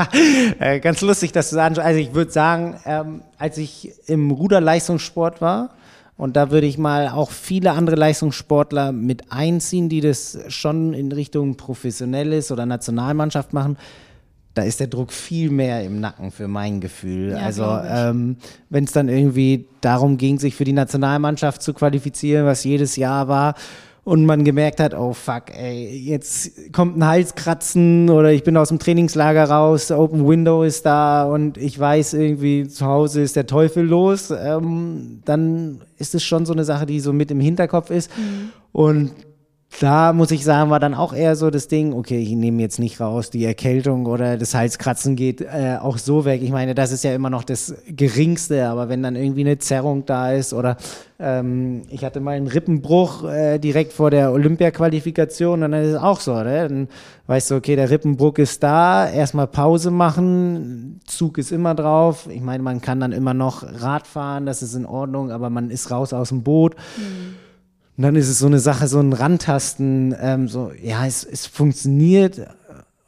äh, 0.60 0.80
ganz 0.80 1.02
lustig, 1.02 1.32
dass 1.32 1.50
du 1.50 1.56
sagst. 1.56 1.80
Also 1.80 2.00
ich 2.00 2.14
würde 2.14 2.32
sagen, 2.32 2.80
ähm, 2.86 3.22
als 3.38 3.58
ich 3.58 3.94
im 4.08 4.32
Ruderleistungssport 4.32 5.42
war, 5.42 5.72
und 6.18 6.36
da 6.36 6.52
würde 6.52 6.68
ich 6.68 6.78
mal 6.78 7.08
auch 7.10 7.32
viele 7.32 7.72
andere 7.72 7.96
Leistungssportler 7.96 8.92
mit 8.92 9.32
einziehen, 9.32 9.90
die 9.90 10.02
das 10.02 10.38
schon 10.50 10.94
in 10.94 11.12
Richtung 11.12 11.56
professionelles 11.56 12.52
oder 12.52 12.66
Nationalmannschaft 12.66 13.54
machen, 13.54 13.78
da 14.54 14.64
ist 14.64 14.80
der 14.80 14.88
Druck 14.88 15.14
viel 15.14 15.50
mehr 15.50 15.84
im 15.84 16.00
Nacken 16.00 16.32
für 16.32 16.48
mein 16.48 16.82
Gefühl. 16.82 17.32
Ja, 17.32 17.38
also 17.38 17.64
ähm, 17.64 18.38
wenn 18.70 18.84
es 18.84 18.92
dann 18.92 19.08
irgendwie 19.08 19.68
darum 19.82 20.18
ging, 20.18 20.40
sich 20.40 20.56
für 20.56 20.66
die 20.66 20.74
Nationalmannschaft 20.74 21.62
zu 21.62 21.74
qualifizieren, 21.74 22.46
was 22.46 22.64
jedes 22.64 22.96
Jahr 22.96 23.28
war, 23.28 23.56
und 24.04 24.26
man 24.26 24.44
gemerkt 24.44 24.80
hat, 24.80 24.96
oh 24.96 25.14
fuck, 25.14 25.56
ey, 25.56 25.96
jetzt 25.96 26.74
kommt 26.74 26.98
ein 26.98 27.06
Halskratzen 27.06 28.10
oder 28.10 28.32
ich 28.32 28.44
bin 28.44 28.58
aus 28.58 28.70
dem 28.70 28.80
Trainingslager 28.80 29.44
raus, 29.44 29.92
Open 29.92 30.28
Window 30.28 30.64
ist 30.64 30.88
da 30.88 31.24
und 31.26 31.58
ich 31.58 31.78
weiß 31.78 32.16
irgendwie, 32.16 32.68
zu 32.68 32.86
Hause 32.88 33.22
ist 33.22 33.36
der 33.36 33.46
Teufel 33.46 33.86
los, 33.86 34.32
ähm, 34.32 35.22
dann 35.26 35.82
ist 36.00 36.16
es 36.16 36.24
schon 36.24 36.48
so 36.48 36.54
eine 36.54 36.64
Sache, 36.64 36.88
die 36.88 37.00
so 37.00 37.14
mit 37.14 37.30
im 37.30 37.40
Hinterkopf 37.40 37.92
ist. 37.92 38.10
Und 38.72 39.12
da 39.80 40.14
muss 40.14 40.32
ich 40.32 40.44
sagen, 40.44 40.70
war 40.70 40.80
dann 40.80 40.94
auch 40.94 41.14
eher 41.14 41.36
so 41.36 41.50
das 41.50 41.68
Ding, 41.68 41.94
okay, 41.94 42.20
ich 42.20 42.32
nehme 42.32 42.62
jetzt 42.62 42.78
nicht 42.78 43.00
raus, 43.00 43.30
die 43.30 43.46
Erkältung 43.46 44.06
oder 44.06 44.38
das 44.38 44.54
Halskratzen 44.54 45.16
geht 45.16 45.42
äh, 45.42 45.78
auch 45.82 45.98
so 45.98 46.26
weg. 46.26 46.42
Ich 46.44 46.52
meine, 46.52 46.76
das 46.76 46.92
ist 46.92 47.04
ja 47.04 47.16
immer 47.16 47.30
noch 47.30 47.44
das 47.44 47.74
Geringste, 47.88 48.68
aber 48.68 48.90
wenn 48.90 49.02
dann 49.02 49.16
irgendwie 49.16 49.42
eine 49.42 49.58
Zerrung 49.60 50.06
da 50.06 50.34
ist 50.34 50.54
oder 50.54 50.78
ähm, 51.20 51.84
ich 51.90 52.04
hatte 52.04 52.20
mal 52.20 52.36
einen 52.36 52.48
Rippenbruch 52.48 53.24
äh, 53.24 53.60
direkt 53.60 53.94
vor 53.94 54.12
der 54.12 54.32
Olympia-Qualifikation 54.34 55.64
und 55.64 55.72
dann 55.72 55.84
ist 55.84 55.94
es 55.94 56.02
auch 56.02 56.20
so, 56.20 56.36
ne? 56.36 56.68
dann 56.68 56.88
weißt 57.28 57.52
du, 57.52 57.56
okay, 57.56 57.76
der 57.76 57.90
Rippenbruch 57.90 58.38
ist 58.40 58.62
da, 58.62 59.10
erstmal 59.10 59.48
Pause 59.48 59.90
machen, 59.90 61.00
Zug 61.06 61.38
ist 61.38 61.52
immer 61.52 61.76
drauf. 61.76 62.28
Ich 62.30 62.42
meine, 62.42 62.62
man 62.62 62.82
kann 62.82 63.00
dann 63.00 63.14
immer 63.14 63.34
noch 63.34 63.64
Rad 63.64 64.06
fahren, 64.06 64.46
das 64.46 64.62
ist 64.62 64.76
in 64.76 64.86
Ordnung, 64.86 65.32
aber 65.32 65.50
man 65.50 65.70
ist 65.70 65.92
raus 65.92 66.14
aus 66.14 66.30
dem 66.30 66.44
Boot. 66.44 66.76
Und 67.98 68.04
dann 68.04 68.16
ist 68.16 68.30
es 68.30 68.40
so 68.40 68.48
eine 68.48 68.60
Sache, 68.60 68.88
so 68.88 69.00
ein 69.00 69.14
Randtasten, 69.14 70.16
ähm, 70.20 70.48
so, 70.48 70.72
ja, 70.82 71.06
es, 71.06 71.24
es 71.24 71.46
funktioniert, 71.46 72.42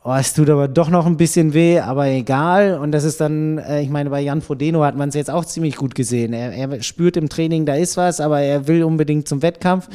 oh, 0.04 0.14
es 0.14 0.34
tut 0.34 0.50
aber 0.50 0.68
doch 0.68 0.90
noch 0.90 1.06
ein 1.06 1.18
bisschen 1.18 1.54
weh, 1.54 1.80
aber 1.80 2.08
egal. 2.08 2.78
Und 2.78 2.92
das 2.92 3.04
ist 3.04 3.22
dann, 3.22 3.58
äh, 3.58 3.82
ich 3.82 3.90
meine, 3.90 4.10
bei 4.10 4.22
Jan 4.22 4.42
Frodeno 4.42 4.84
hat 4.84 4.96
man 4.96 5.10
es 5.10 5.16
jetzt 5.16 5.32
auch 5.32 5.46
ziemlich 5.46 5.78
gut 5.78 5.96
gesehen. 5.96 6.34
Er, 6.34 6.52
er 6.54 6.82
spürt 6.84 7.18
im 7.18 7.30
Training, 7.30 7.66
da 7.66 7.76
ist 7.76 7.98
was, 7.98 8.20
aber 8.20 8.42
er 8.42 8.68
will 8.68 8.84
unbedingt 8.84 9.28
zum 9.28 9.42
Wettkampf. 9.42 9.88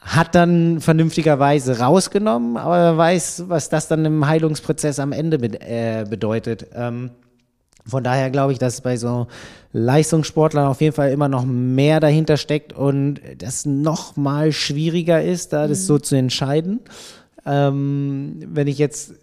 Hat 0.00 0.34
dann 0.34 0.80
vernünftigerweise 0.80 1.78
rausgenommen, 1.78 2.56
aber 2.56 2.78
er 2.78 2.96
weiß, 2.96 3.44
was 3.48 3.68
das 3.68 3.86
dann 3.86 4.04
im 4.06 4.26
Heilungsprozess 4.26 4.98
am 4.98 5.12
Ende 5.12 5.38
be 5.38 5.60
äh, 5.60 6.06
bedeutet. 6.08 6.66
Ähm, 6.74 7.10
von 7.86 8.02
daher 8.02 8.30
glaube 8.30 8.52
ich, 8.52 8.58
dass 8.58 8.80
bei 8.80 8.96
so 8.96 9.26
Leistungssportlern 9.72 10.66
auf 10.66 10.80
jeden 10.80 10.94
Fall 10.94 11.12
immer 11.12 11.28
noch 11.28 11.44
mehr 11.44 12.00
dahinter 12.00 12.36
steckt 12.36 12.72
und 12.72 13.20
das 13.38 13.66
noch 13.66 14.16
mal 14.16 14.52
schwieriger 14.52 15.22
ist, 15.22 15.52
da 15.52 15.68
das 15.68 15.86
so 15.86 15.98
zu 15.98 16.16
entscheiden. 16.16 16.80
Ähm, 17.46 18.42
wenn 18.46 18.66
ich 18.66 18.78
jetzt 18.78 19.14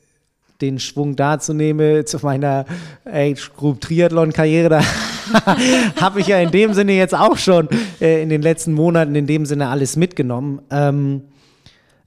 den 0.62 0.80
Schwung 0.80 1.16
dazu 1.16 1.54
nehme 1.54 2.06
zu 2.06 2.18
meiner 2.24 2.66
Age 3.06 3.52
Group 3.56 3.82
Triathlon 3.82 4.34
Karriere, 4.34 4.70
da 4.70 4.82
habe 6.02 6.22
ich 6.22 6.28
ja 6.28 6.40
in 6.40 6.52
dem 6.52 6.74
Sinne 6.74 6.94
jetzt 6.94 7.14
auch 7.14 7.38
schon 7.38 7.68
äh, 8.02 8.24
in 8.24 8.30
den 8.30 8.42
letzten 8.42 8.74
Monaten 8.74 9.16
in 9.16 9.28
dem 9.28 9.46
Sinne 9.46 9.68
alles 9.68 9.98
mitgenommen. 9.98 10.62
Ähm, 10.72 11.24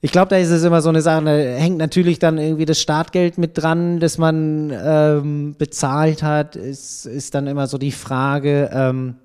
ich 0.03 0.11
glaube, 0.11 0.29
da 0.29 0.37
ist 0.37 0.49
es 0.49 0.63
immer 0.63 0.81
so 0.81 0.89
eine 0.89 1.01
Sache, 1.01 1.23
da 1.23 1.31
hängt 1.31 1.77
natürlich 1.77 2.17
dann 2.17 2.39
irgendwie 2.39 2.65
das 2.65 2.81
Startgeld 2.81 3.37
mit 3.37 3.57
dran, 3.57 3.99
das 3.99 4.17
man 4.17 4.73
ähm, 4.73 5.55
bezahlt 5.57 6.23
hat. 6.23 6.55
Es 6.55 7.05
ist 7.05 7.35
dann 7.35 7.45
immer 7.45 7.67
so 7.67 7.77
die 7.77 7.91
Frage, 7.91 8.71
ähm, 8.73 9.15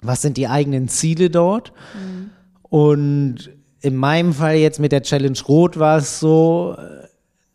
was 0.00 0.22
sind 0.22 0.38
die 0.38 0.48
eigenen 0.48 0.88
Ziele 0.88 1.28
dort? 1.28 1.72
Mhm. 1.94 2.30
Und 2.62 3.50
in 3.82 3.96
meinem 3.96 4.32
Fall 4.32 4.56
jetzt 4.56 4.80
mit 4.80 4.92
der 4.92 5.02
Challenge 5.02 5.38
Rot 5.46 5.78
war 5.78 5.98
es 5.98 6.20
so, 6.20 6.74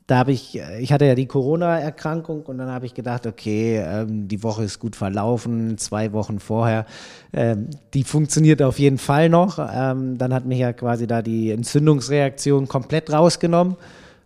da 0.08 0.18
habe 0.18 0.34
ich, 0.34 0.60
ich 0.80 0.92
hatte 0.92 1.06
ja 1.06 1.16
die 1.16 1.28
Corona-Erkrankung 1.28 2.44
und 2.44 2.58
dann 2.58 2.70
habe 2.70 2.86
ich 2.86 2.94
gedacht, 2.94 3.26
okay, 3.26 3.78
ähm, 3.78 4.28
die 4.28 4.44
Woche 4.44 4.64
ist 4.64 4.80
gut 4.80 4.96
verlaufen, 4.96 5.78
zwei 5.78 6.12
Wochen 6.12 6.40
vorher, 6.40 6.86
ähm, 7.32 7.70
die 7.94 8.04
funktioniert 8.04 8.62
auf 8.62 8.80
jeden 8.80 8.98
Fall 8.98 9.30
noch. 9.30 9.60
Ähm, 9.60 10.18
dann 10.18 10.34
hat 10.34 10.46
mich 10.46 10.60
ja 10.60 10.74
quasi 10.74 11.08
da 11.08 11.22
die 11.22 11.52
Entzündungsreaktion 11.52 12.68
komplett 12.68 13.14
rausgenommen. 13.14 13.78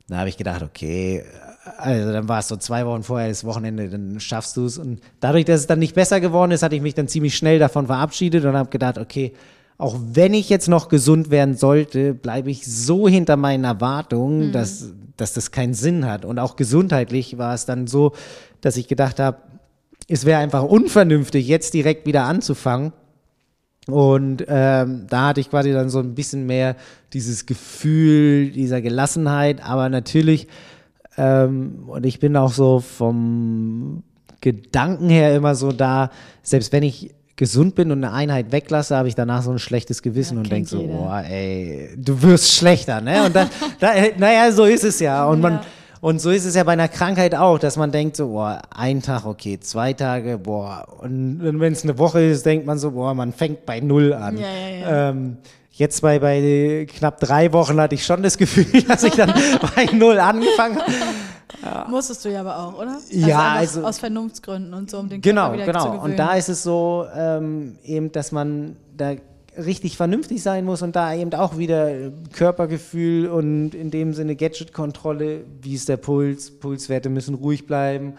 Da 0.08 0.18
habe 0.18 0.30
ich 0.30 0.38
gedacht, 0.38 0.64
okay, 0.64 1.24
also 1.78 2.12
dann 2.12 2.28
war 2.28 2.40
es 2.40 2.48
so 2.48 2.56
zwei 2.56 2.86
Wochen 2.86 3.04
vorher 3.04 3.28
das 3.28 3.44
Wochenende, 3.44 3.90
dann 3.90 4.20
schaffst 4.20 4.58
du 4.58 4.66
es. 4.66 4.78
Und 4.78 5.02
dadurch, 5.20 5.46
dass 5.46 5.60
es 5.60 5.68
dann 5.68 5.80
nicht 5.80 5.96
besser 5.96 6.20
geworden 6.20 6.52
ist, 6.52 6.64
hatte 6.64 6.76
ich 6.76 6.82
mich 6.82 6.96
dann 6.96 7.08
ziemlich 7.08 7.36
schnell 7.36 7.60
davon 7.60 7.88
verabschiedet 7.88 8.46
und 8.46 8.56
habe 8.56 8.70
gedacht, 8.70 8.98
okay, 8.98 9.34
auch 9.78 9.96
wenn 10.14 10.34
ich 10.34 10.50
jetzt 10.50 10.70
noch 10.70 10.90
gesund 10.90 11.30
werden 11.30 11.56
sollte, 11.56 12.16
bleibe 12.16 12.50
ich 12.50 12.66
so 12.66 13.08
hinter 13.08 13.38
meinen 13.38 13.64
Erwartungen, 13.64 14.48
mhm. 14.48 14.52
dass, 14.52 14.92
dass 15.18 15.34
das 15.34 15.52
keinen 15.52 15.74
Sinn 15.74 16.06
hat. 16.06 16.26
Und 16.26 16.40
auch 16.40 16.56
gesundheitlich 16.56 17.38
war 17.38 17.54
es 17.54 17.66
dann 17.66 17.88
so, 17.88 18.14
dass 18.62 18.78
ich 18.78 18.88
gedacht 18.88 19.20
habe, 19.20 19.38
es 20.08 20.26
wäre 20.26 20.40
einfach 20.40 20.64
unvernünftig, 20.64 21.48
jetzt 21.48 21.74
direkt 21.74 22.06
wieder 22.06 22.24
anzufangen. 22.24 22.94
Und 23.88 24.46
ähm, 24.48 25.08
da 25.10 25.28
hatte 25.28 25.40
ich 25.40 25.50
quasi 25.50 25.72
dann 25.72 25.90
so 25.90 26.00
ein 26.00 26.14
bisschen 26.14 26.46
mehr 26.46 26.76
dieses 27.14 27.46
Gefühl 27.46 28.52
dieser 28.52 28.82
Gelassenheit, 28.82 29.64
aber 29.64 29.88
natürlich, 29.90 30.48
ähm, 31.18 31.84
und 31.88 32.06
ich 32.06 32.20
bin 32.20 32.36
auch 32.36 32.52
so 32.52 32.80
vom 32.80 34.04
Gedanken 34.42 35.10
her 35.10 35.36
immer 35.36 35.56
so 35.56 35.72
da, 35.72 36.12
selbst 36.44 36.74
wenn 36.74 36.84
ich 36.84 37.16
gesund 37.38 37.76
bin 37.76 37.92
und 37.92 38.04
eine 38.04 38.12
Einheit 38.12 38.52
weglasse, 38.52 38.98
habe 38.98 39.08
ich 39.08 39.16
danach 39.16 39.44
so 39.44 39.52
ein 39.52 39.60
schlechtes 39.60 40.02
Gewissen 40.02 40.36
ja, 40.36 40.40
und 40.42 40.52
denke 40.52 40.68
so, 40.68 40.82
boah, 40.82 41.24
ey, 41.24 41.92
du 41.96 42.22
wirst 42.24 42.52
schlechter, 42.54 43.00
ne? 43.00 43.24
Und 43.26 43.36
dann, 43.36 43.48
da, 43.80 43.92
naja, 44.18 44.52
so 44.52 44.66
ist 44.66 44.84
es 44.84 45.00
ja. 45.00 45.26
Und 45.26 45.42
man, 45.42 45.54
ja. 45.54 45.62
und 46.02 46.20
so 46.20 46.32
ist 46.32 46.46
es 46.46 46.56
ja 46.56 46.64
bei 46.64 46.74
einer 46.74 46.88
Krankheit 46.88 47.36
auch, 47.36 47.60
dass 47.60 47.78
man 47.78 47.92
denkt 47.92 48.18
so, 48.18 48.30
boah, 48.30 48.64
ein 48.76 49.04
Tag, 49.04 49.26
okay, 49.26 49.60
zwei 49.60 49.94
Tage, 49.94 50.40
boah. 50.40 50.88
Und, 51.00 51.46
und 51.46 51.60
wenn 51.60 51.74
es 51.74 51.84
eine 51.84 51.98
Woche 52.00 52.22
ist, 52.22 52.44
denkt 52.46 52.66
man 52.66 52.80
so, 52.80 52.92
boah, 52.92 53.14
man 53.14 53.32
fängt 53.32 53.68
bei 53.68 53.80
Null 53.80 54.14
an. 54.14 54.38
Ja. 54.38 55.10
Ähm, 55.10 55.38
Jetzt 55.78 56.02
bei, 56.02 56.18
bei 56.18 56.88
knapp 56.90 57.20
drei 57.20 57.54
Wochen 57.54 57.80
hatte 57.80 57.94
ich 57.94 58.04
schon 58.04 58.24
das 58.24 58.40
Gefühl, 58.40 58.82
dass 58.88 59.04
ich 59.04 59.14
dann 59.14 59.32
bei 59.76 59.86
Null 59.94 60.20
angefangen 60.20 60.80
habe. 60.80 60.92
Ja. 61.64 61.88
Musstest 61.90 62.26
du 62.26 62.30
ja 62.30 62.42
aber 62.42 62.60
auch, 62.60 62.74
oder? 62.74 62.96
Also 62.96 63.14
ja, 63.14 63.54
also 63.54 63.84
aus 63.86 64.00
Vernunftsgründen 64.00 64.74
und 64.74 64.90
so, 64.90 65.00
um 65.00 65.10
den 65.10 65.22
genau, 65.22 65.50
Körper 65.50 65.54
wieder 65.56 65.66
genau. 65.66 65.80
zu 65.80 65.92
gewöhnen. 65.92 66.12
Und 66.12 66.20
da 66.20 66.34
ist 66.34 66.50
es 66.50 66.64
so, 66.64 67.06
ähm, 67.16 67.78
eben, 67.84 68.12
dass 68.12 68.32
man 68.32 68.76
da 68.96 69.16
richtig 69.58 69.98
vernünftig 69.98 70.44
sein 70.44 70.66
muss 70.66 70.82
und 70.82 70.96
da 70.96 71.14
eben 71.14 71.34
auch 71.34 71.58
wieder 71.58 72.12
Körpergefühl 72.34 73.28
und 73.28 73.74
in 73.74 73.92
dem 73.92 74.14
Sinne 74.14 74.36
Gadget-Kontrolle, 74.36 75.42
wie 75.62 75.74
ist 75.74 75.90
der 75.90 75.98
Puls, 75.98 76.52
Pulswerte 76.52 77.10
müssen 77.10 77.36
ruhig 77.36 77.66
bleiben. 77.66 78.14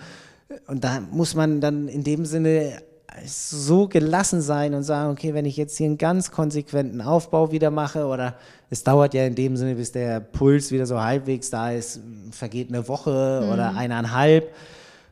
Und 0.66 0.82
da 0.82 1.00
muss 1.10 1.34
man 1.34 1.60
dann 1.60 1.88
in 1.88 2.02
dem 2.02 2.24
Sinne 2.24 2.82
so 3.24 3.88
gelassen 3.88 4.40
sein 4.40 4.74
und 4.74 4.82
sagen, 4.82 5.10
okay, 5.10 5.34
wenn 5.34 5.44
ich 5.44 5.56
jetzt 5.56 5.76
hier 5.76 5.86
einen 5.86 5.98
ganz 5.98 6.30
konsequenten 6.30 7.00
Aufbau 7.00 7.52
wieder 7.52 7.70
mache 7.70 8.06
oder 8.06 8.34
es 8.70 8.84
dauert 8.84 9.14
ja 9.14 9.24
in 9.24 9.34
dem 9.34 9.56
Sinne, 9.56 9.74
bis 9.74 9.92
der 9.92 10.20
Puls 10.20 10.70
wieder 10.70 10.86
so 10.86 11.00
halbwegs 11.00 11.50
da 11.50 11.72
ist, 11.72 12.00
vergeht 12.30 12.68
eine 12.68 12.86
Woche 12.86 13.42
mhm. 13.44 13.52
oder 13.52 13.76
eineinhalb 13.76 14.52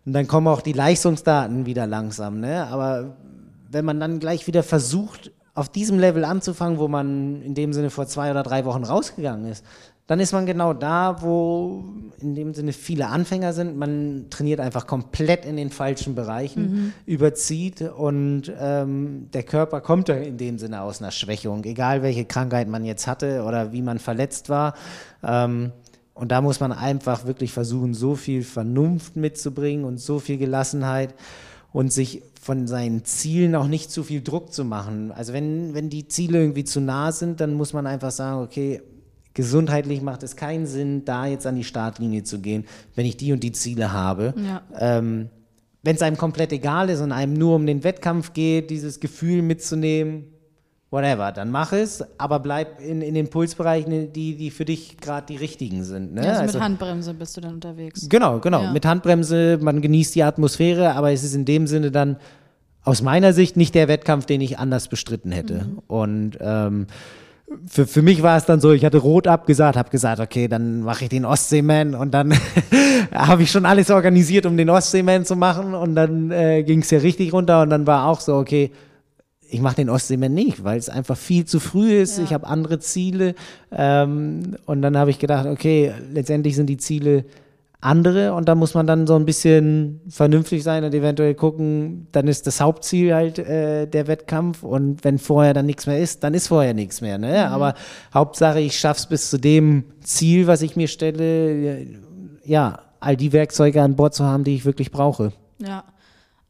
und 0.07 0.13
dann 0.13 0.29
kommen 0.29 0.47
auch 0.47 0.63
die 0.63 0.73
Leistungsdaten 0.73 1.67
wieder 1.67 1.87
langsam. 1.87 2.41
Ne? 2.41 2.67
Aber 2.69 3.17
wenn 3.71 3.85
man 3.85 3.99
dann 3.99 4.21
gleich 4.21 4.47
wieder 4.47 4.63
versucht, 4.63 5.33
auf 5.55 5.69
diesem 5.69 5.99
Level 5.99 6.25
anzufangen, 6.25 6.79
wo 6.79 6.87
man 6.87 7.43
in 7.43 7.55
dem 7.55 7.73
Sinne 7.73 7.91
vor 7.91 8.07
zwei 8.07 8.31
oder 8.31 8.43
drei 8.43 8.65
Wochen 8.65 8.85
rausgegangen 8.85 9.51
ist, 9.51 9.65
dann 10.07 10.21
ist 10.21 10.33
man 10.33 10.47
genau 10.47 10.73
da, 10.73 11.21
wo 11.21 11.85
in 12.21 12.35
dem 12.35 12.55
Sinne 12.55 12.73
viele 12.73 13.09
Anfänger 13.09 13.53
sind. 13.53 13.77
Man 13.77 14.27
trainiert 14.31 14.61
einfach 14.61 14.87
komplett 14.87 15.45
in 15.45 15.57
den 15.57 15.71
falschen 15.71 16.15
Bereichen, 16.15 16.63
mhm. 16.63 16.93
überzieht 17.07 17.83
und 17.83 18.53
ähm, 18.59 19.29
der 19.33 19.43
Körper 19.43 19.81
kommt 19.81 20.09
in 20.09 20.39
dem 20.39 20.59
Sinne 20.59 20.83
aus 20.83 21.03
einer 21.03 21.11
Schwächung, 21.11 21.65
egal 21.65 22.03
welche 22.03 22.25
Krankheit 22.25 22.69
man 22.69 22.85
jetzt 22.85 23.07
hatte 23.07 23.43
oder 23.43 23.73
wie 23.73 23.83
man 23.83 23.99
verletzt 23.99 24.49
war. 24.49 24.75
Ähm, 25.25 25.73
und 26.15 26.31
da 26.33 26.41
muss 26.41 26.61
man 26.61 26.73
einfach 26.73 27.27
wirklich 27.27 27.53
versuchen, 27.53 27.93
so 27.93 28.15
viel 28.15 28.43
Vernunft 28.43 29.17
mitzubringen 29.17 29.85
und 29.85 29.99
so 29.99 30.19
viel 30.19 30.39
Gelassenheit 30.39 31.15
und 31.73 31.93
sich 31.93 32.23
von 32.41 32.69
seinen 32.69 33.05
Zielen 33.05 33.55
auch 33.57 33.67
nicht 33.67 33.91
zu 33.91 34.05
viel 34.05 34.23
Druck 34.23 34.53
zu 34.53 34.65
machen. 34.65 35.11
Also 35.13 35.33
wenn, 35.33 35.75
wenn 35.75 35.91
die 35.91 36.07
Ziele 36.07 36.39
irgendwie 36.39 36.65
zu 36.65 36.81
nah 36.81 37.11
sind, 37.13 37.41
dann 37.41 37.55
muss 37.55 37.73
man 37.73 37.87
einfach 37.87 38.13
sagen, 38.13 38.43
okay, 38.43 38.81
gesundheitlich 39.37 40.01
macht 40.01 40.23
es 40.23 40.35
keinen 40.35 40.67
Sinn, 40.67 41.05
da 41.05 41.27
jetzt 41.27 41.47
an 41.47 41.55
die 41.55 41.63
Startlinie 41.63 42.25
zu 42.25 42.41
gehen, 42.41 42.65
wenn 42.95 43.05
ich 43.05 43.19
die 43.19 43.33
und 43.33 43.45
die 43.45 43.53
Ziele 43.53 43.93
habe. 43.93 44.35
Ja. 44.37 44.63
Ähm, 44.79 45.29
wenn 45.83 45.95
es 45.95 46.03
einem 46.03 46.17
komplett 46.17 46.53
egal 46.53 46.89
ist 46.89 47.01
und 47.01 47.13
einem 47.13 47.35
nur 47.35 47.55
um 47.55 47.67
den 47.67 47.85
Wettkampf 47.85 48.33
geht, 48.33 48.71
dieses 48.71 48.99
Gefühl 48.99 49.43
mitzunehmen, 49.43 50.25
whatever, 50.91 51.33
dann 51.33 51.51
mach 51.51 51.73
es, 51.73 52.03
aber 52.19 52.41
bleib 52.41 52.81
in, 52.81 53.03
in 53.03 53.13
den 53.13 53.29
Pulsbereichen, 53.29 54.11
die, 54.15 54.37
die 54.37 54.51
für 54.51 54.65
dich 54.65 54.97
gerade 54.97 55.27
die 55.27 55.37
richtigen 55.37 55.85
sind. 55.85 56.15
Ne? 56.15 56.23
Ja, 56.23 56.31
also, 56.31 56.41
also, 56.41 56.55
mit 56.55 56.65
Handbremse 56.65 57.15
bist 57.15 57.37
du 57.37 57.43
dann 57.43 57.55
unterwegs. 57.55 58.09
Genau, 58.09 58.41
genau. 58.41 58.63
Ja. 58.63 58.73
Mit 58.73 58.87
Handbremse, 58.87 59.59
man 59.61 59.83
genießt 59.83 60.15
die 60.15 60.23
Atmosphäre, 60.23 60.95
aber 60.95 61.13
es 61.13 61.23
ist 61.23 61.35
in 61.35 61.45
dem 61.45 61.67
Sinne 61.67 61.91
dann 61.91 62.17
aus 62.83 63.03
meiner 63.03 63.35
Sicht 63.35 63.59
nicht 63.59 63.75
der 63.75 63.87
Wettkampf, 63.87 64.25
den 64.25 64.41
ich 64.41 64.59
anders 64.59 64.89
bestritten 64.89 65.31
hätte. 65.31 65.67
Mhm. 65.67 65.79
Und 65.89 66.39
ähm, 66.41 66.87
für, 67.67 67.87
für 67.87 68.03
mich 68.03 68.23
war 68.23 68.37
es 68.37 68.45
dann 68.45 68.61
so, 68.61 68.73
ich 68.73 68.85
hatte 68.85 68.99
rot 68.99 69.27
abgesagt, 69.27 69.77
habe 69.77 69.91
gesagt, 69.91 70.21
okay, 70.21 70.49
dann 70.49 70.81
mache 70.81 71.05
ich 71.05 71.11
den 71.11 71.25
Ostseeman 71.25 71.95
und 71.95 72.13
dann 72.13 72.35
habe 73.15 73.43
ich 73.43 73.51
schon 73.51 73.67
alles 73.67 73.91
organisiert, 73.91 74.47
um 74.47 74.57
den 74.57 74.69
Ostseeman 74.69 75.25
zu 75.25 75.37
machen 75.37 75.75
und 75.75 75.95
dann 75.95 76.31
äh, 76.31 76.65
ging 76.65 76.81
es 76.81 76.91
ja 76.91 76.99
richtig 76.99 77.33
runter 77.33 77.63
und 77.63 77.71
dann 77.71 77.87
war 77.87 78.07
auch 78.07 78.21
so, 78.21 78.37
okay, 78.37 78.73
ich 79.49 79.61
mache 79.61 79.77
den 79.77 79.91
Ostseeman 79.91 80.35
nicht, 80.35 80.65
weil 80.65 80.77
es 80.77 80.89
einfach 80.89 81.17
viel 81.17 81.45
zu 81.45 81.61
früh 81.61 82.01
ist, 82.01 82.19
ja. 82.19 82.25
ich 82.25 82.33
habe 82.33 82.49
andere 82.49 82.81
Ziele 82.81 83.37
ähm, 83.71 84.57
und 84.67 84.83
dann 84.83 84.97
habe 84.97 85.11
ich 85.11 85.21
gedacht, 85.21 85.47
okay, 85.47 85.93
letztendlich 86.13 86.57
sind 86.57 86.67
die 86.67 86.79
Ziele 86.79 87.25
andere 87.87 88.35
und 88.35 88.49
da 88.49 88.55
muss 88.55 88.75
man 88.75 88.87
dann 88.87 89.07
so 89.07 89.15
ein 89.15 89.25
bisschen 89.25 90.01
vernünftig 90.09 90.63
sein 90.63 90.85
und 90.85 90.93
eventuell 90.93 91.35
gucken, 91.35 92.09
dann 92.13 92.27
ist 92.27 92.47
das 92.47 92.61
Hauptziel 92.61 93.15
halt 93.15 93.39
äh, 93.39 93.87
der 93.87 94.09
Wettkampf 94.09 94.63
und 94.63 95.05
wenn 95.05 95.19
vorher 95.19 95.55
dann 95.55 95.67
nichts 95.67 95.87
mehr 95.87 95.99
ist, 95.99 96.25
dann 96.25 96.35
ist 96.35 96.49
vorher 96.49 96.75
nichts 96.75 97.01
mehr. 97.01 97.17
Ne? 97.17 97.47
Mhm. 97.47 97.53
Aber 97.55 97.75
Hauptsache, 98.13 98.61
ich 98.61 98.79
schaff's 98.79 99.07
bis 99.07 99.31
zu 99.31 99.39
dem 99.39 99.85
Ziel, 100.03 100.47
was 100.47 100.63
ich 100.63 100.77
mir 100.77 100.89
stelle, 100.89 101.87
ja, 102.45 102.81
all 103.01 103.17
die 103.17 103.33
Werkzeuge 103.33 103.81
an 103.83 103.95
Bord 103.97 104.15
zu 104.15 104.25
haben, 104.25 104.43
die 104.43 104.57
ich 104.57 104.65
wirklich 104.65 104.91
brauche. 104.91 105.33
Ja. 105.59 105.85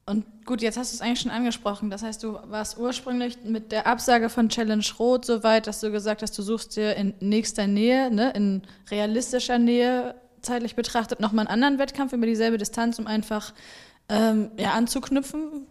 Und 0.09 0.25
gut, 0.46 0.62
jetzt 0.62 0.79
hast 0.79 0.92
du 0.92 0.96
es 0.96 1.01
eigentlich 1.01 1.20
schon 1.20 1.33
angesprochen. 1.33 1.90
Das 1.90 2.03
heißt, 2.03 2.22
du 2.22 2.38
warst 2.46 2.79
ursprünglich 2.79 3.38
mit 3.44 3.72
der 3.72 3.87
Absage 3.87 4.29
von 4.31 4.49
Challenge 4.49 4.85
Rot 4.99 5.25
so 5.25 5.42
weit, 5.42 5.66
dass 5.66 5.81
du 5.81 5.90
gesagt 5.90 6.22
hast, 6.22 6.38
du 6.38 6.42
suchst 6.42 6.77
dir 6.77 6.94
in 6.94 7.12
nächster 7.20 7.66
Nähe, 7.66 8.11
ne, 8.11 8.31
in 8.31 8.62
realistischer 8.90 9.59
Nähe 9.59 10.14
zeitlich 10.46 10.74
betrachtet 10.74 11.20
nochmal 11.20 11.46
einen 11.46 11.62
anderen 11.62 11.78
Wettkampf 11.78 12.12
über 12.12 12.26
dieselbe 12.26 12.59
Distanz, 12.59 12.98
um 12.98 13.06
einfach 13.06 13.52
ähm, 14.09 14.50
ja, 14.59 14.72
anzuknüpfen. 14.72 15.66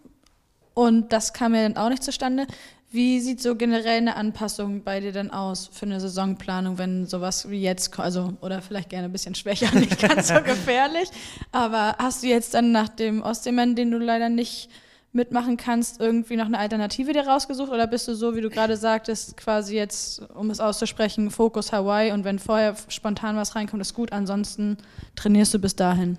Und 0.74 1.12
das 1.12 1.32
kam 1.32 1.54
ja 1.54 1.62
dann 1.62 1.76
auch 1.76 1.88
nicht 1.88 2.04
zustande. 2.04 2.46
Wie 2.90 3.20
sieht 3.20 3.42
so 3.42 3.56
generell 3.56 3.98
eine 3.98 4.16
Anpassung 4.16 4.84
bei 4.84 5.00
dir 5.00 5.12
dann 5.12 5.30
aus 5.30 5.68
für 5.72 5.86
eine 5.86 6.00
Saisonplanung, 6.00 6.78
wenn 6.78 7.06
sowas 7.06 7.50
wie 7.50 7.60
jetzt, 7.60 7.98
also 7.98 8.34
oder 8.40 8.62
vielleicht 8.62 8.90
gerne 8.90 9.06
ein 9.06 9.12
bisschen 9.12 9.34
schwächer, 9.34 9.74
nicht 9.78 10.00
ganz 10.00 10.28
so 10.28 10.40
gefährlich, 10.42 11.10
aber 11.50 11.96
hast 11.98 12.22
du 12.22 12.28
jetzt 12.28 12.54
dann 12.54 12.70
nach 12.70 12.88
dem 12.88 13.22
Ostseemann, 13.22 13.74
den 13.74 13.90
du 13.90 13.98
leider 13.98 14.28
nicht 14.28 14.70
mitmachen 15.16 15.56
kannst, 15.56 16.00
irgendwie 16.00 16.36
noch 16.36 16.46
eine 16.46 16.58
Alternative 16.58 17.12
dir 17.12 17.26
rausgesucht 17.26 17.72
oder 17.72 17.88
bist 17.88 18.06
du 18.06 18.14
so, 18.14 18.36
wie 18.36 18.40
du 18.40 18.50
gerade 18.50 18.76
sagtest, 18.76 19.36
quasi 19.36 19.74
jetzt, 19.74 20.22
um 20.34 20.50
es 20.50 20.60
auszusprechen, 20.60 21.30
Fokus 21.30 21.72
Hawaii 21.72 22.12
und 22.12 22.24
wenn 22.24 22.38
vorher 22.38 22.76
spontan 22.88 23.36
was 23.36 23.56
reinkommt, 23.56 23.82
ist 23.82 23.94
gut, 23.94 24.12
ansonsten 24.12 24.76
trainierst 25.16 25.52
du 25.54 25.58
bis 25.58 25.74
dahin? 25.74 26.18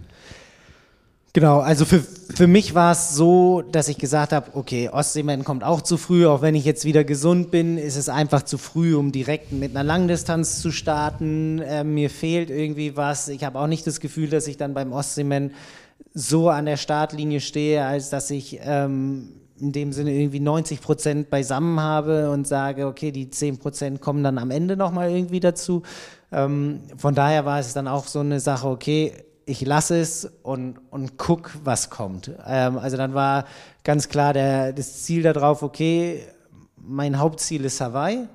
Genau, 1.37 1.59
also 1.59 1.85
für, 1.85 1.99
für 1.99 2.47
mich 2.47 2.73
war 2.73 2.93
es 2.93 3.11
so, 3.11 3.61
dass 3.61 3.89
ich 3.89 3.99
gesagt 3.99 4.31
habe, 4.33 4.49
okay, 4.55 4.89
Ostseeman 4.89 5.43
kommt 5.43 5.63
auch 5.63 5.81
zu 5.81 5.97
früh, 5.97 6.25
auch 6.25 6.41
wenn 6.41 6.55
ich 6.55 6.65
jetzt 6.65 6.83
wieder 6.83 7.03
gesund 7.03 7.51
bin, 7.51 7.77
ist 7.77 7.95
es 7.95 8.09
einfach 8.09 8.41
zu 8.41 8.57
früh, 8.57 8.95
um 8.95 9.11
direkt 9.11 9.51
mit 9.51 9.75
einer 9.75 9.83
Langdistanz 9.83 10.59
zu 10.59 10.71
starten. 10.71 11.59
Äh, 11.59 11.83
mir 11.83 12.09
fehlt 12.09 12.49
irgendwie 12.49 12.97
was. 12.97 13.27
Ich 13.27 13.43
habe 13.43 13.59
auch 13.59 13.67
nicht 13.67 13.85
das 13.85 13.99
Gefühl, 13.99 14.29
dass 14.29 14.47
ich 14.47 14.57
dann 14.57 14.73
beim 14.73 14.91
Ostseeman 14.91 15.51
so 16.19 16.49
an 16.49 16.65
der 16.65 16.77
Startlinie 16.77 17.39
stehe, 17.41 17.85
als 17.85 18.09
dass 18.09 18.31
ich 18.31 18.59
ähm, 18.63 19.29
in 19.59 19.71
dem 19.71 19.93
Sinne 19.93 20.11
irgendwie 20.11 20.39
90 20.39 20.81
Prozent 20.81 21.29
beisammen 21.29 21.79
habe 21.79 22.31
und 22.31 22.47
sage, 22.47 22.87
okay, 22.87 23.11
die 23.11 23.29
10 23.29 23.59
Prozent 23.59 24.01
kommen 24.01 24.23
dann 24.23 24.39
am 24.39 24.49
Ende 24.49 24.75
nochmal 24.75 25.11
irgendwie 25.11 25.39
dazu. 25.39 25.83
Ähm, 26.31 26.81
von 26.97 27.13
daher 27.13 27.45
war 27.45 27.59
es 27.59 27.73
dann 27.73 27.87
auch 27.87 28.07
so 28.07 28.21
eine 28.21 28.39
Sache, 28.39 28.67
okay, 28.67 29.13
ich 29.45 29.61
lasse 29.61 29.99
es 29.99 30.25
und, 30.41 30.79
und 30.89 31.19
guck, 31.19 31.51
was 31.63 31.91
kommt. 31.91 32.31
Ähm, 32.47 32.79
also 32.79 32.97
dann 32.97 33.13
war 33.13 33.45
ganz 33.83 34.09
klar 34.09 34.33
der, 34.33 34.73
das 34.73 35.03
Ziel 35.03 35.21
darauf, 35.21 35.61
okay, 35.61 36.23
mein 36.77 37.19
Hauptziel 37.19 37.63
ist 37.63 37.79
Hawaii 37.79 38.27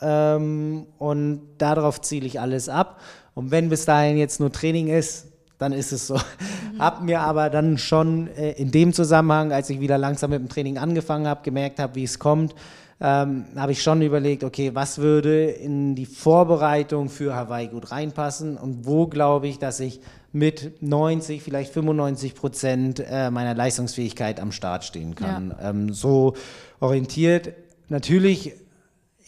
ähm, 0.00 0.86
und 0.98 1.42
darauf 1.58 2.00
ziele 2.00 2.26
ich 2.26 2.40
alles 2.40 2.68
ab. 2.68 3.00
Und 3.34 3.52
wenn 3.52 3.68
bis 3.68 3.84
dahin 3.84 4.16
jetzt 4.16 4.40
nur 4.40 4.50
Training 4.50 4.88
ist, 4.88 5.28
dann 5.58 5.72
ist 5.72 5.92
es 5.92 6.06
so. 6.06 6.14
Mhm. 6.14 6.78
Hab 6.78 7.02
mir 7.02 7.20
aber 7.20 7.50
dann 7.50 7.78
schon 7.78 8.28
äh, 8.28 8.52
in 8.52 8.70
dem 8.70 8.92
Zusammenhang, 8.92 9.52
als 9.52 9.68
ich 9.70 9.80
wieder 9.80 9.98
langsam 9.98 10.30
mit 10.30 10.40
dem 10.40 10.48
Training 10.48 10.78
angefangen 10.78 11.26
habe, 11.26 11.42
gemerkt 11.42 11.78
habe, 11.78 11.96
wie 11.96 12.04
es 12.04 12.18
kommt, 12.18 12.54
ähm, 13.00 13.44
habe 13.56 13.72
ich 13.72 13.82
schon 13.82 14.02
überlegt, 14.02 14.42
okay, 14.42 14.74
was 14.74 14.98
würde 14.98 15.44
in 15.44 15.94
die 15.94 16.06
Vorbereitung 16.06 17.08
für 17.08 17.34
Hawaii 17.34 17.68
gut 17.68 17.92
reinpassen 17.92 18.56
und 18.56 18.86
wo 18.86 19.06
glaube 19.06 19.46
ich, 19.46 19.58
dass 19.58 19.78
ich 19.78 20.00
mit 20.32 20.82
90, 20.82 21.42
vielleicht 21.42 21.72
95 21.72 22.34
Prozent 22.34 23.00
äh, 23.08 23.30
meiner 23.30 23.54
Leistungsfähigkeit 23.54 24.40
am 24.40 24.52
Start 24.52 24.84
stehen 24.84 25.14
kann. 25.14 25.54
Ja. 25.58 25.70
Ähm, 25.70 25.92
so 25.92 26.34
orientiert. 26.80 27.52
Natürlich 27.88 28.52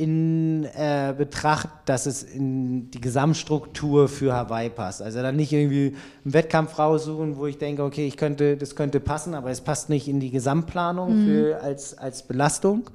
in 0.00 0.64
äh, 0.64 1.14
Betracht, 1.16 1.68
dass 1.84 2.06
es 2.06 2.22
in 2.22 2.90
die 2.90 3.00
Gesamtstruktur 3.00 4.08
für 4.08 4.32
Hawaii 4.32 4.70
passt. 4.70 5.02
Also 5.02 5.20
dann 5.20 5.36
nicht 5.36 5.52
irgendwie 5.52 5.94
einen 6.24 6.32
Wettkampf 6.32 6.78
raussuchen, 6.78 7.36
wo 7.36 7.46
ich 7.46 7.58
denke, 7.58 7.84
okay, 7.84 8.06
ich 8.06 8.16
könnte, 8.16 8.56
das 8.56 8.74
könnte 8.74 8.98
passen, 8.98 9.34
aber 9.34 9.50
es 9.50 9.60
passt 9.60 9.90
nicht 9.90 10.08
in 10.08 10.18
die 10.18 10.30
Gesamtplanung 10.30 11.20
mhm. 11.20 11.26
für, 11.26 11.62
als, 11.62 11.98
als 11.98 12.22
Belastung. 12.22 12.88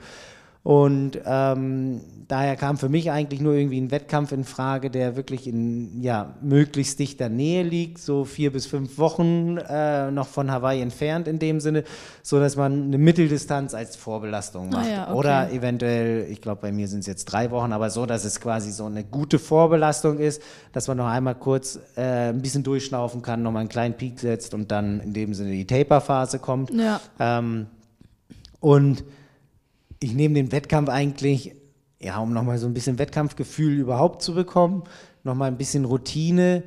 Und 0.66 1.20
ähm, 1.28 2.02
daher 2.28 2.56
kam 2.56 2.80
für 2.80 2.90
mich 2.90 3.12
eigentlich 3.12 3.40
nur 3.40 3.54
irgendwie 3.54 3.80
ein 3.80 3.92
Wettkampf 3.92 4.32
in 4.32 4.44
Frage, 4.44 4.90
der 4.90 5.16
wirklich 5.16 5.46
in 5.46 6.02
ja, 6.02 6.34
möglichst 6.42 6.98
dichter 6.98 7.30
Nähe 7.30 7.62
liegt, 7.62 8.00
so 8.00 8.26
vier 8.26 8.52
bis 8.52 8.66
fünf 8.66 8.98
Wochen 8.98 9.58
äh, 9.58 10.10
noch 10.10 10.26
von 10.26 10.50
Hawaii 10.50 10.82
entfernt 10.82 11.28
in 11.28 11.38
dem 11.38 11.60
Sinne, 11.60 11.84
so 12.24 12.40
dass 12.40 12.56
man 12.56 12.86
eine 12.86 12.98
Mitteldistanz 12.98 13.76
als 13.76 13.96
Vorbelastung 13.96 14.72
macht. 14.72 14.88
Ah 14.88 14.90
ja, 14.90 15.04
okay. 15.04 15.14
Oder 15.14 15.52
eventuell, 15.52 16.26
ich 16.32 16.42
glaube, 16.42 16.62
bei 16.64 16.72
mir 16.72 16.88
sind 16.88 17.02
es 17.02 17.06
jetzt 17.06 17.26
drei 17.26 17.52
Wochen, 17.52 17.72
aber 17.72 17.92
so, 17.92 18.08
dass 18.08 18.26
es 18.26 18.42
quasi 18.42 18.72
so 18.72 18.86
eine 18.86 19.04
gute 19.04 19.38
Vorbelastung 19.38 20.18
ist, 20.18 20.42
dass 20.72 20.88
man 20.88 20.98
noch 20.98 21.06
einmal 21.06 21.36
kurz 21.36 21.80
äh, 21.96 22.30
ein 22.30 22.42
bisschen 22.42 22.64
durchschnaufen 22.64 23.22
kann, 23.22 23.44
nochmal 23.44 23.60
einen 23.60 23.70
kleinen 23.70 23.94
Peak 23.94 24.20
setzt 24.20 24.56
und 24.56 24.72
dann 24.72 25.00
in 25.00 25.14
dem 25.14 25.36
Sinne 25.36 25.52
die 25.52 25.68
Taper-Phase 25.68 26.40
kommt. 26.40 26.72
Ja. 26.72 27.00
Ähm, 27.20 27.68
und 28.60 29.04
ich 30.00 30.14
nehme 30.14 30.36
den 30.36 30.52
Wettkampf 30.52 30.90
eigentlich, 30.90 31.56
ja, 32.00 32.20
um 32.20 32.34
nochmal 32.34 32.58
so 32.58 32.68
ein 32.68 32.74
bisschen 32.74 33.00
Wettkampfgefühl 33.00 33.80
überhaupt 33.80 34.22
zu 34.22 34.34
bekommen, 34.34 34.84
nochmal 35.24 35.50
ein 35.50 35.58
bisschen 35.58 35.86
Routine. 35.86 36.64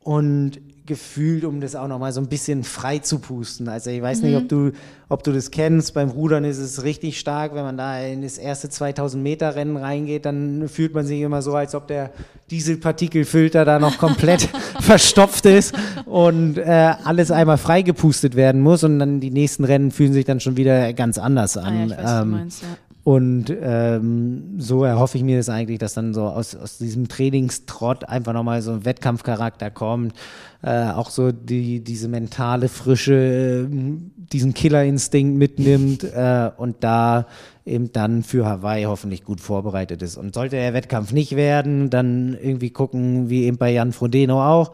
Und 0.00 0.60
gefühlt, 0.86 1.44
um 1.44 1.60
das 1.60 1.74
auch 1.76 1.88
nochmal 1.88 2.12
so 2.12 2.20
ein 2.20 2.26
bisschen 2.26 2.62
frei 2.62 2.98
zu 2.98 3.18
pusten. 3.18 3.68
Also 3.68 3.90
ich 3.90 4.02
weiß 4.02 4.20
mhm. 4.20 4.28
nicht, 4.28 4.36
ob 4.36 4.48
du, 4.48 4.72
ob 5.08 5.22
du 5.22 5.32
das 5.32 5.50
kennst. 5.50 5.94
Beim 5.94 6.10
Rudern 6.10 6.44
ist 6.44 6.58
es 6.58 6.82
richtig 6.82 7.18
stark. 7.18 7.54
Wenn 7.54 7.62
man 7.62 7.78
da 7.78 7.98
in 8.00 8.22
das 8.22 8.36
erste 8.36 8.68
2000 8.68 9.22
Meter 9.22 9.54
Rennen 9.54 9.78
reingeht, 9.78 10.26
dann 10.26 10.68
fühlt 10.68 10.92
man 10.92 11.06
sich 11.06 11.20
immer 11.22 11.40
so, 11.40 11.54
als 11.54 11.74
ob 11.74 11.88
der 11.88 12.10
Dieselpartikelfilter 12.50 13.64
da 13.64 13.78
noch 13.78 13.96
komplett 13.96 14.42
verstopft 14.80 15.46
ist 15.46 15.74
und 16.04 16.58
äh, 16.58 16.92
alles 17.02 17.30
einmal 17.30 17.56
freigepustet 17.56 18.36
werden 18.36 18.60
muss. 18.60 18.84
Und 18.84 18.98
dann 18.98 19.20
die 19.20 19.30
nächsten 19.30 19.64
Rennen 19.64 19.90
fühlen 19.90 20.12
sich 20.12 20.26
dann 20.26 20.40
schon 20.40 20.58
wieder 20.58 20.92
ganz 20.92 21.16
anders 21.16 21.56
an. 21.56 21.74
Ah 21.74 21.84
ja, 21.86 22.04
weiß, 22.04 22.22
ähm, 22.22 22.30
meinst, 22.30 22.62
ja. 22.62 22.68
Und 23.04 23.54
ähm, 23.60 24.54
so 24.56 24.82
erhoffe 24.82 25.18
ich 25.18 25.24
mir 25.24 25.36
das 25.36 25.50
eigentlich, 25.50 25.78
dass 25.78 25.92
dann 25.92 26.14
so 26.14 26.22
aus, 26.22 26.56
aus 26.56 26.78
diesem 26.78 27.06
Trainingstrott 27.06 28.08
einfach 28.08 28.32
nochmal 28.32 28.62
so 28.62 28.72
ein 28.72 28.86
Wettkampfcharakter 28.86 29.70
kommt. 29.70 30.14
Äh, 30.62 30.88
auch 30.88 31.10
so 31.10 31.30
die, 31.30 31.84
diese 31.84 32.08
mentale 32.08 32.70
Frische, 32.70 33.68
äh, 33.70 33.76
diesen 34.32 34.54
Killerinstinkt 34.54 35.36
mitnimmt 35.36 36.02
äh, 36.02 36.50
und 36.56 36.76
da 36.80 37.26
eben 37.66 37.92
dann 37.92 38.22
für 38.22 38.46
Hawaii 38.46 38.84
hoffentlich 38.84 39.22
gut 39.22 39.42
vorbereitet 39.42 40.00
ist. 40.00 40.16
Und 40.16 40.34
sollte 40.34 40.56
der 40.56 40.72
Wettkampf 40.72 41.12
nicht 41.12 41.36
werden, 41.36 41.90
dann 41.90 42.34
irgendwie 42.42 42.70
gucken, 42.70 43.28
wie 43.28 43.44
eben 43.44 43.58
bei 43.58 43.70
Jan 43.70 43.92
Frodeno 43.92 44.42
auch, 44.42 44.72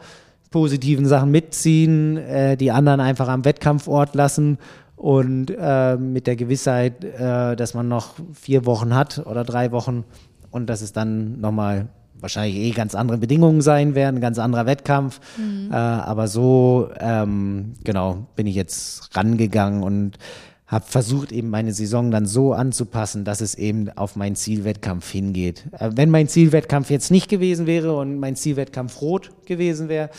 positiven 0.53 1.07
Sachen 1.07 1.33
mitziehen, 1.33 2.17
äh, 2.17 2.57
die 2.57 2.71
anderen 2.71 3.01
einfach 3.01 3.27
am 3.27 3.45
Wettkampfort 3.45 4.15
lassen 4.15 4.59
und 5.01 5.51
äh, 5.59 5.97
mit 5.97 6.27
der 6.27 6.37
Gewissheit, 6.37 7.03
äh, 7.03 7.57
dass 7.57 7.73
man 7.73 7.89
noch 7.89 8.17
vier 8.35 8.67
Wochen 8.67 8.95
hat 8.95 9.25
oder 9.25 9.45
drei 9.45 9.73
Wochen 9.73 10.05
und 10.51 10.67
dass 10.67 10.83
es 10.83 10.93
dann 10.93 11.41
nochmal 11.41 11.89
wahrscheinlich 12.21 12.57
eh 12.57 12.71
ganz 12.73 12.95
andere 12.95 13.17
Bedingungen 13.17 13.63
sein 13.63 13.95
werden, 13.95 14.21
ganz 14.21 14.39
anderer 14.39 14.67
Wettkampf. 14.67 15.19
Mhm. 15.39 15.71
Äh, 15.73 15.75
aber 15.75 16.29
so, 16.29 16.91
ähm, 17.01 17.73
genau, 17.83 18.27
bin 18.37 18.47
ich 18.47 18.55
jetzt 18.55 19.17
rangegangen 19.17 19.83
und 19.83 20.19
habe 20.67 20.85
versucht, 20.87 21.33
eben 21.33 21.49
meine 21.49 21.73
Saison 21.73 22.11
dann 22.11 22.27
so 22.27 22.53
anzupassen, 22.53 23.25
dass 23.25 23.41
es 23.41 23.55
eben 23.55 23.89
auf 23.97 24.17
meinen 24.17 24.37
Zielwettkampf 24.37 25.11
hingeht. 25.11 25.65
Äh, 25.79 25.93
wenn 25.95 26.11
mein 26.11 26.29
Zielwettkampf 26.29 26.91
jetzt 26.91 27.11
nicht 27.11 27.31
gewesen 27.31 27.65
wäre 27.67 27.97
und 27.97 28.19
mein 28.19 28.37
Zielwettkampf 28.37 29.01
rot 29.01 29.31
gewesen 29.47 29.89
wäre, 29.89 30.11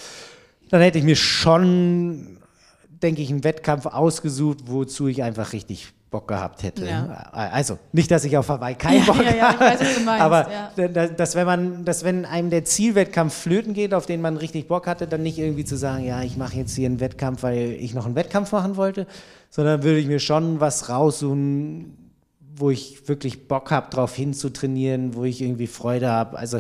dann 0.72 0.82
hätte 0.82 0.98
ich 0.98 1.04
mir 1.04 1.16
schon 1.16 2.41
denke 3.04 3.22
ich, 3.22 3.30
einen 3.30 3.44
Wettkampf 3.44 3.86
ausgesucht, 3.86 4.60
wozu 4.66 5.08
ich 5.08 5.24
einfach 5.24 5.54
richtig 5.54 5.94
Bock 6.12 6.28
gehabt 6.28 6.62
hätte. 6.64 6.86
Ja. 6.86 7.30
Also 7.32 7.80
nicht, 7.94 8.12
dass 8.12 8.26
ich 8.26 8.38
auf 8.38 8.50
Hawaii 8.50 8.76
keinen 8.76 9.06
Bock 9.06 9.24
ja, 9.24 9.34
ja, 9.34 9.58
weiß, 9.58 9.80
aber 10.06 10.48
dass, 10.76 11.16
dass, 11.16 11.36
wenn 11.36 11.46
man, 11.46 11.86
dass 11.86 12.04
wenn 12.04 12.26
einem 12.26 12.50
der 12.50 12.66
Zielwettkampf 12.66 13.34
flöten 13.34 13.74
geht, 13.74 13.94
auf 13.94 14.06
den 14.06 14.20
man 14.20 14.36
richtig 14.36 14.68
Bock 14.68 14.88
hatte, 14.88 15.08
dann 15.08 15.24
nicht 15.24 15.40
irgendwie 15.40 15.64
zu 15.64 15.78
sagen, 15.78 16.06
ja, 16.06 16.22
ich 16.22 16.36
mache 16.36 16.58
jetzt 16.58 16.76
hier 16.76 16.88
einen 16.88 17.00
Wettkampf, 17.00 17.44
weil 17.44 17.78
ich 17.80 17.94
noch 17.94 18.06
einen 18.06 18.16
Wettkampf 18.16 18.52
machen 18.52 18.76
wollte, 18.76 19.08
sondern 19.50 19.84
würde 19.84 20.00
ich 20.00 20.08
mir 20.08 20.20
schon 20.20 20.60
was 20.60 20.90
raussuchen, 20.90 21.98
wo 22.56 22.70
ich 22.70 23.08
wirklich 23.08 23.48
Bock 23.48 23.72
habe, 23.72 23.90
drauf 23.90 24.14
hinzutrainieren, 24.14 25.16
wo 25.16 25.24
ich 25.24 25.42
irgendwie 25.42 25.68
Freude 25.68 26.10
habe. 26.10 26.38
Also 26.38 26.60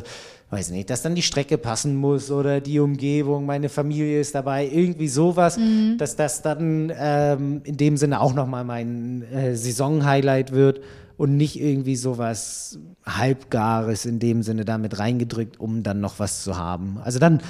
weiß 0.52 0.72
nicht, 0.72 0.90
dass 0.90 1.02
dann 1.02 1.16
die 1.16 1.22
Strecke 1.22 1.58
passen 1.58 1.96
muss 1.96 2.30
oder 2.30 2.60
die 2.60 2.80
Umgebung, 2.80 3.46
meine 3.46 3.70
Familie 3.70 4.20
ist 4.20 4.36
dabei, 4.36 4.68
irgendwie 4.68 5.08
sowas, 5.08 5.58
mhm. 5.58 5.98
dass 5.98 6.18
das 6.18 6.42
dann 6.42 6.92
ähm, 6.96 7.62
in 7.64 7.78
dem 7.78 7.96
Sinne 7.96 8.20
auch 8.20 8.34
nochmal 8.34 8.66
mein 8.66 9.24
äh, 9.32 9.56
Saison-Highlight 9.56 10.52
wird 10.52 10.82
und 11.16 11.38
nicht 11.38 11.60
irgendwie 11.60 11.96
sowas 11.96 12.80
Halbgares 13.06 14.06
in 14.06 14.20
dem 14.20 14.44
Sinne 14.44 14.66
damit 14.66 15.00
reingedrückt, 15.00 15.58
um 15.58 15.84
dann 15.84 16.02
noch 16.02 16.20
was 16.20 16.44
zu 16.44 16.58
haben. 16.58 17.00
Also 17.02 17.18
dann 17.18 17.42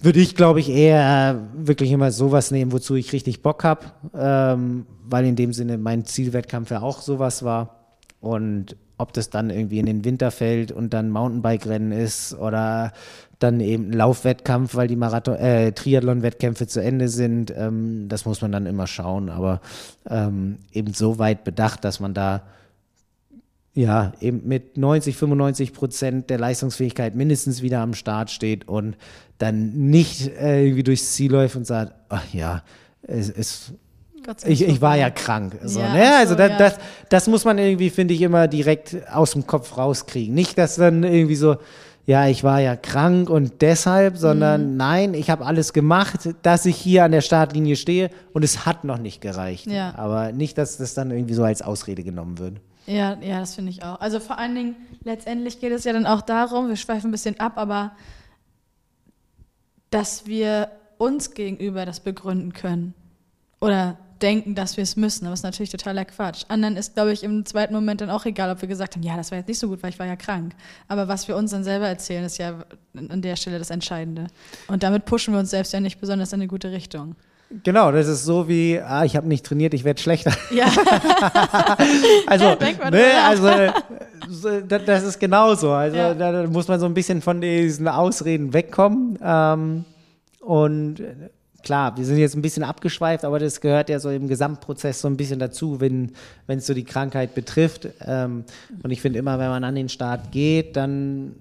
würde 0.00 0.20
ich, 0.20 0.36
glaube 0.36 0.60
ich, 0.60 0.68
eher 0.68 1.48
wirklich 1.56 1.90
immer 1.90 2.12
sowas 2.12 2.52
nehmen, 2.52 2.70
wozu 2.70 2.94
ich 2.94 3.12
richtig 3.12 3.42
Bock 3.42 3.64
habe, 3.64 3.86
ähm, 4.14 4.86
weil 5.04 5.24
in 5.24 5.34
dem 5.34 5.52
Sinne 5.52 5.78
mein 5.78 6.04
Zielwettkampf 6.04 6.70
ja 6.70 6.82
auch 6.82 7.00
sowas 7.00 7.42
war. 7.42 7.96
Und 8.20 8.76
ob 8.98 9.12
das 9.12 9.30
dann 9.30 9.50
irgendwie 9.50 9.78
in 9.78 9.86
den 9.86 10.04
Winter 10.04 10.30
fällt 10.30 10.72
und 10.72 10.94
dann 10.94 11.10
Mountainbike-Rennen 11.10 11.92
ist 11.92 12.34
oder 12.34 12.92
dann 13.38 13.60
eben 13.60 13.92
Laufwettkampf, 13.92 14.74
weil 14.74 14.88
die 14.88 14.96
Marathon, 14.96 15.36
äh, 15.36 15.72
Triathlon-Wettkämpfe 15.72 16.66
zu 16.66 16.82
Ende 16.82 17.08
sind, 17.08 17.52
ähm, 17.54 18.08
das 18.08 18.24
muss 18.24 18.40
man 18.40 18.52
dann 18.52 18.66
immer 18.66 18.86
schauen, 18.86 19.28
aber 19.28 19.60
ähm, 20.08 20.58
eben 20.72 20.94
so 20.94 21.18
weit 21.18 21.44
bedacht, 21.44 21.84
dass 21.84 22.00
man 22.00 22.14
da 22.14 22.42
ja 23.74 24.12
eben 24.20 24.48
mit 24.48 24.78
90, 24.78 25.16
95 25.16 25.74
Prozent 25.74 26.30
der 26.30 26.38
Leistungsfähigkeit 26.38 27.14
mindestens 27.14 27.60
wieder 27.60 27.80
am 27.80 27.92
Start 27.92 28.30
steht 28.30 28.66
und 28.66 28.96
dann 29.36 29.90
nicht 29.90 30.28
äh, 30.28 30.64
irgendwie 30.64 30.82
durchs 30.82 31.12
Ziel 31.12 31.30
läuft 31.30 31.56
und 31.56 31.66
sagt, 31.66 31.92
ach 32.08 32.24
ja, 32.32 32.62
es, 33.02 33.28
es 33.28 33.74
ich, 34.44 34.62
ich 34.62 34.80
war 34.80 34.96
ja 34.96 35.10
krank. 35.10 35.58
So, 35.64 35.80
ja, 35.80 35.92
ne? 35.92 36.16
Also 36.16 36.32
so, 36.32 36.38
das, 36.38 36.50
ja. 36.50 36.58
das, 36.58 36.78
das 37.08 37.26
muss 37.28 37.44
man 37.44 37.58
irgendwie, 37.58 37.90
finde 37.90 38.14
ich, 38.14 38.22
immer 38.22 38.48
direkt 38.48 38.96
aus 39.10 39.32
dem 39.32 39.46
Kopf 39.46 39.76
rauskriegen. 39.76 40.34
Nicht, 40.34 40.58
dass 40.58 40.76
dann 40.76 41.02
irgendwie 41.02 41.36
so, 41.36 41.56
ja, 42.06 42.28
ich 42.28 42.44
war 42.44 42.60
ja 42.60 42.76
krank 42.76 43.28
und 43.28 43.62
deshalb, 43.62 44.16
sondern 44.16 44.72
mhm. 44.72 44.76
nein, 44.76 45.14
ich 45.14 45.28
habe 45.28 45.44
alles 45.44 45.72
gemacht, 45.72 46.28
dass 46.42 46.64
ich 46.64 46.76
hier 46.76 47.04
an 47.04 47.12
der 47.12 47.20
Startlinie 47.20 47.76
stehe 47.76 48.10
und 48.32 48.44
es 48.44 48.64
hat 48.64 48.84
noch 48.84 48.98
nicht 48.98 49.20
gereicht. 49.20 49.66
Ja. 49.66 49.94
Aber 49.96 50.32
nicht, 50.32 50.56
dass 50.56 50.76
das 50.76 50.94
dann 50.94 51.10
irgendwie 51.10 51.34
so 51.34 51.42
als 51.42 51.62
Ausrede 51.62 52.04
genommen 52.04 52.38
wird. 52.38 52.60
Ja, 52.86 53.18
ja, 53.20 53.40
das 53.40 53.56
finde 53.56 53.72
ich 53.72 53.82
auch. 53.82 54.00
Also 54.00 54.20
vor 54.20 54.38
allen 54.38 54.54
Dingen, 54.54 54.76
letztendlich 55.02 55.58
geht 55.58 55.72
es 55.72 55.82
ja 55.84 55.92
dann 55.92 56.06
auch 56.06 56.22
darum, 56.22 56.68
wir 56.68 56.76
schweifen 56.76 57.08
ein 57.08 57.12
bisschen 57.12 57.40
ab, 57.40 57.54
aber 57.56 57.92
dass 59.90 60.26
wir 60.26 60.70
uns 60.98 61.34
gegenüber 61.34 61.84
das 61.84 62.00
begründen 62.00 62.52
können. 62.52 62.94
Oder 63.60 63.98
denken, 64.22 64.54
dass 64.54 64.76
wir 64.76 64.82
es 64.82 64.96
müssen. 64.96 65.24
Aber 65.26 65.32
das 65.32 65.40
ist 65.40 65.44
natürlich 65.44 65.70
totaler 65.70 66.04
Quatsch. 66.04 66.44
Anderen 66.48 66.76
ist, 66.76 66.94
glaube 66.94 67.12
ich, 67.12 67.22
im 67.22 67.44
zweiten 67.46 67.74
Moment 67.74 68.00
dann 68.00 68.10
auch 68.10 68.24
egal, 68.26 68.50
ob 68.50 68.60
wir 68.60 68.68
gesagt 68.68 68.94
haben, 68.96 69.02
ja, 69.02 69.16
das 69.16 69.30
war 69.30 69.38
jetzt 69.38 69.48
nicht 69.48 69.58
so 69.58 69.68
gut, 69.68 69.82
weil 69.82 69.90
ich 69.90 69.98
war 69.98 70.06
ja 70.06 70.16
krank. 70.16 70.52
Aber 70.88 71.08
was 71.08 71.28
wir 71.28 71.36
uns 71.36 71.50
dann 71.50 71.64
selber 71.64 71.86
erzählen, 71.88 72.24
ist 72.24 72.38
ja 72.38 72.64
an 72.94 73.22
der 73.22 73.36
Stelle 73.36 73.58
das 73.58 73.70
Entscheidende. 73.70 74.26
Und 74.68 74.82
damit 74.82 75.04
pushen 75.04 75.34
wir 75.34 75.38
uns 75.40 75.50
selbst 75.50 75.72
ja 75.72 75.80
nicht 75.80 76.00
besonders 76.00 76.32
in 76.32 76.40
eine 76.40 76.48
gute 76.48 76.70
Richtung. 76.72 77.14
Genau, 77.62 77.92
das 77.92 78.08
ist 78.08 78.24
so 78.24 78.48
wie, 78.48 78.80
ah, 78.80 79.04
ich 79.04 79.14
habe 79.16 79.28
nicht 79.28 79.46
trainiert, 79.46 79.72
ich 79.72 79.84
werde 79.84 80.00
schlechter. 80.02 80.32
Ja, 80.50 80.66
Also, 82.26 82.56
man 82.82 82.92
ne, 82.92 83.04
also 83.24 83.72
so, 84.28 84.60
da- 84.60 84.78
das 84.80 85.04
ist 85.04 85.20
genauso. 85.20 85.70
Also 85.72 85.96
Ja. 85.96 86.14
da, 86.14 86.46
muss 86.48 86.66
man 86.68 86.80
so 86.80 86.86
ein 86.86 86.94
bisschen 86.94 87.22
von 87.22 87.40
diesen 87.40 87.86
Ausreden 87.88 88.52
wegkommen. 88.52 89.18
Ähm, 89.22 89.84
und 90.40 91.00
klar, 91.66 91.96
wir 91.96 92.04
sind 92.04 92.18
jetzt 92.18 92.36
ein 92.36 92.42
bisschen 92.42 92.62
abgeschweift, 92.62 93.24
aber 93.24 93.40
das 93.40 93.60
gehört 93.60 93.88
ja 93.88 93.98
so 93.98 94.08
im 94.08 94.28
Gesamtprozess 94.28 95.00
so 95.00 95.08
ein 95.08 95.16
bisschen 95.16 95.40
dazu, 95.40 95.80
wenn 95.80 96.12
es 96.46 96.64
so 96.64 96.74
die 96.74 96.84
Krankheit 96.84 97.34
betrifft. 97.34 97.88
Ähm, 98.06 98.44
und 98.84 98.90
ich 98.92 99.00
finde 99.00 99.18
immer, 99.18 99.40
wenn 99.40 99.48
man 99.48 99.64
an 99.64 99.74
den 99.74 99.88
Start 99.88 100.30
geht, 100.30 100.76
dann 100.76 101.34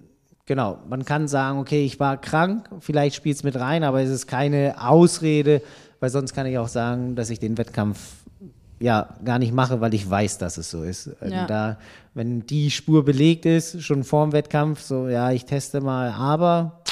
Genau, 0.48 0.78
man 0.88 1.06
kann 1.06 1.28
sagen, 1.28 1.58
okay, 1.58 1.84
ich 1.84 2.00
war 2.00 2.22
krank, 2.22 2.70
vielleicht 2.80 3.16
spielt 3.16 3.38
es 3.38 3.44
mit 3.44 3.56
rein, 3.56 3.84
aber 3.84 4.04
es 4.04 4.12
ist 4.12 4.28
keine 4.28 4.76
Ausrede, 4.80 5.64
weil 6.00 6.12
sonst 6.12 6.36
kann 6.36 6.46
ich 6.46 6.60
auch 6.60 6.68
sagen, 6.68 7.16
dass 7.16 7.32
ich 7.32 7.40
den 7.40 7.58
Wettkampf 7.58 7.98
ja 8.80 9.10
gar 9.24 9.40
nicht 9.40 9.54
mache, 9.56 9.82
weil 9.82 9.96
ich 9.96 10.08
weiß, 10.08 10.38
dass 10.38 10.60
es 10.60 10.70
so 10.70 10.84
ist. 10.84 11.10
Ja. 11.28 11.48
Da, 11.48 11.78
wenn 12.14 12.46
die 12.46 12.70
Spur 12.70 13.04
belegt 13.04 13.48
ist, 13.48 13.82
schon 13.82 14.04
vorm 14.04 14.34
Wettkampf, 14.34 14.82
so 14.82 15.08
ja, 15.08 15.32
ich 15.32 15.46
teste 15.46 15.82
mal, 15.82 16.12
aber 16.12 16.84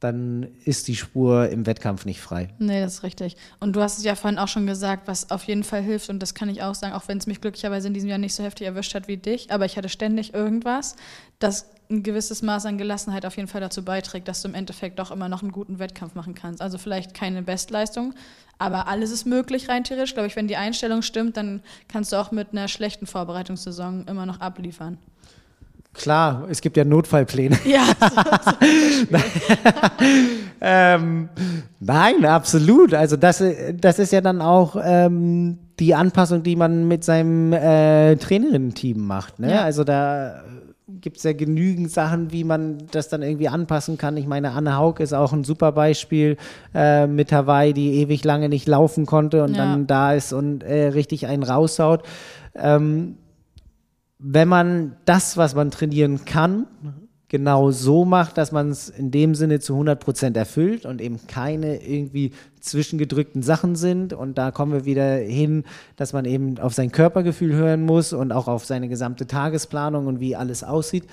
dann 0.00 0.48
ist 0.64 0.88
die 0.88 0.96
Spur 0.96 1.50
im 1.50 1.66
Wettkampf 1.66 2.06
nicht 2.06 2.20
frei. 2.20 2.48
Nee, 2.58 2.80
das 2.80 2.94
ist 2.94 3.02
richtig. 3.02 3.36
Und 3.60 3.76
du 3.76 3.82
hast 3.82 3.98
es 3.98 4.04
ja 4.04 4.14
vorhin 4.14 4.38
auch 4.38 4.48
schon 4.48 4.66
gesagt, 4.66 5.06
was 5.06 5.30
auf 5.30 5.44
jeden 5.44 5.62
Fall 5.62 5.82
hilft, 5.82 6.08
und 6.08 6.20
das 6.20 6.34
kann 6.34 6.48
ich 6.48 6.62
auch 6.62 6.74
sagen, 6.74 6.94
auch 6.94 7.06
wenn 7.06 7.18
es 7.18 7.26
mich 7.26 7.40
glücklicherweise 7.40 7.88
in 7.88 7.94
diesem 7.94 8.08
Jahr 8.08 8.18
nicht 8.18 8.34
so 8.34 8.42
heftig 8.42 8.66
erwischt 8.66 8.94
hat 8.94 9.08
wie 9.08 9.18
dich, 9.18 9.52
aber 9.52 9.66
ich 9.66 9.76
hatte 9.76 9.90
ständig 9.90 10.32
irgendwas, 10.32 10.96
das 11.38 11.66
ein 11.90 12.02
gewisses 12.02 12.40
Maß 12.40 12.66
an 12.66 12.78
Gelassenheit 12.78 13.26
auf 13.26 13.36
jeden 13.36 13.48
Fall 13.48 13.60
dazu 13.60 13.84
beiträgt, 13.84 14.28
dass 14.28 14.42
du 14.42 14.48
im 14.48 14.54
Endeffekt 14.54 14.98
doch 14.98 15.10
immer 15.10 15.28
noch 15.28 15.42
einen 15.42 15.52
guten 15.52 15.78
Wettkampf 15.78 16.14
machen 16.14 16.34
kannst. 16.34 16.62
Also 16.62 16.78
vielleicht 16.78 17.14
keine 17.14 17.42
Bestleistung, 17.42 18.14
aber 18.58 18.86
alles 18.86 19.10
ist 19.10 19.26
möglich 19.26 19.68
rein 19.68 19.84
theoretisch. 19.84 20.14
Glaube 20.14 20.28
ich, 20.28 20.36
wenn 20.36 20.48
die 20.48 20.56
Einstellung 20.56 21.02
stimmt, 21.02 21.36
dann 21.36 21.62
kannst 21.88 22.12
du 22.12 22.16
auch 22.16 22.30
mit 22.30 22.52
einer 22.52 22.68
schlechten 22.68 23.06
Vorbereitungssaison 23.06 24.06
immer 24.06 24.24
noch 24.24 24.40
abliefern. 24.40 24.98
Klar, 25.92 26.46
es 26.48 26.60
gibt 26.60 26.76
ja 26.76 26.84
Notfallpläne. 26.84 27.58
Ja, 27.66 27.82
Ähm, 30.62 31.30
nein, 31.80 32.24
absolut. 32.26 32.92
Also 32.92 33.16
das, 33.16 33.42
das 33.80 33.98
ist 33.98 34.12
ja 34.12 34.20
dann 34.20 34.42
auch 34.42 34.76
ähm, 34.82 35.58
die 35.78 35.94
Anpassung, 35.94 36.42
die 36.42 36.54
man 36.56 36.86
mit 36.86 37.02
seinem 37.02 37.52
äh, 37.54 38.16
Trainerinnen-Team 38.16 38.98
macht. 39.06 39.38
Ne? 39.38 39.52
Ja. 39.52 39.62
Also 39.62 39.84
da 39.84 40.42
gibt 41.00 41.16
es 41.16 41.22
ja 41.22 41.32
genügend 41.32 41.90
Sachen, 41.90 42.30
wie 42.30 42.44
man 42.44 42.76
das 42.90 43.08
dann 43.08 43.22
irgendwie 43.22 43.48
anpassen 43.48 43.96
kann. 43.96 44.18
Ich 44.18 44.26
meine, 44.26 44.50
Anne 44.50 44.76
Haug 44.76 44.96
ist 45.00 45.14
auch 45.14 45.32
ein 45.32 45.44
super 45.44 45.72
Beispiel 45.72 46.36
äh, 46.74 47.06
mit 47.06 47.32
Hawaii, 47.32 47.72
die 47.72 47.94
ewig 48.02 48.22
lange 48.24 48.50
nicht 48.50 48.68
laufen 48.68 49.06
konnte 49.06 49.42
und 49.44 49.52
Ja. 49.56 49.64
dann 49.64 49.86
da 49.86 50.12
ist 50.12 50.34
und 50.34 50.62
äh, 50.62 50.88
richtig 50.88 51.26
einen 51.26 51.42
raushaut. 51.42 52.02
Ähm, 52.54 53.16
wenn 54.22 54.48
man 54.48 54.96
das, 55.04 55.36
was 55.36 55.54
man 55.54 55.70
trainieren 55.70 56.24
kann, 56.24 56.66
genau 57.30 57.70
so 57.70 58.04
macht, 58.04 58.36
dass 58.36 58.52
man 58.52 58.70
es 58.70 58.88
in 58.90 59.10
dem 59.10 59.34
Sinne 59.34 59.60
zu 59.60 59.74
100 59.74 60.00
Prozent 60.00 60.36
erfüllt 60.36 60.84
und 60.84 61.00
eben 61.00 61.26
keine 61.28 61.82
irgendwie 61.82 62.32
zwischengedrückten 62.60 63.42
Sachen 63.42 63.76
sind. 63.76 64.12
Und 64.12 64.36
da 64.36 64.50
kommen 64.50 64.72
wir 64.72 64.84
wieder 64.84 65.14
hin, 65.16 65.64
dass 65.96 66.12
man 66.12 66.24
eben 66.24 66.58
auf 66.58 66.74
sein 66.74 66.90
Körpergefühl 66.90 67.54
hören 67.54 67.82
muss 67.82 68.12
und 68.12 68.32
auch 68.32 68.48
auf 68.48 68.66
seine 68.66 68.88
gesamte 68.88 69.26
Tagesplanung 69.26 70.06
und 70.08 70.20
wie 70.20 70.36
alles 70.36 70.64
aussieht. 70.64 71.04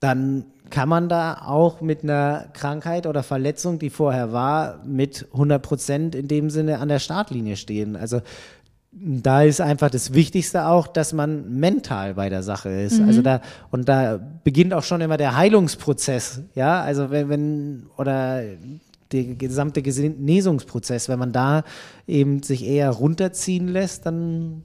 Dann 0.00 0.46
kann 0.70 0.88
man 0.88 1.10
da 1.10 1.42
auch 1.44 1.82
mit 1.82 2.04
einer 2.04 2.46
Krankheit 2.54 3.06
oder 3.06 3.22
Verletzung, 3.22 3.78
die 3.78 3.90
vorher 3.90 4.32
war, 4.32 4.82
mit 4.86 5.28
100 5.32 5.60
Prozent 5.60 6.14
in 6.14 6.26
dem 6.26 6.48
Sinne 6.48 6.78
an 6.78 6.88
der 6.88 7.00
Startlinie 7.00 7.56
stehen. 7.56 7.96
Also 7.96 8.22
da 8.92 9.44
ist 9.44 9.60
einfach 9.60 9.88
das 9.90 10.14
Wichtigste 10.14 10.66
auch, 10.66 10.88
dass 10.88 11.12
man 11.12 11.58
mental 11.58 12.14
bei 12.14 12.28
der 12.28 12.42
Sache 12.42 12.70
ist. 12.70 13.00
Also 13.00 13.22
da, 13.22 13.40
und 13.70 13.88
da 13.88 14.18
beginnt 14.42 14.74
auch 14.74 14.82
schon 14.82 15.00
immer 15.00 15.16
der 15.16 15.36
Heilungsprozess, 15.36 16.42
ja, 16.54 16.82
also 16.82 17.10
wenn, 17.10 17.28
wenn 17.28 17.86
oder 17.96 18.42
der 19.12 19.24
gesamte 19.36 19.82
Genesungsprozess, 19.82 21.08
wenn 21.08 21.18
man 21.18 21.32
da 21.32 21.62
eben 22.06 22.42
sich 22.42 22.64
eher 22.64 22.90
runterziehen 22.90 23.68
lässt, 23.68 24.06
dann 24.06 24.62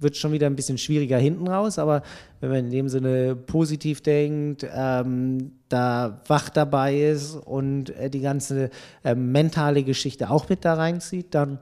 wird 0.00 0.14
es 0.14 0.18
schon 0.18 0.32
wieder 0.32 0.46
ein 0.46 0.56
bisschen 0.56 0.78
schwieriger 0.78 1.18
hinten 1.18 1.46
raus, 1.46 1.78
aber 1.78 2.02
wenn 2.40 2.50
man 2.50 2.64
in 2.64 2.70
dem 2.70 2.88
Sinne 2.88 3.36
positiv 3.36 4.00
denkt, 4.00 4.66
ähm, 4.74 5.52
da 5.68 6.22
wach 6.26 6.48
dabei 6.48 6.98
ist 6.98 7.36
und 7.36 7.90
äh, 7.90 8.10
die 8.10 8.20
ganze 8.20 8.70
äh, 9.04 9.14
mentale 9.14 9.84
Geschichte 9.84 10.30
auch 10.30 10.48
mit 10.48 10.64
da 10.64 10.74
reinzieht, 10.74 11.34
dann 11.34 11.58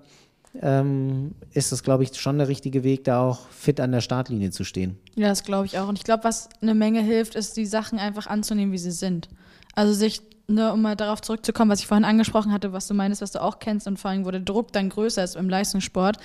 ähm, 0.61 1.35
ist 1.53 1.73
das, 1.73 1.83
glaube 1.83 2.03
ich, 2.03 2.15
schon 2.19 2.39
der 2.39 2.49
richtige 2.49 2.85
Weg, 2.85 3.05
da 3.05 3.23
auch 3.23 3.49
fit 3.49 3.81
an 3.81 3.93
der 3.93 4.01
Startlinie 4.01 4.51
zu 4.51 4.65
stehen. 4.65 4.99
Ja, 5.15 5.29
das 5.29 5.43
glaube 5.43 5.67
ich 5.67 5.79
auch. 5.79 5.89
Und 5.89 5.99
ich 5.99 6.05
glaube, 6.05 6.25
was 6.25 6.49
eine 6.61 6.75
Menge 6.75 7.01
hilft, 7.01 7.35
ist, 7.35 7.57
die 7.57 7.67
Sachen 7.67 7.99
einfach 7.99 8.27
anzunehmen, 8.27 8.73
wie 8.73 8.79
sie 8.79 8.91
sind. 8.91 9.29
Also 9.75 9.93
sich, 9.93 10.23
ne, 10.49 10.73
um 10.73 10.83
mal 10.83 10.97
darauf 10.97 11.21
zurückzukommen, 11.21 11.71
was 11.71 11.81
ich 11.81 11.87
vorhin 11.87 12.05
angesprochen 12.05 12.53
hatte, 12.53 12.73
was 12.73 12.89
du 12.89 12.95
meinst, 12.95 13.23
was 13.23 13.33
du 13.33 13.43
auch 13.43 13.59
kennst 13.59 13.87
und 13.87 13.99
vor 13.99 14.11
allem, 14.11 14.25
wo 14.25 14.31
der 14.31 14.41
Druck 14.41 14.73
dann 14.73 14.89
größer 14.89 15.23
ist 15.23 15.37
im 15.37 15.49
Leistungssport, 15.49 16.19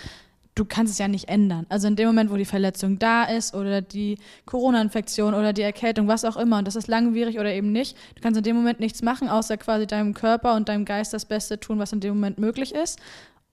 du 0.56 0.66
kannst 0.66 0.94
es 0.94 1.00
ja 1.00 1.08
nicht 1.08 1.30
ändern. 1.30 1.66
Also 1.70 1.88
in 1.88 1.96
dem 1.96 2.08
Moment, 2.08 2.32
wo 2.32 2.36
die 2.36 2.46
Verletzung 2.46 3.00
da 3.00 3.24
ist 3.24 3.56
oder 3.56 3.82
die 3.82 4.18
Corona-Infektion 4.46 5.34
oder 5.34 5.52
die 5.52 5.64
Erkältung, 5.64 6.08
was 6.08 6.26
auch 6.26 6.38
immer, 6.38 6.60
und 6.60 6.68
das 6.68 6.76
ist 6.76 6.88
langwierig 6.88 7.40
oder 7.40 7.52
eben 7.52 7.72
nicht, 7.72 7.98
du 8.16 8.22
kannst 8.22 8.38
in 8.38 8.44
dem 8.44 8.56
Moment 8.56 8.80
nichts 8.80 9.02
machen, 9.02 9.30
außer 9.30 9.58
quasi 9.58 9.88
deinem 9.88 10.14
Körper 10.14 10.56
und 10.56 10.70
deinem 10.70 10.86
Geist 10.86 11.14
das 11.14 11.26
Beste 11.26 11.60
tun, 11.60 11.80
was 11.80 11.92
in 11.92 12.00
dem 12.00 12.14
Moment 12.16 12.40
möglich 12.40 12.74
ist 12.74 13.00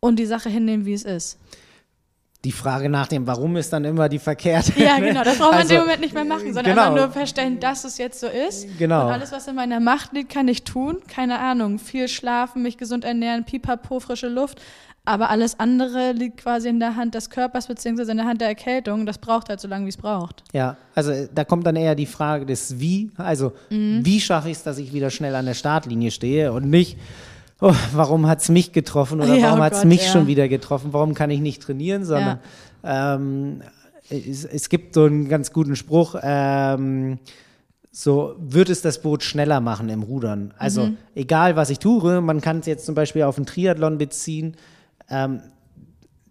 und 0.00 0.18
die 0.18 0.26
Sache 0.26 0.48
hinnehmen, 0.48 0.84
wie 0.86 0.94
es 0.94 1.04
ist. 1.04 1.38
Die 2.44 2.52
Frage 2.52 2.88
nach 2.88 3.06
dem 3.06 3.26
Warum 3.26 3.56
ist 3.58 3.70
dann 3.70 3.84
immer 3.84 4.08
die 4.08 4.18
verkehrte. 4.18 4.72
Ja, 4.82 4.98
ne? 4.98 5.08
genau, 5.08 5.22
das 5.22 5.36
braucht 5.36 5.50
man 5.52 5.60
Also, 5.60 5.74
in 5.74 5.80
dem 5.80 5.82
Moment 5.82 6.00
nicht 6.00 6.14
mehr 6.14 6.24
machen, 6.24 6.54
sondern 6.54 6.64
genau. 6.74 6.82
einfach 6.86 6.96
nur 6.96 7.10
feststellen, 7.10 7.60
dass 7.60 7.84
es 7.84 7.98
jetzt 7.98 8.18
so 8.18 8.28
ist. 8.28 8.66
Genau. 8.78 9.06
Und 9.06 9.12
alles, 9.12 9.30
was 9.30 9.46
in 9.46 9.54
meiner 9.56 9.78
Macht 9.78 10.14
liegt, 10.14 10.32
kann 10.32 10.48
ich 10.48 10.62
tun. 10.64 10.96
Keine 11.06 11.38
Ahnung, 11.38 11.78
viel 11.78 12.08
schlafen, 12.08 12.62
mich 12.62 12.78
gesund 12.78 13.04
ernähren, 13.04 13.44
pipapo, 13.44 14.00
frische 14.00 14.28
Luft. 14.28 14.62
Aber 15.04 15.28
alles 15.28 15.58
andere 15.60 16.12
liegt 16.12 16.38
quasi 16.38 16.68
in 16.70 16.78
der 16.80 16.96
Hand 16.96 17.14
des 17.14 17.28
Körpers 17.28 17.66
beziehungsweise 17.66 18.12
in 18.12 18.18
der 18.18 18.26
Hand 18.26 18.40
der 18.40 18.48
Erkältung. 18.48 19.04
Das 19.04 19.18
braucht 19.18 19.50
halt 19.50 19.60
so 19.60 19.68
lange, 19.68 19.84
wie 19.84 19.90
es 19.90 19.96
braucht. 19.98 20.42
Ja, 20.54 20.76
also 20.94 21.10
äh, 21.10 21.28
da 21.34 21.44
kommt 21.44 21.66
dann 21.66 21.76
eher 21.76 21.94
die 21.94 22.06
Frage 22.06 22.46
des 22.46 22.80
Wie. 22.80 23.10
Also, 23.18 23.52
Mhm. 23.68 24.00
wie 24.04 24.18
schaffe 24.20 24.48
ich 24.48 24.56
es, 24.58 24.62
dass 24.62 24.78
ich 24.78 24.94
wieder 24.94 25.10
schnell 25.10 25.34
an 25.34 25.44
der 25.44 25.54
Startlinie 25.54 26.10
stehe 26.10 26.52
und 26.52 26.70
nicht, 26.70 26.96
oh, 27.60 27.74
warum 27.92 28.26
hat 28.26 28.40
es 28.40 28.48
mich 28.48 28.72
getroffen 28.72 29.20
oder 29.20 29.34
Ja, 29.36 29.46
warum 29.48 29.60
oh 29.60 29.62
hat 29.64 29.72
es 29.74 29.84
mich 29.84 30.06
ja. 30.06 30.12
schon 30.12 30.26
wieder 30.26 30.48
getroffen? 30.48 30.92
Warum 30.92 31.14
kann 31.14 31.30
ich 31.30 31.40
nicht 31.40 31.62
trainieren? 31.62 32.04
Sondern 32.04 32.40
ähm, 32.84 33.62
es, 34.08 34.44
es 34.44 34.68
gibt 34.68 34.94
so 34.94 35.04
einen 35.04 35.28
ganz 35.28 35.52
guten 35.52 35.76
Spruch, 35.76 36.16
ähm, 36.22 37.18
so 37.92 38.36
wird 38.38 38.68
es 38.68 38.82
das 38.82 39.02
Boot 39.02 39.22
schneller 39.24 39.60
machen 39.60 39.88
im 39.88 40.02
Rudern. 40.02 40.54
Also 40.58 40.86
Mhm. 40.86 40.96
egal, 41.14 41.56
was 41.56 41.70
ich 41.70 41.78
tue, 41.80 42.20
man 42.20 42.40
kann 42.40 42.60
es 42.60 42.66
jetzt 42.66 42.86
zum 42.86 42.94
Beispiel 42.94 43.22
auf 43.24 43.36
einen 43.36 43.46
Triathlon 43.46 43.98
beziehen, 43.98 44.56
ähm, 45.08 45.40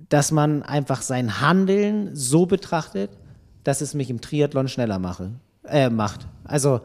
dass 0.07 0.31
man 0.31 0.63
einfach 0.63 1.01
sein 1.01 1.41
Handeln 1.41 2.15
so 2.15 2.45
betrachtet, 2.45 3.11
dass 3.63 3.81
es 3.81 3.93
mich 3.93 4.09
im 4.09 4.21
Triathlon 4.21 4.67
schneller 4.67 4.99
mache, 4.99 5.31
äh, 5.67 5.89
macht. 5.89 6.27
Also 6.45 6.81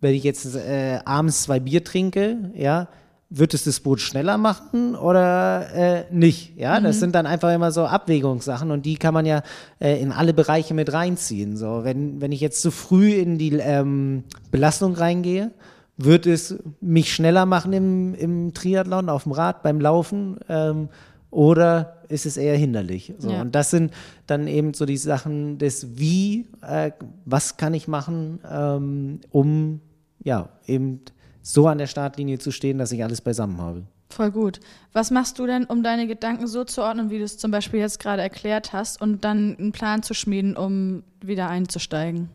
wenn 0.00 0.14
ich 0.14 0.24
jetzt 0.24 0.54
äh, 0.56 1.00
abends 1.04 1.42
zwei 1.42 1.58
Bier 1.58 1.82
trinke, 1.82 2.50
ja, 2.54 2.88
wird 3.34 3.54
es 3.54 3.64
das 3.64 3.80
Boot 3.80 4.00
schneller 4.00 4.36
machen 4.36 4.94
oder 4.94 5.74
äh, 5.74 6.04
nicht? 6.10 6.56
Ja, 6.58 6.80
das 6.80 7.00
sind 7.00 7.14
dann 7.14 7.26
einfach 7.26 7.52
immer 7.52 7.72
so 7.72 7.86
Abwägungssachen 7.86 8.70
und 8.70 8.84
die 8.84 8.96
kann 8.96 9.14
man 9.14 9.24
ja 9.24 9.42
äh, 9.80 10.00
in 10.00 10.12
alle 10.12 10.34
Bereiche 10.34 10.74
mit 10.74 10.92
reinziehen. 10.92 11.56
So, 11.56 11.82
wenn, 11.82 12.20
wenn 12.20 12.30
ich 12.30 12.40
jetzt 12.40 12.60
zu 12.60 12.70
früh 12.70 13.12
in 13.14 13.38
die 13.38 13.54
ähm, 13.54 14.24
Belastung 14.50 14.94
reingehe, 14.94 15.50
wird 15.96 16.26
es 16.26 16.56
mich 16.80 17.14
schneller 17.14 17.46
machen 17.46 17.72
im, 17.72 18.14
im 18.14 18.54
Triathlon, 18.54 19.08
auf 19.08 19.22
dem 19.22 19.32
Rad, 19.32 19.62
beim 19.62 19.80
Laufen 19.80 20.38
ähm, 20.48 20.88
oder 21.30 22.02
ist 22.08 22.26
es 22.26 22.36
eher 22.36 22.56
hinderlich? 22.56 23.14
So, 23.18 23.30
Ja. 23.30 23.40
Und 23.40 23.54
das 23.54 23.70
sind 23.70 23.92
dann 24.26 24.46
eben 24.46 24.74
so 24.74 24.84
die 24.84 24.98
Sachen 24.98 25.56
des 25.56 25.98
Wie, 25.98 26.48
äh, 26.60 26.90
was 27.24 27.56
kann 27.56 27.72
ich 27.72 27.88
machen, 27.88 28.40
ähm, 28.50 29.20
um 29.30 29.80
ja 30.22 30.50
eben 30.66 31.00
so 31.42 31.66
an 31.66 31.78
der 31.78 31.86
Startlinie 31.86 32.38
zu 32.38 32.50
stehen, 32.50 32.78
dass 32.78 32.92
ich 32.92 33.02
alles 33.04 33.20
beisammen 33.20 33.60
habe. 33.60 33.82
Voll 34.10 34.30
gut. 34.30 34.60
Was 34.92 35.10
machst 35.10 35.38
du 35.38 35.46
denn, 35.46 35.64
um 35.64 35.82
deine 35.82 36.06
Gedanken 36.06 36.46
so 36.46 36.64
zu 36.64 36.82
ordnen, 36.82 37.10
wie 37.10 37.18
du 37.18 37.24
es 37.24 37.38
zum 37.38 37.50
Beispiel 37.50 37.80
jetzt 37.80 37.98
gerade 37.98 38.22
erklärt 38.22 38.72
hast, 38.72 39.00
und 39.00 39.24
dann 39.24 39.56
einen 39.58 39.72
Plan 39.72 40.02
zu 40.02 40.14
schmieden, 40.14 40.56
um 40.56 41.02
wieder 41.20 41.48
einzusteigen? 41.48 42.28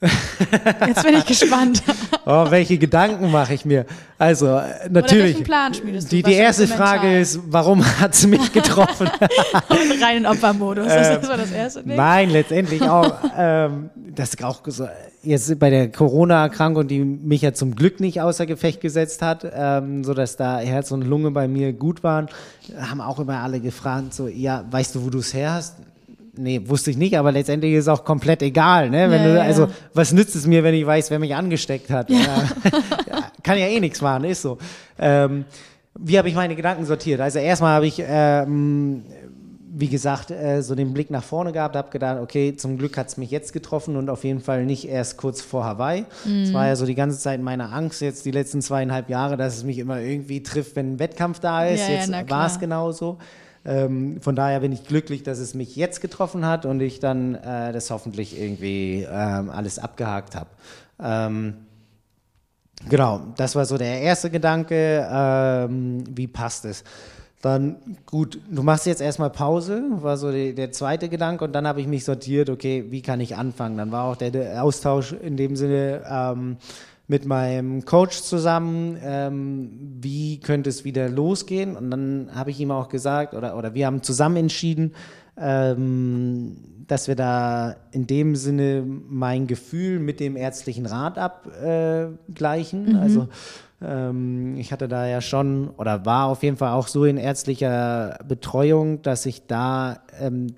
Jetzt 0.00 1.04
bin 1.04 1.14
ich 1.16 1.24
gespannt. 1.26 1.82
Oh, 2.28 2.50
welche 2.50 2.76
Gedanken 2.76 3.30
mache 3.30 3.54
ich 3.54 3.64
mir? 3.64 3.86
Also, 4.18 4.56
äh, 4.56 4.88
natürlich. 4.90 5.44
Die, 6.10 6.24
die 6.24 6.32
erste 6.32 6.66
Frage 6.66 7.20
ist, 7.20 7.38
warum 7.46 7.84
hat 8.00 8.16
sie 8.16 8.26
mich 8.26 8.52
getroffen? 8.52 9.08
Und 9.68 9.78
rein 10.02 10.16
in 10.16 10.26
Opfermodus. 10.26 10.88
das 10.88 11.28
war 11.28 11.36
das 11.36 11.52
erste 11.52 11.84
Ding. 11.84 11.94
Nein, 11.94 12.30
letztendlich 12.30 12.82
auch. 12.82 13.14
ähm, 13.38 13.90
das 14.12 14.30
ist 14.30 14.42
auch 14.42 14.60
so, 14.66 14.88
jetzt 15.22 15.56
bei 15.60 15.70
der 15.70 15.92
Corona-Erkrankung, 15.92 16.88
die 16.88 16.98
mich 16.98 17.42
ja 17.42 17.52
zum 17.52 17.76
Glück 17.76 18.00
nicht 18.00 18.20
außer 18.20 18.44
Gefecht 18.44 18.80
gesetzt 18.80 19.22
hat, 19.22 19.46
ähm, 19.54 20.02
so 20.02 20.12
dass 20.12 20.36
da 20.36 20.58
Herz 20.58 20.90
und 20.90 21.02
Lunge 21.02 21.30
bei 21.30 21.46
mir 21.46 21.72
gut 21.72 22.02
waren, 22.02 22.28
haben 22.76 23.00
auch 23.00 23.20
immer 23.20 23.38
alle 23.38 23.60
gefragt, 23.60 24.14
so, 24.14 24.26
ja, 24.26 24.64
weißt 24.68 24.96
du, 24.96 25.04
wo 25.04 25.10
du 25.10 25.18
es 25.18 25.32
her 25.32 25.54
hast? 25.54 25.76
Nee, 26.38 26.60
wusste 26.64 26.90
ich 26.90 26.96
nicht, 26.96 27.16
aber 27.18 27.32
letztendlich 27.32 27.72
ist 27.74 27.84
es 27.84 27.88
auch 27.88 28.04
komplett 28.04 28.42
egal, 28.42 28.90
ne? 28.90 29.10
Wenn 29.10 29.22
Ja, 29.22 29.28
du, 29.28 29.36
ja, 29.36 29.42
also, 29.42 29.62
ja. 29.64 29.70
was 29.94 30.12
nützt 30.12 30.36
es 30.36 30.46
mir, 30.46 30.62
wenn 30.64 30.74
ich 30.74 30.86
weiß, 30.86 31.10
wer 31.10 31.18
mich 31.18 31.34
angesteckt 31.34 31.90
hat? 31.90 32.10
Ja. 32.10 32.18
Ja, 32.18 33.30
kann 33.42 33.58
ja 33.58 33.66
eh 33.66 33.80
nichts 33.80 34.00
machen, 34.00 34.24
ist 34.24 34.42
so. 34.42 34.58
Ähm, 34.98 35.44
wie 35.98 36.18
habe 36.18 36.28
ich 36.28 36.34
meine 36.34 36.54
Gedanken 36.56 36.84
sortiert? 36.84 37.20
Also 37.20 37.38
erstmal 37.38 37.74
habe 37.74 37.86
ich 37.86 38.02
ähm, 38.06 39.02
wie 39.78 39.88
gesagt, 39.88 40.30
äh, 40.30 40.62
so 40.62 40.74
den 40.74 40.94
Blick 40.94 41.10
nach 41.10 41.22
vorne 41.22 41.52
gehabt, 41.52 41.76
habe 41.76 41.90
gedacht, 41.90 42.18
okay, 42.22 42.56
zum 42.56 42.78
Glück 42.78 42.96
hat 42.96 43.08
es 43.08 43.18
mich 43.18 43.30
jetzt 43.30 43.52
getroffen 43.52 43.96
und 43.96 44.08
auf 44.08 44.24
jeden 44.24 44.40
Fall 44.40 44.64
nicht 44.64 44.88
erst 44.88 45.18
kurz 45.18 45.42
vor 45.42 45.64
Hawaii. 45.64 46.06
Es 46.24 46.54
war 46.54 46.66
ja 46.66 46.76
so 46.76 46.86
die 46.86 46.94
ganze 46.94 47.18
Zeit 47.18 47.42
meine 47.42 47.70
Angst, 47.70 48.00
jetzt 48.00 48.24
die 48.24 48.30
letzten 48.30 48.62
zweieinhalb 48.62 49.10
Jahre, 49.10 49.36
dass 49.36 49.54
es 49.58 49.64
mich 49.64 49.78
immer 49.78 50.00
irgendwie 50.00 50.42
trifft, 50.42 50.76
wenn 50.76 50.94
ein 50.94 50.98
Wettkampf 50.98 51.40
da 51.40 51.66
ist. 51.66 51.80
Ja, 51.82 51.88
ja, 51.92 51.98
jetzt 52.00 52.08
na 52.08 52.28
war 52.30 52.46
es 52.46 52.58
genauso. 52.58 53.18
Ähm, 53.66 54.20
von 54.20 54.36
daher 54.36 54.60
bin 54.60 54.72
ich 54.72 54.84
glücklich, 54.84 55.22
dass 55.22 55.38
es 55.38 55.54
mich 55.54 55.76
jetzt 55.76 56.00
getroffen 56.00 56.46
hat 56.46 56.64
und 56.66 56.80
ich 56.80 57.00
dann 57.00 57.34
äh, 57.34 57.72
das 57.72 57.90
hoffentlich 57.90 58.40
irgendwie 58.40 59.06
ähm, 59.10 59.50
alles 59.50 59.78
abgehakt 59.78 60.34
habe. 60.34 60.48
Ähm, 61.02 61.54
Genau, 62.88 63.20
das 63.36 63.56
war 63.56 63.64
so 63.64 63.78
der 63.78 64.00
erste 64.00 64.30
Gedanke, 64.30 65.08
ähm, 65.10 66.04
wie 66.14 66.26
passt 66.26 66.64
es. 66.64 66.84
Dann, 67.42 67.76
gut, 68.06 68.38
du 68.50 68.62
machst 68.62 68.86
jetzt 68.86 69.00
erstmal 69.00 69.30
Pause, 69.30 69.82
war 69.90 70.16
so 70.16 70.30
die, 70.30 70.54
der 70.54 70.72
zweite 70.72 71.08
Gedanke 71.08 71.44
und 71.44 71.52
dann 71.52 71.66
habe 71.66 71.80
ich 71.80 71.86
mich 71.86 72.04
sortiert, 72.04 72.48
okay, 72.48 72.84
wie 72.90 73.02
kann 73.02 73.20
ich 73.20 73.36
anfangen? 73.36 73.76
Dann 73.76 73.92
war 73.92 74.04
auch 74.04 74.16
der, 74.16 74.30
der 74.30 74.62
Austausch 74.62 75.12
in 75.12 75.36
dem 75.36 75.56
Sinne 75.56 76.02
ähm, 76.08 76.56
mit 77.08 77.24
meinem 77.24 77.84
Coach 77.84 78.22
zusammen, 78.22 78.98
ähm, 79.00 79.70
wie 80.00 80.40
könnte 80.40 80.70
es 80.70 80.84
wieder 80.84 81.08
losgehen? 81.08 81.76
Und 81.76 81.90
dann 81.90 82.30
habe 82.34 82.50
ich 82.50 82.58
ihm 82.60 82.70
auch 82.70 82.88
gesagt, 82.88 83.34
oder, 83.34 83.56
oder 83.56 83.74
wir 83.74 83.86
haben 83.86 84.02
zusammen 84.02 84.36
entschieden, 84.36 84.94
ähm, 85.36 86.56
dass 86.86 87.08
wir 87.08 87.16
da 87.16 87.76
in 87.92 88.06
dem 88.06 88.36
Sinne 88.36 88.84
mein 88.86 89.46
Gefühl 89.46 89.98
mit 89.98 90.20
dem 90.20 90.36
ärztlichen 90.36 90.86
Rat 90.86 91.18
abgleichen. 91.18 92.96
Also 92.96 93.28
ähm, 93.82 94.56
ich 94.56 94.72
hatte 94.72 94.88
da 94.88 95.06
ja 95.06 95.20
schon 95.20 95.70
oder 95.76 96.06
war 96.06 96.26
auf 96.26 96.42
jeden 96.42 96.56
Fall 96.56 96.72
auch 96.72 96.88
so 96.88 97.04
in 97.04 97.18
ärztlicher 97.18 98.18
Betreuung, 98.26 99.02
dass 99.02 99.26
ich 99.26 99.46
da 99.46 100.00
ähm, 100.20 100.54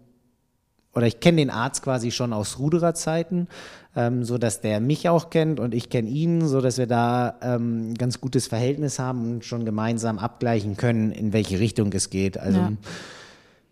oder 0.95 1.07
ich 1.07 1.21
kenne 1.21 1.37
den 1.39 1.51
Arzt 1.51 1.83
quasi 1.83 2.11
schon 2.11 2.33
aus 2.33 2.59
Rudererzeiten, 2.59 3.49
ähm, 3.99 4.25
so 4.25 4.39
dass 4.39 4.61
der 4.61 4.81
mich 4.81 5.09
auch 5.09 5.29
kennt 5.31 5.59
und 5.59 5.75
ich 5.75 5.91
kenne 5.91 6.09
ihn, 6.09 6.47
so 6.47 6.61
dass 6.61 6.79
wir 6.79 6.87
da 6.87 7.35
ähm, 7.43 7.91
ein 7.91 7.95
ganz 7.95 8.21
gutes 8.21 8.47
Verhältnis 8.47 8.99
haben 9.01 9.33
und 9.33 9.45
schon 9.45 9.65
gemeinsam 9.65 10.19
abgleichen 10.19 10.77
können, 10.77 11.11
in 11.11 11.33
welche 11.33 11.59
Richtung 11.59 11.93
es 11.93 12.09
geht. 12.09 12.39
Also 12.39 12.61
Ja. 12.61 12.73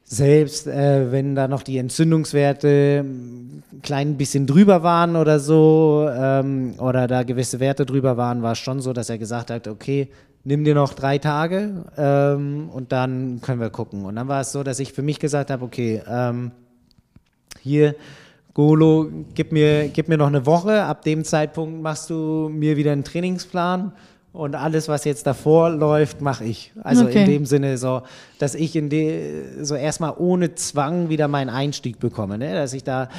selbst 0.05 0.67
äh, 0.67 1.13
wenn 1.13 1.35
da 1.37 1.47
noch 1.47 1.63
die 1.63 1.79
Entzündungswerte 1.79 3.05
ein 3.05 3.63
klein 3.83 4.17
bisschen 4.17 4.47
drüber 4.47 4.83
waren 4.83 5.15
oder 5.15 5.39
so, 5.39 6.09
ähm, 6.13 6.75
oder 6.79 7.07
da 7.07 7.23
gewisse 7.23 7.61
Werte 7.61 7.87
drüber 7.87 8.17
waren, 8.17 8.43
war 8.43 8.53
es 8.53 8.59
schon 8.59 8.81
so, 8.81 8.93
dass 8.93 9.09
er 9.11 9.19
gesagt 9.19 9.51
hat, 9.51 9.69
okay, 9.69 10.09
nimm 10.43 10.65
dir 10.65 10.75
noch 10.75 10.95
drei 10.95 11.19
Tage 11.19 11.85
ähm, 11.97 12.69
und 12.73 12.91
dann 12.91 13.41
können 13.43 13.61
wir 13.61 13.71
gucken. 13.71 14.05
Und 14.05 14.17
dann 14.17 14.29
war 14.29 14.41
es 14.41 14.51
so, 14.53 14.63
dass 14.65 14.81
ich 14.81 14.93
für 14.93 15.03
mich 15.03 15.19
gesagt 15.21 15.51
habe, 15.51 15.65
okay, 15.65 16.03
ähm, 16.09 16.51
hier, 17.63 17.95
Golo, 18.57 19.11
gib 19.35 19.53
mir, 19.53 19.89
gib 19.89 20.09
mir 20.09 20.17
noch 20.17 20.29
eine 20.29 20.47
Woche. 20.47 20.85
Ab 20.85 21.03
dem 21.03 21.25
Zeitpunkt 21.25 21.83
machst 21.83 22.09
du 22.09 22.49
mir 22.51 22.79
wieder 22.79 22.91
einen 22.93 23.05
Trainingsplan. 23.05 23.93
Und 24.33 24.55
alles, 24.55 24.89
was 24.89 25.05
jetzt 25.05 25.27
davor 25.27 25.69
läuft, 25.69 26.23
mache 26.23 26.45
ich. 26.45 26.73
Also 26.83 27.05
Okay. 27.05 27.21
in 27.25 27.27
dem 27.27 27.45
Sinne 27.45 27.77
so, 27.77 28.01
dass 28.39 28.55
ich 28.55 28.75
in 28.75 28.89
de, 28.89 29.63
so 29.63 29.75
erstmal 29.75 30.15
ohne 30.17 30.55
Zwang 30.55 31.11
wieder 31.11 31.29
meinen 31.29 31.51
Einstieg 31.51 31.99
bekomme, 31.99 32.39
ne? 32.39 32.55
dass 32.55 32.73
ich 32.73 32.83
da 32.83 33.11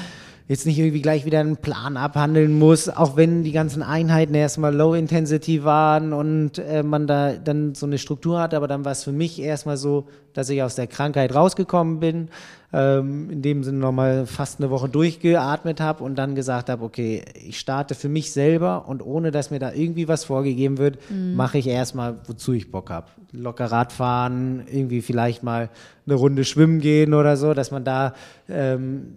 jetzt 0.47 0.65
nicht 0.65 0.79
irgendwie 0.79 1.01
gleich 1.01 1.25
wieder 1.25 1.41
einen 1.41 1.57
Plan 1.57 1.97
abhandeln 1.97 2.57
muss, 2.57 2.87
auch 2.87 3.17
wenn 3.17 3.43
die 3.43 3.51
ganzen 3.51 3.83
Einheiten 3.83 4.33
erstmal 4.33 4.73
Low 4.73 4.93
Intensity 4.93 5.63
waren 5.65 6.13
und 6.13 6.57
äh, 6.59 6.83
man 6.83 7.05
da 7.05 7.33
dann 7.33 7.75
so 7.75 7.85
eine 7.85 7.97
Struktur 7.97 8.39
hat, 8.39 8.53
aber 8.53 8.67
dann 8.67 8.85
war 8.85 8.93
es 8.93 9.03
für 9.03 9.11
mich 9.11 9.41
erstmal 9.41 9.75
so, 9.75 10.07
dass 10.33 10.49
ich 10.49 10.63
aus 10.63 10.75
der 10.75 10.87
Krankheit 10.87 11.35
rausgekommen 11.35 11.99
bin, 11.99 12.29
ähm, 12.71 13.29
in 13.29 13.41
dem 13.41 13.63
Sinne 13.65 13.79
nochmal 13.79 14.25
fast 14.25 14.61
eine 14.61 14.69
Woche 14.69 14.87
durchgeatmet 14.87 15.81
habe 15.81 16.03
und 16.03 16.15
dann 16.15 16.33
gesagt 16.33 16.69
habe, 16.69 16.83
okay, 16.83 17.23
ich 17.33 17.59
starte 17.59 17.93
für 17.93 18.09
mich 18.09 18.31
selber 18.31 18.87
und 18.87 19.05
ohne 19.05 19.31
dass 19.31 19.51
mir 19.51 19.59
da 19.59 19.73
irgendwie 19.73 20.07
was 20.07 20.23
vorgegeben 20.23 20.77
wird, 20.77 20.99
mache 21.35 21.57
ich 21.57 21.67
erstmal, 21.67 22.19
wozu 22.25 22.53
ich 22.53 22.71
Bock 22.71 22.89
habe. 22.89 23.07
Locker 23.33 23.65
Radfahren, 23.65 24.63
irgendwie 24.71 25.01
vielleicht 25.01 25.43
mal 25.43 25.69
eine 26.05 26.15
Runde 26.15 26.45
schwimmen 26.45 26.79
gehen 26.79 27.13
oder 27.13 27.35
so, 27.35 27.53
dass 27.53 27.71
man 27.71 27.83
da 27.83 28.13
ähm, 28.47 29.07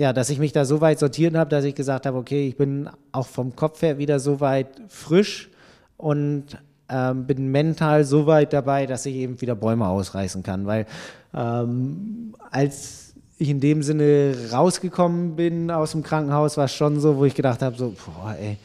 ja, 0.00 0.14
dass 0.14 0.30
ich 0.30 0.38
mich 0.38 0.52
da 0.52 0.64
so 0.64 0.80
weit 0.80 0.98
sortiert 0.98 1.36
habe, 1.36 1.50
dass 1.50 1.62
ich 1.62 1.74
gesagt 1.74 2.06
habe, 2.06 2.16
okay, 2.16 2.48
ich 2.48 2.56
bin 2.56 2.88
auch 3.12 3.26
vom 3.26 3.54
Kopf 3.54 3.82
her 3.82 3.98
wieder 3.98 4.18
so 4.18 4.40
weit 4.40 4.68
frisch 4.88 5.50
und 5.98 6.46
ähm, 6.88 7.26
bin 7.26 7.52
mental 7.52 8.04
so 8.04 8.26
weit 8.26 8.54
dabei, 8.54 8.86
dass 8.86 9.04
ich 9.04 9.14
eben 9.16 9.38
wieder 9.42 9.54
Bäume 9.54 9.86
ausreißen 9.86 10.42
kann. 10.42 10.64
Weil 10.64 10.86
ähm, 11.34 12.34
als 12.50 13.12
ich 13.36 13.50
in 13.50 13.60
dem 13.60 13.82
Sinne 13.82 14.34
rausgekommen 14.50 15.36
bin 15.36 15.70
aus 15.70 15.92
dem 15.92 16.02
Krankenhaus, 16.02 16.56
war 16.56 16.64
es 16.64 16.72
schon 16.72 16.98
so, 16.98 17.18
wo 17.18 17.26
ich 17.26 17.34
gedacht 17.34 17.60
habe, 17.60 17.76
so, 17.76 17.90
boah, 17.90 18.34
ey, 18.40 18.56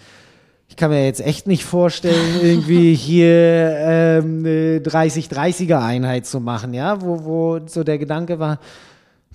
ich 0.69 0.77
kann 0.77 0.89
mir 0.89 1.03
jetzt 1.03 1.19
echt 1.19 1.47
nicht 1.47 1.65
vorstellen, 1.65 2.39
irgendwie 2.41 2.95
hier 2.95 3.75
ähm, 3.77 4.39
eine 4.39 4.79
30-30er-Einheit 4.79 6.25
zu 6.25 6.39
machen, 6.39 6.73
ja, 6.73 7.01
wo, 7.01 7.25
wo 7.25 7.59
so 7.67 7.83
der 7.83 7.97
Gedanke 7.97 8.39
war, 8.39 8.57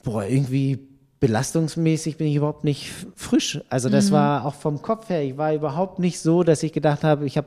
boah, 0.02 0.24
irgendwie 0.24 0.89
belastungsmäßig 1.20 2.16
bin 2.16 2.26
ich 2.26 2.36
überhaupt 2.36 2.64
nicht 2.64 2.90
frisch. 3.14 3.60
Also 3.68 3.88
das 3.88 4.10
war 4.10 4.44
auch 4.46 4.54
vom 4.54 4.80
Kopf 4.82 5.10
her, 5.10 5.22
ich 5.22 5.36
war 5.36 5.54
überhaupt 5.54 5.98
nicht 5.98 6.18
so, 6.18 6.42
dass 6.42 6.62
ich 6.62 6.72
gedacht 6.72 7.04
habe, 7.04 7.26
ich 7.26 7.36
habe 7.36 7.46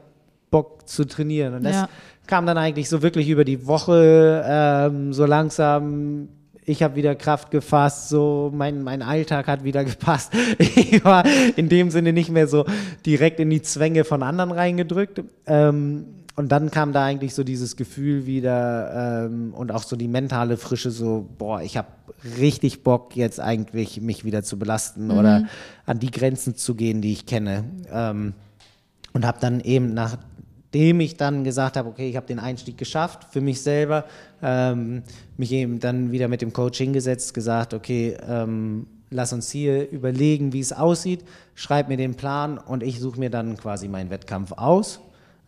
Bock 0.51 0.87
zu 0.87 1.03
trainieren. 1.05 1.55
Und 1.55 1.63
das 1.63 1.75
Ja. 1.75 1.89
kam 2.27 2.45
dann 2.45 2.57
eigentlich 2.59 2.87
so 2.87 3.01
wirklich 3.01 3.27
über 3.29 3.43
die 3.43 3.65
Woche 3.65 4.45
ähm, 4.47 5.11
so 5.11 5.25
langsam. 5.25 6.29
Ich 6.65 6.81
habe 6.83 6.95
wieder 6.95 7.15
Kraft 7.15 7.51
gefasst, 7.51 8.07
so 8.09 8.51
mein, 8.53 8.83
mein 8.83 9.01
Alltag 9.01 9.47
hat 9.47 9.63
wieder 9.63 9.83
gepasst. 9.83 10.31
Ich 10.59 11.03
war 11.03 11.25
in 11.55 11.67
dem 11.67 11.89
Sinne 11.89 12.13
nicht 12.13 12.29
mehr 12.29 12.47
so 12.47 12.65
direkt 13.05 13.39
in 13.39 13.49
die 13.49 13.63
Zwänge 13.63 14.03
von 14.03 14.21
anderen 14.23 14.51
reingedrückt. 14.51 15.23
Ähm, 15.47 16.05
und 16.35 16.51
dann 16.51 16.71
kam 16.71 16.93
da 16.93 17.05
eigentlich 17.05 17.35
so 17.35 17.43
dieses 17.43 17.75
Gefühl 17.75 18.25
wieder 18.25 19.25
ähm, 19.25 19.53
und 19.53 19.71
auch 19.71 19.83
so 19.83 19.95
die 19.95 20.07
mentale 20.07 20.57
Frische, 20.57 20.89
so, 20.89 21.29
boah, 21.37 21.61
ich 21.61 21.77
habe 21.77 21.89
richtig 22.39 22.83
Bock 22.83 23.15
jetzt 23.15 23.39
eigentlich 23.39 24.01
mich 24.01 24.25
wieder 24.25 24.41
zu 24.41 24.57
belasten 24.57 25.11
oder 25.11 25.45
an 25.85 25.99
die 25.99 26.09
Grenzen 26.09 26.55
zu 26.55 26.73
gehen, 26.73 27.01
die 27.01 27.11
ich 27.11 27.27
kenne. 27.27 27.65
Ähm, 27.91 28.33
und 29.13 29.27
habe 29.27 29.37
dann 29.39 29.59
eben 29.59 29.93
nachdem 29.93 31.01
ich 31.01 31.17
dann 31.17 31.43
gesagt 31.43 31.77
habe, 31.77 31.87
okay, 31.87 32.09
ich 32.09 32.15
habe 32.15 32.25
den 32.25 32.39
Einstieg 32.39 32.79
geschafft 32.79 33.27
für 33.29 33.41
mich 33.41 33.61
selber, 33.61 34.05
ähm, 34.41 35.03
mich 35.37 35.51
eben 35.51 35.79
dann 35.79 36.11
wieder 36.11 36.29
mit 36.29 36.41
dem 36.41 36.51
Coach 36.51 36.79
hingesetzt, 36.79 37.35
gesagt, 37.35 37.75
okay, 37.75 38.17
ähm, 38.27 38.87
lass 39.11 39.33
uns 39.33 39.51
hier 39.51 39.91
überlegen, 39.91 40.51
wie 40.51 40.61
es 40.61 40.73
aussieht, 40.73 41.23
schreib 41.53 41.89
mir 41.89 41.97
den 41.97 42.15
Plan 42.15 42.57
und 42.57 42.81
ich 42.81 42.99
suche 42.99 43.19
mir 43.19 43.29
dann 43.29 43.55
quasi 43.55 43.87
meinen 43.87 44.09
Wettkampf 44.09 44.53
aus. 44.53 44.99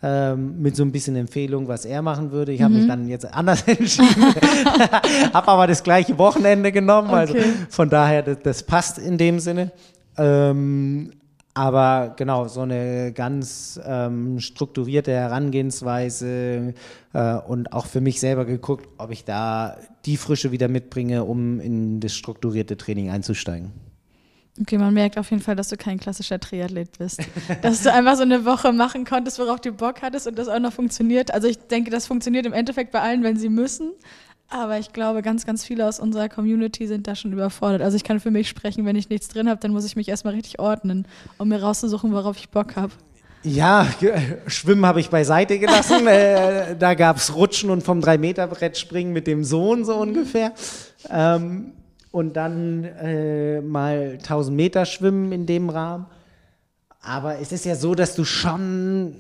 Ähm, 0.04 0.62
mit 0.62 0.76
so 0.76 0.84
ein 0.84 0.92
bisschen 0.92 1.16
Empfehlung, 1.16 1.68
was 1.68 1.86
er 1.86 2.02
machen 2.02 2.32
würde. 2.32 2.52
Ich 2.52 2.62
habe 2.62 2.74
mich 2.74 2.86
dann 2.86 3.08
jetzt 3.08 3.26
anders 3.34 3.62
entschieden, 3.68 4.24
habe 5.34 5.48
aber 5.48 5.68
das 5.68 5.84
gleiche 5.84 6.18
Wochenende 6.18 6.72
genommen. 6.72 7.10
Also 7.10 7.34
Okay. 7.34 7.46
von 7.70 7.90
daher, 7.90 8.22
das, 8.22 8.38
das 8.44 8.64
passt 8.64 9.00
in 9.00 9.18
dem 9.18 9.40
Sinne. 9.40 9.72
Ähm, 10.18 11.12
aber 11.58 12.14
genau, 12.18 12.48
so 12.50 12.62
eine 12.62 13.14
ganz 13.14 13.80
ähm, 13.86 14.40
strukturierte 14.42 15.12
Herangehensweise 15.12 16.74
äh, 17.14 17.36
und 17.48 17.72
auch 17.72 17.86
für 17.86 18.02
mich 18.02 18.20
selber 18.20 18.44
geguckt, 18.46 18.90
ob 18.98 19.12
ich 19.12 19.24
da 19.24 19.78
die 20.06 20.18
Frische 20.18 20.52
wieder 20.52 20.68
mitbringe, 20.68 21.24
um 21.24 21.62
in 21.62 22.02
das 22.02 22.14
strukturierte 22.14 22.76
Training 22.76 23.10
einzusteigen. 23.10 23.72
Okay, 24.62 24.78
man 24.78 24.94
merkt 24.94 25.18
auf 25.18 25.30
jeden 25.32 25.42
Fall, 25.44 25.58
dass 25.58 25.68
du 25.68 25.76
kein 25.76 26.00
klassischer 26.00 26.40
Triathlet 26.40 26.98
bist. 26.98 27.22
dass 27.62 27.84
du 27.84 27.92
einfach 27.92 28.16
so 28.16 28.22
eine 28.22 28.46
Woche 28.46 28.72
machen 28.72 29.04
konntest, 29.04 29.38
worauf 29.38 29.60
du 29.60 29.74
Bock 29.74 30.02
hattest 30.02 30.28
und 30.28 30.38
das 30.38 30.48
auch 30.48 30.60
noch 30.60 30.72
funktioniert. 30.72 31.34
Also 31.34 31.48
ich 31.48 31.58
denke, 31.58 31.92
das 31.92 32.08
funktioniert 32.08 32.46
im 32.46 32.54
Endeffekt 32.54 32.92
bei 32.92 33.02
allen, 33.02 33.24
wenn 33.24 33.38
sie 33.38 33.50
müssen. 33.50 33.92
Aber 34.48 34.78
ich 34.78 34.94
glaube, 34.94 35.22
ganz, 35.22 35.46
ganz 35.46 35.66
viele 35.66 35.88
aus 35.88 36.00
unserer 36.00 36.30
Community 36.30 36.88
sind 36.88 37.08
da 37.08 37.16
schon 37.16 37.34
überfordert. 37.34 37.82
Also 37.82 37.98
ich 37.98 38.04
kann 38.04 38.20
für 38.20 38.32
mich 38.32 38.48
sprechen, 38.48 38.86
wenn 38.86 38.96
ich 38.96 39.10
nichts 39.10 39.28
drin 39.28 39.50
habe, 39.50 39.60
dann 39.60 39.72
muss 39.72 39.86
ich 39.86 39.96
mich 39.96 40.08
erstmal 40.08 40.36
richtig 40.36 40.60
ordnen, 40.60 41.08
um 41.38 41.50
mir 41.50 41.62
rauszusuchen, 41.62 42.14
worauf 42.14 42.38
ich 42.38 42.50
Bock 42.50 42.76
habe. 42.76 42.94
Ja, 43.44 43.88
Schwimmen 44.48 44.86
habe 44.86 45.00
ich 45.00 45.10
beiseite 45.10 45.60
gelassen. 45.60 46.08
äh, 46.08 46.76
da 46.78 46.94
gab 46.94 47.18
es 47.18 47.36
Rutschen 47.36 47.70
und 47.70 47.84
vom 47.84 48.00
3-Meter-Brett 48.00 48.78
springen 48.78 49.14
mit 49.14 49.28
dem 49.28 49.44
Sohn 49.44 49.84
so 49.84 49.96
ungefähr. 49.96 50.54
Ähm, 51.10 51.74
und 52.16 52.38
dann 52.38 52.86
äh, 52.86 53.60
mal 53.60 54.14
1000 54.22 54.56
Meter 54.56 54.86
schwimmen 54.86 55.34
in 55.34 55.46
dem 55.46 55.70
Rahmen. 55.70 56.06
Aber 57.02 57.40
es 57.40 57.52
ist 57.52 57.66
ja 57.66 57.76
so, 57.76 57.94
dass 57.94 58.16
du 58.16 58.24
schon, 58.24 59.16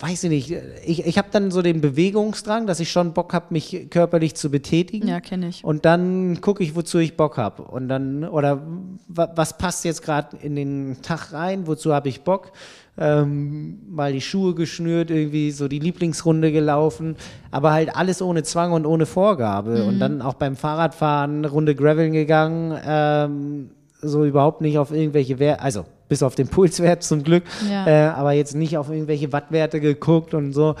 weiß 0.00 0.24
ich 0.24 0.30
nicht, 0.30 0.50
ich, 0.84 1.06
ich 1.06 1.16
habe 1.16 1.28
dann 1.30 1.52
so 1.52 1.62
den 1.62 1.80
Bewegungsdrang, 1.80 2.66
dass 2.66 2.80
ich 2.80 2.90
schon 2.90 3.12
Bock 3.14 3.32
habe, 3.34 3.46
mich 3.50 3.86
körperlich 3.90 4.34
zu 4.34 4.50
betätigen. 4.50 5.06
Ja, 5.06 5.20
kenne 5.20 5.48
ich. 5.48 5.62
Und 5.62 5.84
dann 5.84 6.40
gucke 6.40 6.64
ich, 6.64 6.74
wozu 6.74 6.98
ich 6.98 7.16
Bock 7.16 7.36
habe. 7.36 7.62
Und 7.62 7.88
dann, 7.88 8.24
oder 8.24 8.60
wa- 9.06 9.30
was 9.36 9.56
passt 9.56 9.84
jetzt 9.84 10.02
gerade 10.02 10.36
in 10.38 10.56
den 10.56 10.96
Tag 11.02 11.32
rein, 11.32 11.68
wozu 11.68 11.94
habe 11.94 12.08
ich 12.08 12.22
Bock? 12.22 12.50
Ähm, 12.98 13.78
mal 13.88 14.12
die 14.12 14.20
Schuhe 14.20 14.54
geschnürt, 14.54 15.10
irgendwie 15.10 15.52
so 15.52 15.68
die 15.68 15.78
Lieblingsrunde 15.78 16.52
gelaufen, 16.52 17.16
aber 17.50 17.72
halt 17.72 17.96
alles 17.96 18.20
ohne 18.20 18.42
Zwang 18.42 18.72
und 18.72 18.84
ohne 18.84 19.06
Vorgabe. 19.06 19.84
Und 19.84 20.00
dann 20.00 20.20
auch 20.20 20.34
beim 20.34 20.54
Fahrradfahren 20.56 21.38
eine 21.38 21.48
Runde 21.48 21.74
Graveln 21.74 22.12
gegangen, 22.12 22.78
ähm, 22.86 23.70
so 24.02 24.24
überhaupt 24.24 24.60
nicht 24.60 24.78
auf 24.78 24.92
irgendwelche 24.92 25.38
Werte, 25.38 25.62
also 25.62 25.84
bis 26.08 26.22
auf 26.22 26.34
den 26.34 26.48
Pulswert 26.48 27.02
zum 27.02 27.22
Glück, 27.22 27.44
Ja. 27.70 27.86
äh, 27.86 28.08
aber 28.10 28.32
jetzt 28.32 28.54
nicht 28.54 28.76
auf 28.76 28.90
irgendwelche 28.90 29.32
Wattwerte 29.32 29.80
geguckt 29.80 30.34
und 30.34 30.52
so. 30.52 30.74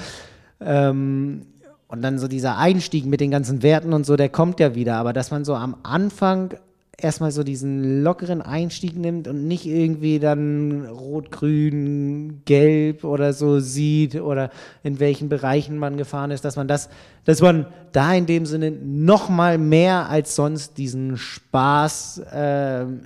Ähm, 0.60 1.46
und 1.88 2.02
dann 2.02 2.18
so 2.18 2.28
dieser 2.28 2.56
Einstieg 2.58 3.06
mit 3.06 3.20
den 3.20 3.30
ganzen 3.30 3.62
Werten 3.62 3.92
und 3.92 4.04
so, 4.06 4.16
der 4.16 4.28
kommt 4.28 4.60
ja 4.60 4.74
wieder. 4.74 4.96
Aber 4.96 5.12
dass 5.12 5.30
man 5.30 5.44
so 5.44 5.54
am 5.54 5.76
Anfang 5.82 6.54
erstmal 7.02 7.30
so 7.32 7.42
diesen 7.42 8.02
lockeren 8.02 8.42
Einstieg 8.42 8.96
nimmt 8.96 9.26
und 9.28 9.46
nicht 9.48 9.66
irgendwie 9.66 10.18
dann 10.18 10.86
rot, 10.86 11.30
grün, 11.30 12.42
gelb 12.44 13.04
oder 13.04 13.32
so 13.32 13.60
sieht 13.60 14.16
oder 14.20 14.50
in 14.82 15.00
welchen 15.00 15.28
Bereichen 15.28 15.78
man 15.78 15.96
gefahren 15.96 16.30
ist, 16.30 16.44
dass 16.44 16.56
man 16.56 16.68
das, 16.68 16.88
dass 17.24 17.40
man 17.42 17.66
da 17.92 18.14
in 18.14 18.26
dem 18.26 18.46
Sinne 18.46 18.70
noch 18.70 19.28
mal 19.28 19.58
mehr 19.58 20.08
als 20.08 20.34
sonst 20.36 20.78
diesen 20.78 21.16
Spaß 21.16 22.22
ähm, 22.32 23.00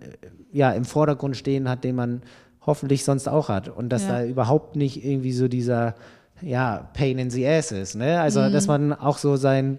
ja 0.53 0.72
im 0.72 0.84
Vordergrund 0.84 1.36
stehen 1.36 1.68
hat, 1.68 1.84
den 1.84 1.95
man 1.97 2.22
hoffentlich 2.66 3.05
sonst 3.05 3.28
auch 3.28 3.49
hat 3.49 3.68
und 3.68 3.90
dass 3.90 4.03
Ja. 4.03 4.20
da 4.20 4.24
überhaupt 4.24 4.76
nicht 4.76 5.05
irgendwie 5.05 5.32
so 5.32 5.49
dieser 5.49 5.95
ja, 6.42 6.88
Pain 6.95 7.18
in 7.18 7.30
the 7.30 7.47
Ass 7.47 7.72
ist, 7.72 7.95
ne? 7.95 8.20
Also, 8.20 8.40
Mhm. 8.40 8.53
dass 8.53 8.66
man 8.66 8.92
auch 8.92 9.18
so 9.18 9.36
sein 9.36 9.78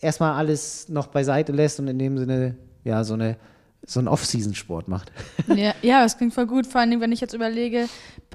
erstmal 0.00 0.32
alles 0.32 0.88
noch 0.88 1.06
beiseite 1.08 1.52
lässt 1.52 1.78
und 1.78 1.88
in 1.88 1.98
dem 1.98 2.18
Sinne 2.18 2.54
ja 2.84 3.04
so 3.04 3.14
eine 3.14 3.36
so 3.84 3.98
einen 3.98 4.08
Off-Season-Sport 4.08 4.88
macht. 4.88 5.10
Ja, 5.56 5.74
ja, 5.82 6.02
das 6.02 6.16
klingt 6.16 6.32
voll 6.34 6.46
gut. 6.46 6.66
Vor 6.66 6.80
allem, 6.80 7.00
wenn 7.00 7.12
ich 7.12 7.20
jetzt 7.20 7.34
überlege, 7.34 7.88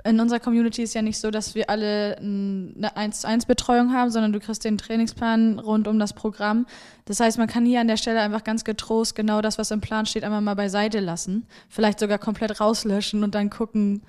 in 0.04 0.20
unserer 0.20 0.40
Community 0.40 0.84
ist 0.84 0.94
ja 0.94 1.02
nicht 1.02 1.18
so, 1.20 1.32
dass 1.32 1.56
wir 1.56 1.70
alle 1.70 2.18
eine 2.18 2.96
1 2.96 3.22
zu 3.22 3.28
1 3.28 3.46
Betreuung 3.46 3.94
haben, 3.94 4.12
sondern 4.12 4.34
du 4.34 4.40
kriegst 4.40 4.66
den 4.66 4.78
Trainingsplan 4.78 5.60
rund 5.60 5.88
um 5.88 6.00
das 6.00 6.14
Programm. 6.14 6.68
Das 7.06 7.20
heißt, 7.20 7.38
man 7.38 7.48
kann 7.48 7.66
hier 7.66 7.80
an 7.80 7.88
der 7.88 7.98
Stelle 7.98 8.20
einfach 8.20 8.44
ganz 8.44 8.66
getrost 8.66 9.16
genau 9.16 9.42
das, 9.42 9.58
was 9.58 9.72
im 9.72 9.82
Plan 9.82 10.06
steht, 10.06 10.26
einmal 10.26 10.42
mal 10.42 10.56
beiseite 10.56 11.00
lassen. 11.00 11.48
Vielleicht 11.70 12.00
sogar 12.00 12.18
komplett 12.18 12.60
rauslöschen 12.60 13.24
und 13.24 13.34
dann 13.34 13.50
gucken, 13.50 14.04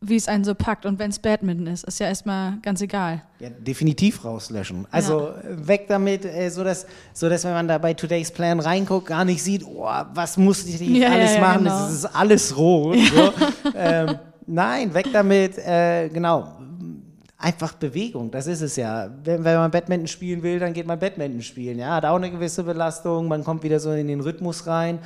wie 0.00 0.16
es 0.16 0.28
einen 0.28 0.44
so 0.44 0.54
packt. 0.54 0.86
Und 0.86 0.98
wenn 0.98 1.10
es 1.10 1.18
Badminton 1.18 1.66
ist, 1.66 1.84
ist 1.84 1.98
ja 1.98 2.06
erstmal 2.06 2.58
ganz 2.62 2.80
egal. 2.80 3.22
Ja, 3.40 3.50
definitiv 3.50 4.24
rauslöschen. 4.24 4.86
Also 4.90 5.30
äh, 5.30 5.66
weg 5.66 5.86
damit, 5.88 6.24
äh, 6.24 6.48
so 6.50 6.62
dass, 6.62 6.86
so 7.12 7.28
dass 7.28 7.44
wenn 7.44 7.52
man 7.52 7.68
da 7.68 7.78
bei 7.78 7.94
Today's 7.94 8.30
Plan 8.30 8.60
reinguckt, 8.60 9.08
gar 9.08 9.24
nicht 9.24 9.42
sieht, 9.42 9.64
oh, 9.64 9.88
was 10.14 10.36
muss 10.36 10.64
ich 10.64 10.80
Ja, 10.80 11.10
alles 11.10 11.30
ja, 11.30 11.36
ja, 11.36 11.40
machen, 11.40 11.64
genau. 11.64 11.86
es 11.86 11.92
ist 11.92 12.04
alles 12.06 12.56
rot. 12.56 12.96
So. 12.96 13.32
ähm, 13.74 14.18
nein, 14.46 14.94
weg 14.94 15.06
damit, 15.12 15.58
äh, 15.58 16.08
genau. 16.08 16.54
Einfach 17.40 17.74
Bewegung, 17.74 18.32
das 18.32 18.48
ist 18.48 18.62
es 18.62 18.74
ja. 18.74 19.08
Wenn, 19.22 19.44
wenn 19.44 19.56
man 19.56 19.70
Badminton 19.70 20.08
spielen 20.08 20.42
will, 20.42 20.58
dann 20.58 20.72
geht 20.72 20.86
man 20.86 20.98
Badminton 20.98 21.40
spielen. 21.40 21.78
Ja, 21.78 21.94
hat 21.94 22.04
auch 22.04 22.16
eine 22.16 22.30
gewisse 22.32 22.64
Belastung, 22.64 23.28
man 23.28 23.44
kommt 23.44 23.62
wieder 23.62 23.78
so 23.78 23.92
in 23.92 24.08
den 24.08 24.20
Rhythmus 24.20 24.66
rein. 24.66 24.98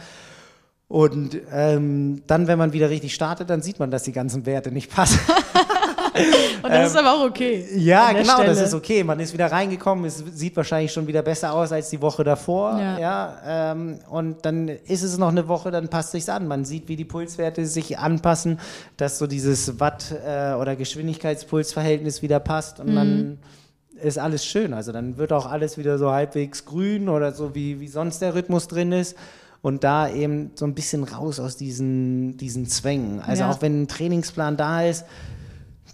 Und 0.93 1.38
ähm, 1.51 2.22
dann, 2.26 2.49
wenn 2.49 2.59
man 2.59 2.74
wieder 2.74 2.90
richtig 2.90 3.14
startet, 3.14 3.49
dann 3.49 3.62
sieht 3.62 3.78
man, 3.78 3.90
dass 3.90 4.03
die 4.03 4.12
ganzen 4.12 4.45
Werte 4.45 4.70
nicht 4.70 4.95
passen. 4.95 5.18
Und 6.62 6.70
das 6.70 6.90
ist 6.90 6.97
aber 6.99 7.14
auch 7.14 7.24
okay. 7.24 7.66
Ja, 7.78 8.12
genau, 8.12 8.43
das 8.43 8.57
Stelle. 8.59 8.66
ist 8.66 8.74
okay. 8.74 9.03
Man 9.03 9.18
ist 9.18 9.32
wieder 9.32 9.51
reingekommen, 9.51 10.05
es 10.05 10.22
sieht 10.34 10.55
wahrscheinlich 10.55 10.93
schon 10.93 11.07
wieder 11.07 11.22
besser 11.22 11.55
aus 11.55 11.72
als 11.72 11.88
die 11.88 12.03
Woche 12.03 12.24
davor. 12.24 12.78
Ja. 12.78 12.99
Ja. 12.99 13.72
ähm, 13.72 14.01
und 14.11 14.45
dann 14.45 14.68
ist 14.68 15.03
es 15.03 15.16
noch 15.16 15.30
eine 15.30 15.49
Woche, 15.49 15.70
dann 15.70 15.88
passt 15.88 16.11
sich's 16.11 16.28
an. 16.28 16.47
Man 16.47 16.66
sieht, 16.66 16.88
wie 16.88 16.97
die 16.97 17.07
Pulswerte 17.07 17.64
sich 17.64 17.99
anpassen, 17.99 18.61
dass 18.99 19.16
so 19.18 19.26
dieses 19.26 19.80
Watt- 19.80 20.14
äh, 20.26 20.53
oder 20.57 20.76
Geschwindigkeitspulsverhältnis 20.76 22.20
wieder 22.20 22.38
passt 22.38 22.80
und 22.80 22.95
dann 22.95 23.38
ist 24.03 24.18
alles 24.18 24.45
schön. 24.45 24.74
Also 24.74 24.93
dann 24.93 25.16
wird 25.16 25.32
auch 25.32 25.47
alles 25.47 25.78
wieder 25.78 25.97
so 25.97 26.11
halbwegs 26.11 26.66
grün 26.66 27.09
oder 27.09 27.32
so, 27.32 27.55
wie, 27.55 27.80
wie 27.80 27.88
sonst 27.88 28.20
der 28.20 28.34
Rhythmus 28.34 28.68
drin 28.68 28.93
ist. 28.93 29.16
Und 29.63 29.85
da 29.85 30.09
eben 30.09 30.51
so 30.57 30.67
ein 30.67 30.75
bisschen 30.75 31.05
raus 31.05 31.39
aus 31.41 31.57
diesen, 31.57 32.37
diesen 32.37 32.67
Zwängen. 32.67 33.21
Also 33.21 33.45
Ja. 33.45 33.51
auch 33.51 33.63
wenn 33.63 33.83
ein 33.83 33.89
Trainingsplan 33.89 34.57
da 34.57 34.83
ist, 34.83 35.05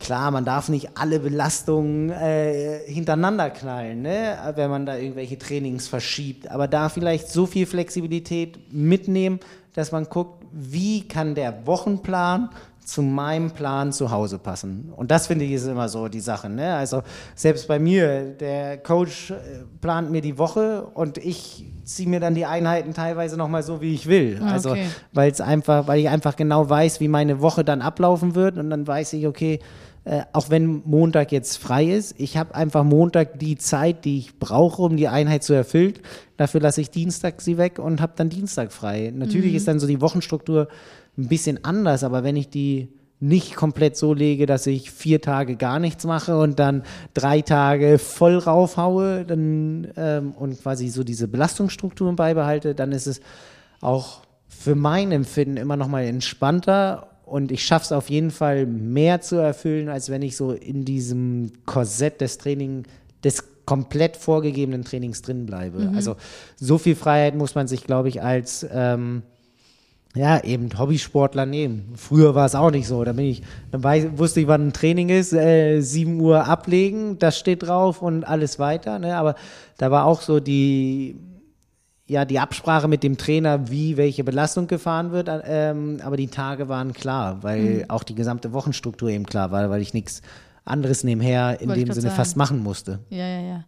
Klar, 0.00 0.30
man 0.30 0.44
darf 0.44 0.68
nicht 0.68 0.90
alle 0.96 1.18
Belastungen 1.18 2.10
äh, 2.10 2.78
hintereinander 2.86 3.50
knallen, 3.50 4.02
ne? 4.02 4.38
wenn 4.54 4.70
man 4.70 4.86
da 4.86 4.96
irgendwelche 4.96 5.38
Trainings 5.38 5.88
verschiebt. 5.88 6.48
Aber 6.50 6.68
da 6.68 6.88
vielleicht 6.88 7.28
so 7.28 7.46
viel 7.46 7.66
Flexibilität 7.66 8.72
mitnehmen, 8.72 9.40
dass 9.74 9.90
man 9.90 10.04
guckt, 10.04 10.44
wie 10.52 11.06
kann 11.08 11.34
der 11.34 11.66
Wochenplan 11.66 12.50
zu 12.88 13.02
meinem 13.02 13.50
Plan 13.50 13.92
zu 13.92 14.10
Hause 14.10 14.38
passen. 14.38 14.90
Und 14.96 15.10
das 15.10 15.26
finde 15.26 15.44
ich 15.44 15.52
ist 15.52 15.66
immer 15.66 15.90
so 15.90 16.08
die 16.08 16.20
Sache. 16.20 16.48
Ne? 16.48 16.74
Also 16.74 17.02
selbst 17.34 17.68
bei 17.68 17.78
mir, 17.78 18.30
der 18.30 18.78
Coach 18.78 19.30
äh, 19.30 19.34
plant 19.82 20.10
mir 20.10 20.22
die 20.22 20.38
Woche 20.38 20.84
und 20.94 21.18
ich 21.18 21.66
ziehe 21.84 22.08
mir 22.08 22.18
dann 22.18 22.34
die 22.34 22.46
Einheiten 22.46 22.94
teilweise 22.94 23.36
nochmal 23.36 23.62
so, 23.62 23.82
wie 23.82 23.92
ich 23.92 24.06
will. 24.06 24.40
Ah, 24.42 24.52
Also 24.52 24.70
okay. 24.70 24.86
weil 25.12 25.30
es 25.30 25.42
einfach, 25.42 25.86
weil 25.86 26.00
ich 26.00 26.08
einfach 26.08 26.34
genau 26.34 26.70
weiß, 26.70 27.00
wie 27.00 27.08
meine 27.08 27.42
Woche 27.42 27.62
dann 27.62 27.82
ablaufen 27.82 28.34
wird 28.34 28.56
und 28.56 28.70
dann 28.70 28.86
weiß 28.86 29.12
ich, 29.12 29.26
okay, 29.26 29.60
äh, 30.04 30.22
auch 30.32 30.48
wenn 30.48 30.80
Montag 30.86 31.30
jetzt 31.30 31.58
frei 31.58 31.84
ist, 31.84 32.14
ich 32.18 32.38
habe 32.38 32.54
einfach 32.54 32.84
Montag 32.84 33.38
die 33.38 33.58
Zeit, 33.58 34.06
die 34.06 34.16
ich 34.16 34.38
brauche, 34.38 34.80
um 34.80 34.96
die 34.96 35.08
Einheit 35.08 35.42
zu 35.42 35.52
erfüllen. 35.52 35.94
Dafür 36.38 36.62
lasse 36.62 36.80
ich 36.80 36.90
Dienstag 36.90 37.42
sie 37.42 37.58
weg 37.58 37.78
und 37.78 38.00
habe 38.00 38.14
dann 38.16 38.30
Dienstag 38.30 38.72
frei. 38.72 39.12
Natürlich 39.14 39.52
ist 39.54 39.68
dann 39.68 39.78
so 39.78 39.86
die 39.86 40.00
Wochenstruktur 40.00 40.68
ein 41.18 41.28
bisschen 41.28 41.64
anders, 41.64 42.04
aber 42.04 42.22
wenn 42.22 42.36
ich 42.36 42.48
die 42.48 42.88
nicht 43.20 43.56
komplett 43.56 43.96
so 43.96 44.14
lege, 44.14 44.46
dass 44.46 44.66
ich 44.66 44.92
vier 44.92 45.20
Tage 45.20 45.56
gar 45.56 45.80
nichts 45.80 46.04
mache 46.04 46.38
und 46.38 46.58
dann 46.60 46.84
drei 47.14 47.42
Tage 47.42 47.98
voll 47.98 48.38
raufhaue 48.38 49.24
dann, 49.24 49.88
ähm, 49.96 50.32
und 50.32 50.62
quasi 50.62 50.88
so 50.88 51.02
diese 51.02 51.26
Belastungsstrukturen 51.26 52.14
beibehalte, 52.14 52.74
dann 52.76 52.92
ist 52.92 53.08
es 53.08 53.20
auch 53.80 54.22
für 54.46 54.76
mein 54.76 55.10
Empfinden 55.10 55.56
immer 55.56 55.76
noch 55.76 55.88
mal 55.88 56.04
entspannter 56.04 57.08
und 57.24 57.52
ich 57.52 57.64
schaffe 57.64 57.86
es 57.86 57.92
auf 57.92 58.08
jeden 58.08 58.30
Fall 58.30 58.66
mehr 58.66 59.20
zu 59.20 59.36
erfüllen, 59.36 59.88
als 59.88 60.10
wenn 60.10 60.22
ich 60.22 60.36
so 60.36 60.52
in 60.52 60.84
diesem 60.84 61.52
Korsett 61.66 62.20
des 62.20 62.38
Training, 62.38 62.84
des 63.24 63.44
komplett 63.66 64.16
vorgegebenen 64.16 64.84
Trainings 64.84 65.20
drin 65.20 65.44
bleibe. 65.44 65.92
Also 65.94 66.16
so 66.56 66.78
viel 66.78 66.94
Freiheit 66.96 67.34
muss 67.34 67.54
man 67.54 67.68
sich, 67.68 67.84
glaube 67.84 68.08
ich, 68.08 68.22
als 68.22 68.66
ähm, 68.72 69.22
ja, 70.14 70.42
eben 70.42 70.70
Hobbysportler 70.78 71.46
nehmen. 71.46 71.92
Früher 71.96 72.34
war 72.34 72.46
es 72.46 72.54
auch 72.54 72.70
nicht 72.70 72.86
so. 72.86 73.04
Da 73.04 73.12
bin 73.12 73.26
ich, 73.26 73.42
dann 73.70 73.84
weiß, 73.84 74.06
wusste 74.16 74.40
ich, 74.40 74.48
wann 74.48 74.68
ein 74.68 74.72
Training 74.72 75.10
ist, 75.10 75.32
äh, 75.32 75.80
7 75.80 76.20
Uhr 76.20 76.46
ablegen, 76.46 77.18
das 77.18 77.38
steht 77.38 77.62
drauf 77.62 78.02
und 78.02 78.24
alles 78.24 78.58
weiter. 78.58 78.98
Ne? 78.98 79.16
Aber 79.16 79.34
da 79.76 79.90
war 79.90 80.06
auch 80.06 80.22
so 80.22 80.40
die, 80.40 81.16
ja, 82.06 82.24
die 82.24 82.38
Absprache 82.38 82.88
mit 82.88 83.02
dem 83.02 83.18
Trainer, 83.18 83.70
wie 83.70 83.96
welche 83.96 84.24
Belastung 84.24 84.66
gefahren 84.66 85.12
wird. 85.12 85.28
Ähm, 85.44 86.00
aber 86.02 86.16
die 86.16 86.28
Tage 86.28 86.68
waren 86.68 86.94
klar, 86.94 87.42
weil 87.42 87.84
auch 87.88 88.02
die 88.02 88.14
gesamte 88.14 88.52
Wochenstruktur 88.52 89.10
eben 89.10 89.26
klar 89.26 89.50
war, 89.50 89.68
weil 89.68 89.82
ich 89.82 89.92
nichts 89.92 90.22
anderes 90.64 91.04
nebenher 91.04 91.60
in 91.60 91.68
Wollte 91.68 91.84
dem 91.84 91.92
Sinne 91.92 92.08
sagen. 92.08 92.16
fast 92.16 92.36
machen 92.36 92.62
musste. 92.62 93.00
Ja, 93.10 93.26
ja, 93.26 93.40
ja. 93.40 93.64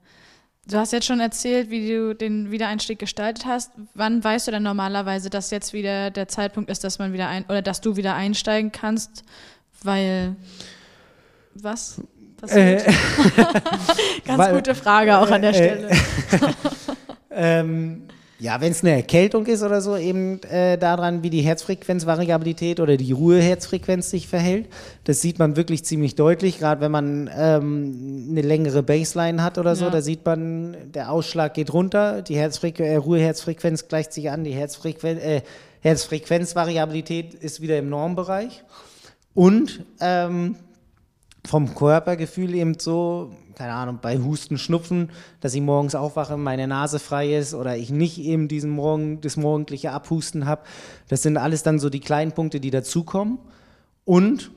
Du 0.70 0.76
hast 0.76 0.92
jetzt 0.92 1.06
schon 1.06 1.18
erzählt, 1.18 1.68
wie 1.70 1.88
du 1.88 2.14
den 2.14 2.52
Wiedereinstieg 2.52 3.00
gestaltet 3.00 3.44
hast. 3.44 3.72
Wann 3.94 4.22
weißt 4.22 4.46
du 4.46 4.52
denn 4.52 4.62
normalerweise, 4.62 5.28
dass 5.28 5.50
jetzt 5.50 5.72
wieder 5.72 6.12
der 6.12 6.28
Zeitpunkt 6.28 6.70
ist, 6.70 6.84
dass 6.84 7.00
man 7.00 7.12
wieder 7.12 7.28
ein 7.28 7.44
oder 7.46 7.60
dass 7.60 7.80
du 7.80 7.96
wieder 7.96 8.14
einsteigen 8.14 8.70
kannst? 8.70 9.24
Weil 9.82 10.36
was 11.54 12.00
passiert? 12.40 12.86
Ganz 14.24 14.38
weil- 14.38 14.54
gute 14.54 14.76
Frage 14.76 15.18
auch 15.18 15.30
an 15.30 15.42
der 15.42 15.50
äh, 15.50 15.54
Stelle. 15.54 15.90
Ähm, 17.32 18.08
Ja, 18.40 18.58
wenn 18.62 18.72
es 18.72 18.82
eine 18.82 18.92
Erkältung 18.92 19.44
ist 19.44 19.62
oder 19.62 19.82
so, 19.82 19.98
eben 19.98 20.42
äh, 20.44 20.78
daran, 20.78 21.22
wie 21.22 21.28
die 21.28 21.42
Herzfrequenzvariabilität 21.42 22.80
oder 22.80 22.96
die 22.96 23.12
Ruheherzfrequenz 23.12 24.08
sich 24.08 24.28
verhält. 24.28 24.66
Das 25.04 25.20
sieht 25.20 25.38
man 25.38 25.56
wirklich 25.56 25.84
ziemlich 25.84 26.14
deutlich, 26.14 26.58
gerade 26.58 26.80
wenn 26.80 26.90
man 26.90 27.30
ähm, 27.36 28.28
eine 28.30 28.40
längere 28.40 28.82
Baseline 28.82 29.42
hat 29.42 29.58
oder 29.58 29.76
so. 29.76 29.84
Ja. 29.84 29.90
Da 29.90 30.00
sieht 30.00 30.24
man, 30.24 30.74
der 30.94 31.12
Ausschlag 31.12 31.52
geht 31.52 31.70
runter, 31.74 32.22
die 32.22 32.36
Herzfrequ 32.36 32.82
äh, 32.82 32.96
Ruheherzfrequenz 32.96 33.88
gleicht 33.88 34.14
sich 34.14 34.30
an, 34.30 34.42
die 34.42 34.54
Herzfrequen 34.54 35.18
äh, 35.18 35.42
Herzfrequenzvariabilität 35.82 37.34
ist 37.34 37.60
wieder 37.60 37.78
im 37.78 37.90
Normbereich. 37.90 38.64
Und 39.34 39.84
ähm, 40.00 40.56
vom 41.46 41.74
Körpergefühl 41.74 42.54
eben 42.54 42.78
so, 42.78 43.32
keine 43.60 43.74
Ahnung, 43.74 43.98
bei 44.00 44.16
Husten, 44.16 44.56
Schnupfen, 44.56 45.10
dass 45.42 45.52
ich 45.52 45.60
morgens 45.60 45.94
aufwache, 45.94 46.38
meine 46.38 46.66
Nase 46.66 46.98
frei 46.98 47.36
ist 47.36 47.52
oder 47.52 47.76
ich 47.76 47.90
nicht 47.90 48.18
eben 48.18 48.48
diesen 48.48 48.70
Morgen, 48.70 49.20
das 49.20 49.36
morgendliche 49.36 49.92
Abhusten 49.92 50.46
habe. 50.46 50.62
Das 51.08 51.20
sind 51.20 51.36
alles 51.36 51.62
dann 51.62 51.78
so 51.78 51.90
die 51.90 52.00
kleinen 52.00 52.32
Punkte, 52.32 52.58
die 52.58 52.70
dazukommen. 52.70 53.38
Und 54.06 54.50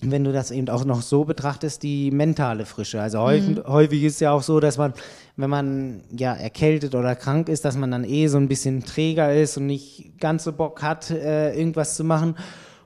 wenn 0.00 0.24
du 0.24 0.32
das 0.32 0.50
eben 0.50 0.68
auch 0.68 0.84
noch 0.84 1.00
so 1.00 1.24
betrachtest, 1.24 1.84
die 1.84 2.10
mentale 2.10 2.66
Frische. 2.66 3.00
Also 3.00 3.20
häufig, 3.20 3.62
häufig 3.68 4.02
ist 4.02 4.20
ja 4.20 4.32
auch 4.32 4.42
so, 4.42 4.58
dass 4.58 4.78
man, 4.78 4.94
wenn 5.36 5.50
man 5.50 6.00
ja 6.10 6.34
erkältet 6.34 6.96
oder 6.96 7.14
krank 7.14 7.48
ist, 7.48 7.64
dass 7.64 7.76
man 7.76 7.92
dann 7.92 8.02
eh 8.02 8.26
so 8.26 8.36
ein 8.36 8.48
bisschen 8.48 8.84
träger 8.84 9.32
ist 9.32 9.56
und 9.58 9.66
nicht 9.66 10.18
ganz 10.18 10.42
so 10.42 10.52
Bock 10.52 10.82
hat, 10.82 11.12
äh, 11.12 11.54
irgendwas 11.56 11.94
zu 11.94 12.02
machen. 12.02 12.34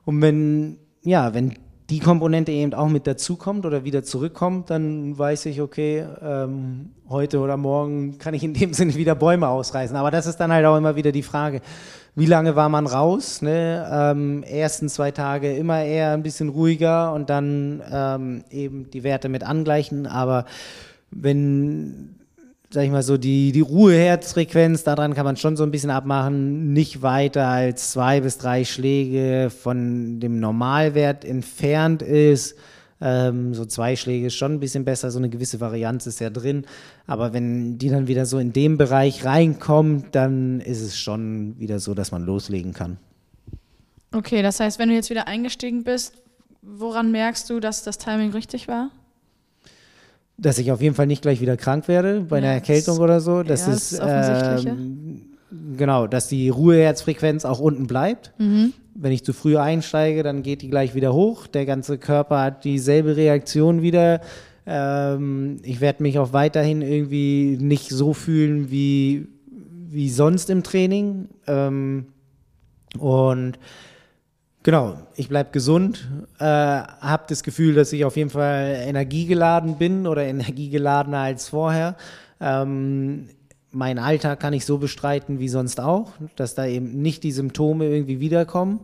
Und 0.05 0.21
wenn, 0.21 0.77
ja, 1.01 1.33
wenn 1.33 1.55
die 1.91 2.01
Komponente 2.01 2.51
eben 2.51 2.75
auch 2.75 2.89
mit 2.89 3.07
dazukommt 3.07 3.65
oder 3.65 3.85
wieder 3.85 4.03
zurückkommt, 4.03 4.71
dann 4.71 5.17
weiß 5.17 5.47
ich, 5.47 5.61
okay, 5.61 6.05
ähm, 6.21 6.91
heute 7.09 7.39
oder 7.39 7.57
morgen 7.57 8.19
kann 8.19 8.35
ich 8.35 8.43
in 8.43 8.55
dem 8.55 8.73
Sinne 8.75 8.95
wieder 8.97 9.15
Bäume 9.15 9.49
ausreißen. 9.49 9.97
Aber 9.97 10.11
das 10.11 10.27
ist 10.27 10.39
dann 10.39 10.53
halt 10.53 10.67
auch 10.67 10.77
immer 10.77 10.97
wieder 10.97 11.13
die 11.13 11.23
Frage, 11.23 11.61
wie 12.17 12.27
lange 12.27 12.57
war 12.57 12.69
man 12.69 12.87
raus? 12.87 13.41
Ne? 13.43 13.87
Ähm, 13.93 14.43
ersten 14.43 14.89
zwei 14.89 15.11
Tage 15.11 15.55
immer 15.55 15.85
eher 15.85 16.13
ein 16.13 16.23
bisschen 16.23 16.49
ruhiger 16.49 17.13
und 17.13 17.31
dann 17.31 17.83
ähm, 17.93 18.45
eben 18.51 18.91
die 18.91 19.05
Werte 19.05 19.29
mit 19.29 19.45
angleichen. 19.45 20.07
Aber 20.07 20.47
wenn, 21.11 22.16
sag 22.77 22.85
ich 22.85 22.91
mal 22.91 23.03
so, 23.03 23.17
die, 23.17 23.53
die 23.53 23.63
Ruheherzfrequenz, 23.63 24.85
daran 24.85 25.15
kann 25.15 25.25
man 25.25 25.39
schon 25.39 25.57
so 25.57 25.63
ein 25.63 25.71
bisschen 25.71 25.89
abmachen, 25.89 26.75
nicht 26.75 27.01
weiter 27.01 27.49
als 27.49 27.93
zwei 27.93 28.21
bis 28.21 28.37
drei 28.37 28.67
Schläge 28.67 29.49
von 29.49 30.21
dem 30.21 30.41
Normalwert 30.41 31.25
entfernt 31.25 32.03
ist. 32.03 32.55
Ähm, 33.01 33.55
so 33.55 33.65
zwei 33.65 33.97
Schläge 33.97 34.27
ist 34.27 34.35
schon 34.35 34.53
ein 34.53 34.61
bisschen 34.61 34.85
besser, 34.85 35.11
so 35.11 35.19
eine 35.19 35.31
gewisse 35.31 35.59
Varianz 35.59 36.07
ist 36.07 36.21
ja 36.21 36.29
drin. 36.29 36.67
Aber 37.07 37.33
wenn 37.33 37.79
die 37.79 37.89
dann 37.89 38.09
wieder 38.09 38.27
so 38.27 38.39
in 38.39 38.53
dem 38.53 38.77
Bereich 38.77 39.25
reinkommt, 39.25 40.15
dann 40.15 40.61
ist 40.61 40.83
es 40.83 40.99
schon 40.99 41.59
wieder 41.59 41.79
so, 41.79 41.95
dass 41.95 42.13
man 42.13 42.27
loslegen 42.27 42.75
kann. 42.75 42.99
Okay, 44.13 44.43
das 44.43 44.61
heißt, 44.61 44.79
wenn 44.79 44.91
du 44.91 44.95
jetzt 44.95 45.09
wieder 45.09 45.27
eingestiegen 45.27 45.83
bist, 45.83 46.13
woran 46.61 47.11
merkst 47.11 47.49
du, 47.49 47.59
dass 47.59 47.85
das 47.85 47.97
Timing 47.97 48.33
richtig 48.33 48.69
war? 48.69 48.91
Dass 50.39 50.59
ich 50.59 50.71
auf 50.71 50.83
jeden 50.83 50.95
Fall 50.95 51.07
nicht 51.07 51.23
gleich 51.23 51.41
wieder 51.41 51.57
krank 51.57 51.89
werde 51.89 52.21
bei 52.21 52.39
einer 52.39 52.49
Ja, 52.49 52.53
Erkältung 52.55 52.97
das- 52.97 53.01
oder 53.01 53.21
so. 53.21 53.43
Das 53.43 53.67
ja, 53.67 53.73
ist 53.73 54.01
Offensichtliche. 54.01 54.69
ähm, 54.77 55.21
genau, 55.77 56.07
dass 56.07 56.29
die 56.29 56.49
Ruheherzfrequenz 56.51 57.45
auch 57.45 57.59
unten 57.59 57.87
bleibt. 57.87 58.33
Mhm. 58.39 58.73
Wenn 58.95 59.13
ich 59.13 59.25
zu 59.25 59.33
früh 59.33 59.57
einsteige, 59.57 60.23
dann 60.23 60.43
geht 60.43 60.63
die 60.63 60.69
gleich 60.71 60.95
wieder 60.95 61.13
hoch. 61.15 61.47
Der 61.47 61.65
ganze 61.67 61.97
Körper 61.99 62.43
hat 62.43 62.65
dieselbe 62.65 63.17
Reaktion 63.17 63.81
wieder. 63.83 64.21
Ähm, 64.67 65.59
ich 65.63 65.81
werde 65.81 66.03
mich 66.03 66.19
auch 66.19 66.33
weiterhin 66.33 66.83
irgendwie 66.83 67.57
nicht 67.61 67.89
so 67.91 68.13
fühlen 68.13 68.71
wie, 68.71 69.29
wie 69.89 70.11
sonst 70.11 70.51
im 70.51 70.63
Training. 70.63 71.29
Ähm, 71.47 72.07
und 72.99 73.59
Genau, 74.67 74.97
ich 75.15 75.29
bleibe 75.29 75.53
gesund, 75.53 76.09
äh, 76.41 76.45
habe 76.45 77.23
das 77.29 77.45
Gefühl, 77.45 77.77
dass 77.77 77.93
ich 77.93 78.05
auf 78.05 78.17
jeden 78.17 78.31
Fall 78.31 78.83
energiegeladen 78.85 79.79
bin 79.79 80.09
oder 80.09 80.25
energiegeladener 80.25 81.19
als 81.19 81.51
vorher. 81.51 81.95
Ähm, 82.41 83.29
mein 83.71 84.01
Alltag 84.01 84.41
kann 84.41 84.53
ich 84.55 84.67
so 84.67 84.79
bestreiten 84.79 85.39
wie 85.39 85.49
sonst 85.49 85.79
auch, 85.79 86.15
dass 86.35 86.57
da 86.57 86.67
eben 86.67 87.01
nicht 87.01 87.23
die 87.23 87.31
Symptome 87.31 87.85
irgendwie 87.85 88.19
wiederkommen 88.19 88.81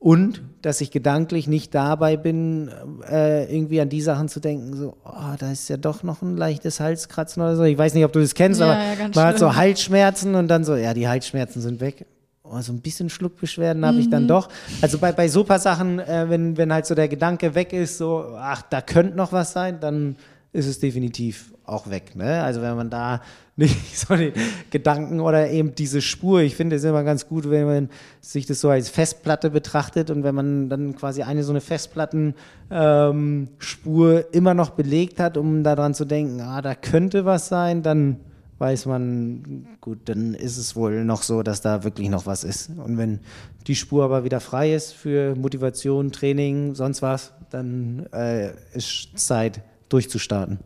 und 0.00 0.42
dass 0.60 0.80
ich 0.80 0.90
gedanklich 0.90 1.46
nicht 1.46 1.72
dabei 1.72 2.16
bin, 2.16 2.68
äh, 3.08 3.44
irgendwie 3.44 3.80
an 3.80 3.90
die 3.90 4.00
Sachen 4.00 4.28
zu 4.28 4.40
denken, 4.40 4.74
so, 4.74 4.96
oh, 5.04 5.36
da 5.38 5.52
ist 5.52 5.68
ja 5.68 5.76
doch 5.76 6.02
noch 6.02 6.22
ein 6.22 6.36
leichtes 6.36 6.80
Halskratzen 6.80 7.44
oder 7.44 7.54
so. 7.54 7.62
Ich 7.62 7.78
weiß 7.78 7.94
nicht, 7.94 8.04
ob 8.04 8.12
du 8.12 8.18
das 8.18 8.34
kennst, 8.34 8.58
Ja, 8.58 8.72
aber 8.72 8.74
ja, 8.74 9.08
man 9.14 9.24
hat 9.24 9.38
so 9.38 9.46
schlimm. 9.46 9.56
Halsschmerzen 9.56 10.34
und 10.34 10.48
dann 10.48 10.64
so, 10.64 10.74
ja, 10.74 10.92
die 10.94 11.06
Halsschmerzen 11.06 11.60
sind 11.60 11.80
weg. 11.80 12.06
Oh, 12.54 12.60
so 12.60 12.72
ein 12.72 12.80
bisschen 12.80 13.08
Schluckbeschwerden 13.08 13.84
habe 13.86 13.98
ich 13.98 14.06
Mhm. 14.06 14.10
dann 14.10 14.28
doch. 14.28 14.48
Also 14.82 14.98
bei, 14.98 15.12
bei 15.12 15.28
so 15.28 15.42
paar 15.44 15.58
Sachen, 15.58 15.98
äh, 15.98 16.26
wenn, 16.28 16.56
wenn 16.58 16.72
halt 16.72 16.84
so 16.86 16.94
der 16.94 17.08
Gedanke 17.08 17.54
weg 17.54 17.72
ist, 17.72 17.96
so, 17.98 18.34
ach, 18.38 18.62
da 18.62 18.80
könnte 18.82 19.16
noch 19.16 19.32
was 19.32 19.52
sein, 19.52 19.80
dann 19.80 20.16
ist 20.52 20.66
es 20.66 20.78
definitiv 20.78 21.54
auch 21.64 21.88
weg. 21.88 22.14
Ne? 22.14 22.42
Also 22.42 22.60
wenn 22.60 22.76
man 22.76 22.90
da 22.90 23.22
nicht 23.56 23.98
so 23.98 24.16
den 24.16 24.32
Gedanken 24.70 25.20
oder 25.20 25.48
eben 25.50 25.74
diese 25.74 26.00
Spur, 26.02 26.40
ich 26.40 26.56
finde 26.56 26.76
es 26.76 26.84
immer 26.84 27.04
ganz 27.04 27.26
gut, 27.28 27.48
wenn 27.50 27.66
man 27.66 27.88
sich 28.20 28.44
das 28.46 28.60
so 28.60 28.68
als 28.68 28.88
Festplatte 28.88 29.50
betrachtet 29.50 30.10
und 30.10 30.24
wenn 30.24 30.34
man 30.34 30.68
dann 30.68 30.94
quasi 30.96 31.22
eine 31.22 31.44
so 31.44 31.52
eine 31.52 31.60
Festplattenspur 31.62 34.18
ähm, 34.20 34.24
immer 34.32 34.54
noch 34.54 34.70
belegt 34.70 35.20
hat, 35.20 35.36
um 35.36 35.62
daran 35.64 35.94
zu 35.94 36.04
denken, 36.04 36.40
ah, 36.40 36.62
da 36.62 36.74
könnte 36.74 37.24
was 37.24 37.48
sein, 37.48 37.82
dann 37.82 38.16
weiß 38.62 38.86
man, 38.86 39.66
gut, 39.80 39.98
dann 40.04 40.34
ist 40.34 40.56
es 40.56 40.76
wohl 40.76 41.04
noch 41.04 41.24
so, 41.24 41.42
dass 41.42 41.62
da 41.62 41.82
wirklich 41.82 42.08
noch 42.08 42.26
was 42.26 42.44
ist. 42.44 42.70
Und 42.70 42.96
wenn 42.96 43.18
die 43.66 43.74
Spur 43.74 44.04
aber 44.04 44.22
wieder 44.22 44.38
frei 44.38 44.72
ist 44.72 44.92
für 44.92 45.34
Motivation, 45.34 46.12
Training, 46.12 46.76
sonst 46.76 47.02
was, 47.02 47.32
dann 47.50 48.06
äh, 48.12 48.52
ist 48.72 49.18
Zeit 49.18 49.62
durchzustarten. 49.88 50.60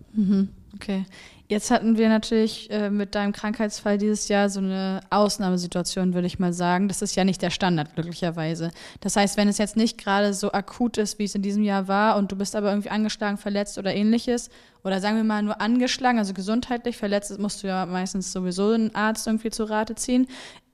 Okay. 0.74 1.06
Jetzt 1.48 1.70
hatten 1.70 1.96
wir 1.96 2.08
natürlich 2.08 2.68
äh, 2.72 2.90
mit 2.90 3.14
deinem 3.14 3.30
Krankheitsfall 3.30 3.98
dieses 3.98 4.26
Jahr 4.26 4.48
so 4.48 4.58
eine 4.58 5.00
Ausnahmesituation, 5.10 6.12
würde 6.12 6.26
ich 6.26 6.40
mal 6.40 6.52
sagen. 6.52 6.88
Das 6.88 7.02
ist 7.02 7.14
ja 7.14 7.22
nicht 7.22 7.40
der 7.40 7.50
Standard, 7.50 7.94
glücklicherweise. 7.94 8.72
Das 9.00 9.14
heißt, 9.14 9.36
wenn 9.36 9.46
es 9.46 9.58
jetzt 9.58 9.76
nicht 9.76 9.96
gerade 9.96 10.34
so 10.34 10.50
akut 10.50 10.98
ist, 10.98 11.20
wie 11.20 11.24
es 11.24 11.36
in 11.36 11.42
diesem 11.42 11.62
Jahr 11.62 11.86
war, 11.86 12.16
und 12.16 12.32
du 12.32 12.36
bist 12.36 12.56
aber 12.56 12.70
irgendwie 12.70 12.90
angeschlagen, 12.90 13.36
verletzt 13.36 13.78
oder 13.78 13.94
ähnliches, 13.94 14.50
oder 14.82 15.00
sagen 15.00 15.16
wir 15.16 15.24
mal 15.24 15.42
nur 15.42 15.60
angeschlagen, 15.60 16.18
also 16.18 16.34
gesundheitlich 16.34 16.96
verletzt, 16.96 17.38
musst 17.38 17.62
du 17.62 17.68
ja 17.68 17.86
meistens 17.86 18.32
sowieso 18.32 18.72
einen 18.72 18.92
Arzt 18.96 19.28
irgendwie 19.28 19.50
zu 19.50 19.64
Rate 19.64 19.94
ziehen. 19.94 20.26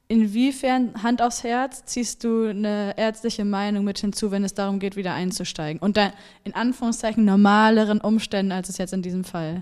Inwiefern, 0.09 1.03
Hand 1.03 1.21
aufs 1.21 1.45
Herz, 1.45 1.85
ziehst 1.85 2.25
du 2.25 2.49
eine 2.49 2.95
ärztliche 2.97 3.45
Meinung 3.45 3.85
mit 3.85 3.99
hinzu, 3.99 4.31
wenn 4.31 4.45
es 4.45 4.55
darum 4.55 4.79
geht, 4.79 4.97
wieder 4.97 5.13
einzusteigen? 5.13 5.93
Dann 5.93 6.13
in 6.45 6.55
Anführungszeichen 6.55 7.27
normaleren 7.27 8.01
Umständen, 8.01 8.53
als 8.53 8.71
es 8.71 8.79
jetzt 8.79 8.95
in 8.95 9.03
diesem 9.03 9.25
Fall 9.25 9.61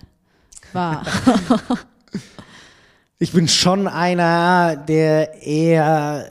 war. 0.75 1.05
Ich 3.23 3.33
bin 3.33 3.49
schon 3.49 3.87
einer, 3.87 4.77
der 4.77 5.43
eher 5.43 6.31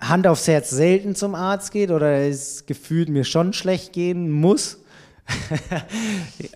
Hand 0.00 0.26
aufs 0.26 0.48
Herz 0.48 0.70
selten 0.70 1.14
zum 1.14 1.34
Arzt 1.34 1.72
geht 1.72 1.90
oder 1.90 2.26
es 2.26 2.64
gefühlt 2.64 3.10
mir 3.10 3.24
schon 3.24 3.52
schlecht 3.52 3.92
gehen 3.92 4.30
muss. 4.30 4.78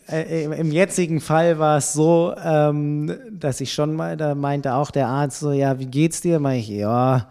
Äh, 0.09 0.45
Im 0.45 0.73
jetzigen 0.73 1.21
Fall 1.21 1.61
war 1.61 1.79
es 1.79 1.93
so, 1.93 2.35
ähm, 2.43 3.17
dass 3.31 3.61
ich 3.61 3.73
schon 3.73 3.95
mal, 3.95 4.17
da 4.17 4.35
meinte 4.35 4.75
auch 4.75 4.91
der 4.91 5.07
Arzt 5.07 5.39
so, 5.39 5.53
ja, 5.53 5.79
wie 5.79 5.87
geht's 5.87 6.21
dir? 6.21 6.41
Meinte 6.41 6.63
ich, 6.63 6.69
ja, 6.69 7.29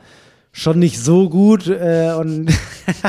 schon 0.52 0.80
nicht 0.80 1.00
so 1.00 1.30
gut. 1.30 1.68
Äh, 1.68 2.14
und 2.18 2.52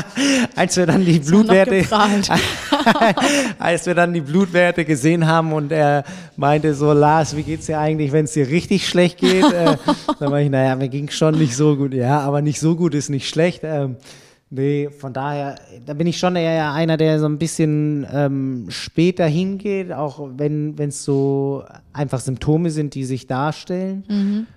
als 0.55 0.77
wir 0.77 0.85
dann 0.85 1.05
die 1.05 1.19
Blutwerte, 1.19 1.85
als 3.59 3.85
wir 3.85 3.95
dann 3.95 4.13
die 4.13 4.21
Blutwerte 4.21 4.85
gesehen 4.85 5.27
haben 5.27 5.53
und 5.53 5.71
er 5.71 6.03
meinte 6.35 6.73
so, 6.73 6.93
Lars, 6.93 7.35
wie 7.35 7.43
geht's 7.43 7.65
dir 7.65 7.79
eigentlich, 7.79 8.11
wenn 8.11 8.25
es 8.25 8.33
dir 8.33 8.47
richtig 8.47 8.87
schlecht 8.87 9.19
geht? 9.19 9.43
äh, 9.51 9.75
dann 10.19 10.29
meinte 10.29 10.45
ich, 10.45 10.51
naja, 10.51 10.75
mir 10.75 10.89
ging 10.89 11.09
schon 11.09 11.37
nicht 11.37 11.55
so 11.55 11.75
gut. 11.75 11.93
Ja, 11.93 12.19
aber 12.21 12.41
nicht 12.41 12.59
so 12.59 12.75
gut 12.75 12.93
ist 12.93 13.09
nicht 13.09 13.27
schlecht. 13.27 13.61
Ähm, 13.63 13.97
nee, 14.49 14.89
von 14.89 15.13
daher, 15.13 15.55
da 15.85 15.93
bin 15.93 16.07
ich 16.07 16.17
schon 16.17 16.35
eher 16.35 16.73
einer, 16.73 16.97
der 16.97 17.19
so 17.19 17.25
ein 17.25 17.37
bisschen 17.37 18.05
ähm, 18.13 18.67
später 18.69 19.25
hingeht, 19.25 19.91
auch 19.91 20.29
wenn 20.37 20.75
es 20.77 21.03
so 21.03 21.63
einfach 21.91 22.19
Symptome 22.19 22.69
sind, 22.69 22.93
die 22.95 23.03
sich 23.03 23.27
darstellen. 23.27 24.47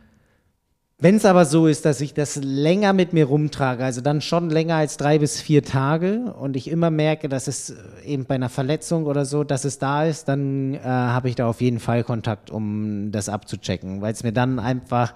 Wenn 1.04 1.16
es 1.16 1.26
aber 1.26 1.44
so 1.44 1.66
ist, 1.66 1.84
dass 1.84 2.00
ich 2.00 2.14
das 2.14 2.36
länger 2.36 2.94
mit 2.94 3.12
mir 3.12 3.26
rumtrage, 3.26 3.84
also 3.84 4.00
dann 4.00 4.22
schon 4.22 4.48
länger 4.48 4.76
als 4.76 4.96
drei 4.96 5.18
bis 5.18 5.38
vier 5.38 5.62
Tage 5.62 6.34
und 6.40 6.56
ich 6.56 6.66
immer 6.66 6.88
merke, 6.88 7.28
dass 7.28 7.46
es 7.46 7.74
eben 8.06 8.24
bei 8.24 8.36
einer 8.36 8.48
Verletzung 8.48 9.04
oder 9.04 9.26
so, 9.26 9.44
dass 9.44 9.66
es 9.66 9.78
da 9.78 10.06
ist, 10.06 10.28
dann 10.28 10.72
äh, 10.72 10.78
habe 10.82 11.28
ich 11.28 11.34
da 11.34 11.46
auf 11.46 11.60
jeden 11.60 11.78
Fall 11.78 12.04
Kontakt, 12.04 12.50
um 12.50 13.12
das 13.12 13.28
abzuchecken, 13.28 14.00
weil 14.00 14.14
es 14.14 14.22
mir 14.22 14.32
dann 14.32 14.58
einfach, 14.58 15.12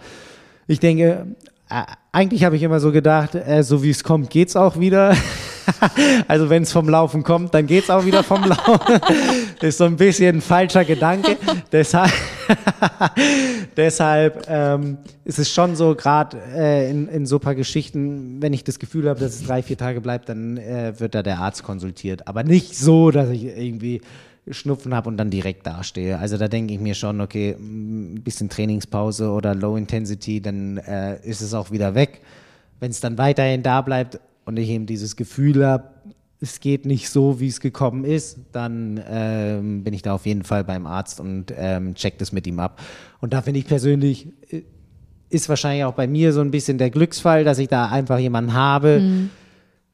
ich 0.66 0.78
denke, 0.78 1.28
äh, 1.70 1.82
eigentlich 2.12 2.44
habe 2.44 2.56
ich 2.56 2.62
immer 2.62 2.80
so 2.80 2.92
gedacht, 2.92 3.34
äh, 3.34 3.62
so 3.62 3.82
wie 3.82 3.88
es 3.88 4.04
kommt, 4.04 4.28
geht's 4.28 4.56
auch 4.56 4.78
wieder. 4.78 5.16
also 6.28 6.50
wenn 6.50 6.64
es 6.64 6.72
vom 6.72 6.90
Laufen 6.90 7.22
kommt, 7.22 7.54
dann 7.54 7.66
geht's 7.66 7.88
auch 7.88 8.04
wieder 8.04 8.22
vom 8.22 8.44
Laufen. 8.46 9.00
Ist 9.62 9.78
so 9.78 9.84
ein 9.84 9.96
bisschen 9.96 10.36
ein 10.36 10.40
falscher 10.40 10.84
Gedanke. 10.84 11.36
Deshalb, 11.72 12.12
Deshalb 13.76 14.46
ähm, 14.48 14.98
ist 15.24 15.38
es 15.38 15.52
schon 15.52 15.76
so, 15.76 15.94
gerade 15.94 16.36
äh, 16.54 16.90
in, 16.90 17.08
in 17.08 17.26
so 17.26 17.36
ein 17.36 17.40
paar 17.40 17.54
Geschichten, 17.54 18.40
wenn 18.40 18.52
ich 18.52 18.64
das 18.64 18.78
Gefühl 18.78 19.08
habe, 19.08 19.20
dass 19.20 19.34
es 19.34 19.46
drei, 19.46 19.62
vier 19.62 19.76
Tage 19.76 20.00
bleibt, 20.00 20.28
dann 20.28 20.56
äh, 20.56 20.98
wird 20.98 21.14
da 21.14 21.22
der 21.22 21.38
Arzt 21.38 21.62
konsultiert. 21.62 22.26
Aber 22.26 22.42
nicht 22.42 22.76
so, 22.76 23.10
dass 23.10 23.28
ich 23.30 23.44
irgendwie 23.44 24.00
Schnupfen 24.50 24.94
habe 24.94 25.08
und 25.08 25.16
dann 25.16 25.30
direkt 25.30 25.66
dastehe. 25.66 26.18
Also 26.18 26.38
da 26.38 26.48
denke 26.48 26.74
ich 26.74 26.80
mir 26.80 26.94
schon, 26.94 27.20
okay, 27.20 27.54
ein 27.58 28.22
bisschen 28.22 28.48
Trainingspause 28.48 29.30
oder 29.30 29.54
Low 29.54 29.76
Intensity, 29.76 30.40
dann 30.40 30.78
äh, 30.78 31.18
ist 31.22 31.40
es 31.40 31.54
auch 31.54 31.70
wieder 31.70 31.94
weg. 31.94 32.22
Wenn 32.80 32.90
es 32.90 33.00
dann 33.00 33.18
weiterhin 33.18 33.62
da 33.62 33.82
bleibt 33.82 34.20
und 34.44 34.56
ich 34.58 34.70
eben 34.70 34.86
dieses 34.86 35.16
Gefühl 35.16 35.66
habe, 35.66 35.90
es 36.40 36.60
geht 36.60 36.86
nicht 36.86 37.10
so, 37.10 37.40
wie 37.40 37.48
es 37.48 37.60
gekommen 37.60 38.04
ist, 38.04 38.38
dann 38.52 39.02
ähm, 39.08 39.82
bin 39.82 39.92
ich 39.92 40.02
da 40.02 40.14
auf 40.14 40.26
jeden 40.26 40.44
Fall 40.44 40.64
beim 40.64 40.86
Arzt 40.86 41.20
und 41.20 41.52
ähm, 41.56 41.94
check 41.94 42.18
das 42.18 42.32
mit 42.32 42.46
ihm 42.46 42.60
ab. 42.60 42.80
Und 43.20 43.32
da 43.32 43.42
finde 43.42 43.60
ich 43.60 43.66
persönlich, 43.66 44.28
äh, 44.50 44.62
ist 45.30 45.48
wahrscheinlich 45.48 45.84
auch 45.84 45.94
bei 45.94 46.06
mir 46.06 46.32
so 46.32 46.40
ein 46.40 46.50
bisschen 46.50 46.78
der 46.78 46.90
Glücksfall, 46.90 47.44
dass 47.44 47.58
ich 47.58 47.68
da 47.68 47.88
einfach 47.88 48.18
jemanden 48.18 48.54
habe, 48.54 49.02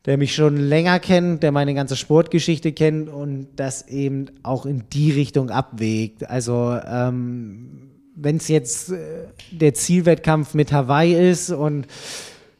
der 0.04 0.18
mich 0.18 0.34
schon 0.34 0.56
länger 0.56 1.00
kennt, 1.00 1.42
der 1.42 1.50
meine 1.50 1.74
ganze 1.74 1.96
Sportgeschichte 1.96 2.72
kennt 2.72 3.08
und 3.08 3.48
das 3.56 3.88
eben 3.88 4.26
auch 4.42 4.66
in 4.66 4.84
die 4.92 5.10
Richtung 5.10 5.50
abwägt. 5.50 6.28
Also 6.28 6.78
ähm, 6.86 7.90
wenn 8.14 8.36
es 8.36 8.48
jetzt 8.48 8.92
äh, 8.92 8.98
der 9.50 9.74
Zielwettkampf 9.74 10.54
mit 10.54 10.72
Hawaii 10.72 11.30
ist 11.30 11.50
und 11.50 11.86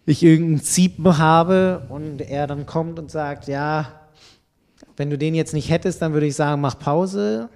ich 0.06 0.22
irgendeinen 0.22 0.60
Ziepen 0.62 1.18
habe 1.18 1.82
und 1.88 2.20
er 2.20 2.46
dann 2.46 2.66
kommt 2.66 2.98
und 2.98 3.10
sagt, 3.10 3.48
ja, 3.48 3.86
wenn 4.96 5.10
du 5.10 5.18
den 5.18 5.34
jetzt 5.34 5.54
nicht 5.54 5.70
hättest, 5.70 6.02
dann 6.02 6.12
würde 6.12 6.26
ich 6.26 6.36
sagen, 6.36 6.60
mach 6.60 6.78
Pause. 6.78 7.48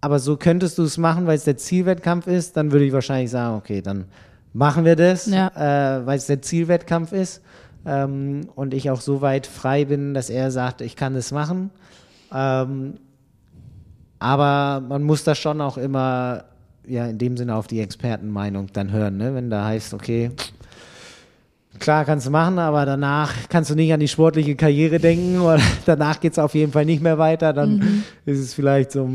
Aber 0.00 0.18
so 0.18 0.36
könntest 0.36 0.78
du 0.78 0.84
es 0.84 0.96
machen, 0.98 1.26
weil 1.26 1.36
es 1.36 1.44
der 1.44 1.56
Zielwettkampf 1.56 2.26
ist, 2.26 2.56
dann 2.56 2.72
würde 2.72 2.84
ich 2.86 2.92
wahrscheinlich 2.92 3.30
sagen, 3.30 3.56
okay, 3.56 3.82
dann 3.82 4.06
machen 4.52 4.84
wir 4.84 4.96
das, 4.96 5.26
Ja. 5.26 5.48
äh, 5.98 6.06
weil 6.06 6.16
es 6.16 6.26
der 6.26 6.40
Zielwettkampf 6.42 7.12
ist. 7.12 7.42
Ähm, 7.84 8.48
und 8.54 8.72
ich 8.74 8.90
auch 8.90 9.00
so 9.00 9.20
weit 9.20 9.46
frei 9.46 9.84
bin, 9.84 10.14
dass 10.14 10.30
er 10.30 10.50
sagt, 10.50 10.80
ich 10.80 10.96
kann 10.96 11.14
das 11.14 11.32
machen. 11.32 11.70
Ähm, 12.32 12.94
aber 14.18 14.80
man 14.86 15.02
muss 15.02 15.24
da 15.24 15.34
schon 15.34 15.60
auch 15.60 15.78
immer, 15.78 16.44
ja, 16.86 17.06
in 17.06 17.18
dem 17.18 17.36
Sinne 17.36 17.54
auf 17.56 17.66
die 17.66 17.80
Expertenmeinung 17.80 18.68
dann 18.72 18.92
hören, 18.92 19.16
ne? 19.16 19.34
wenn 19.34 19.50
da 19.50 19.64
heißt, 19.64 19.94
okay, 19.94 20.30
Klar, 21.80 22.04
kannst 22.04 22.26
du 22.26 22.30
machen, 22.30 22.58
aber 22.58 22.84
danach 22.84 23.34
kannst 23.48 23.70
du 23.70 23.74
nicht 23.74 23.92
an 23.92 24.00
die 24.00 24.08
sportliche 24.08 24.54
Karriere 24.54 25.00
denken 25.00 25.40
oder 25.40 25.58
danach 25.86 26.20
geht 26.20 26.32
es 26.32 26.38
auf 26.38 26.54
jeden 26.54 26.72
Fall 26.72 26.84
nicht 26.84 27.02
mehr 27.02 27.18
weiter. 27.18 27.52
Dann 27.52 28.04
ist 28.26 28.38
es 28.38 28.54
vielleicht 28.54 28.92
so, 28.92 29.08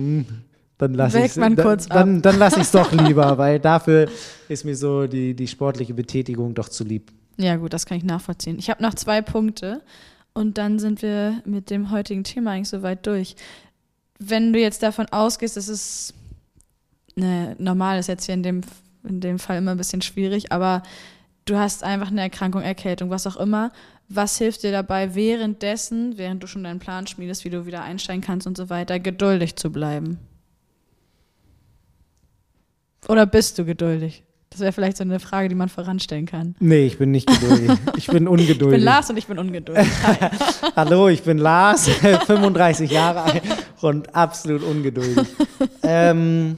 dann 0.78 0.94
lasse 0.94 1.24
ich 1.24 1.36
man 1.36 1.56
dann, 1.56 1.80
dann, 1.90 2.22
dann 2.22 2.42
es 2.42 2.72
doch 2.72 2.92
lieber, 3.08 3.38
weil 3.38 3.60
dafür 3.60 4.10
ist 4.50 4.66
mir 4.66 4.76
so 4.76 5.06
die, 5.06 5.36
die 5.36 5.48
sportliche 5.48 5.94
Betätigung 5.94 6.56
doch 6.56 6.68
zu 6.68 6.84
lieb. 6.84 7.12
Ja, 7.38 7.56
gut, 7.56 7.72
das 7.72 7.86
kann 7.86 7.98
ich 7.98 8.04
nachvollziehen. 8.04 8.58
Ich 8.58 8.70
habe 8.70 8.82
noch 8.82 8.96
zwei 8.96 9.22
Punkte 9.22 9.82
und 10.34 10.58
dann 10.58 10.80
sind 10.80 11.02
wir 11.02 11.42
mit 11.46 11.70
dem 11.70 11.92
heutigen 11.92 12.24
Thema 12.24 12.52
eigentlich 12.52 12.70
soweit 12.70 13.06
durch. 13.06 13.36
Wenn 14.18 14.54
du 14.54 14.60
jetzt 14.60 14.82
davon 14.82 15.06
ausgehst, 15.12 15.56
dass 15.56 15.68
es 15.68 16.14
ne, 17.16 17.56
normal 17.60 18.00
ist 18.00 18.08
jetzt 18.08 18.26
hier 18.26 18.34
in 18.34 18.44
dem, 18.44 18.62
in 19.04 19.22
dem 19.22 19.38
Fall 19.38 19.58
immer 19.58 19.72
ein 19.72 19.78
bisschen 19.78 20.02
schwierig, 20.02 20.52
aber 20.52 20.84
du 21.46 21.58
hast 21.58 21.84
einfach 21.84 22.08
eine 22.08 22.22
Erkrankung, 22.22 22.62
Erkältung, 22.62 23.10
was 23.10 23.28
auch 23.28 23.38
immer. 23.38 23.72
Was 24.10 24.38
hilft 24.38 24.64
dir 24.64 24.72
dabei, 24.72 25.16
währenddessen, 25.16 26.18
während 26.18 26.44
du 26.44 26.48
schon 26.48 26.64
deinen 26.64 26.80
Plan 26.80 27.08
schmiedest, 27.08 27.46
wie 27.46 27.50
du 27.50 27.66
wieder 27.66 27.84
einsteigen 27.84 28.22
kannst 28.22 28.46
und 28.46 28.58
so 28.58 28.70
weiter, 28.70 29.00
geduldig 29.00 29.56
zu 29.56 29.72
bleiben? 29.72 30.20
Oder 33.08 33.26
bist 33.26 33.58
du 33.58 33.66
geduldig? 33.66 34.24
Das 34.52 34.60
wäre 34.62 34.72
vielleicht 34.72 34.98
so 34.98 35.04
eine 35.04 35.20
Frage, 35.20 35.50
die 35.50 35.56
man 35.56 35.70
voranstellen 35.70 36.26
kann. 36.26 36.56
Nee, 36.60 36.86
ich 36.86 36.98
bin 36.98 37.12
nicht 37.12 37.28
geduldig. 37.28 37.72
Ich 37.98 38.08
bin 38.08 38.28
ungeduldig. 38.28 38.62
Ich 38.62 38.70
bin 38.70 38.82
Lars 38.84 39.10
und 39.10 39.18
ich 39.18 39.28
bin 39.28 39.38
ungeduldig. 39.38 39.88
Hallo, 40.76 41.10
ich 41.10 41.24
bin 41.24 41.38
Lars, 41.40 41.90
35 41.90 42.90
Jahre 42.90 43.24
alt 43.24 43.44
und 43.82 44.16
absolut 44.16 44.64
ungeduldig. 44.64 45.28
ähm, 45.84 46.58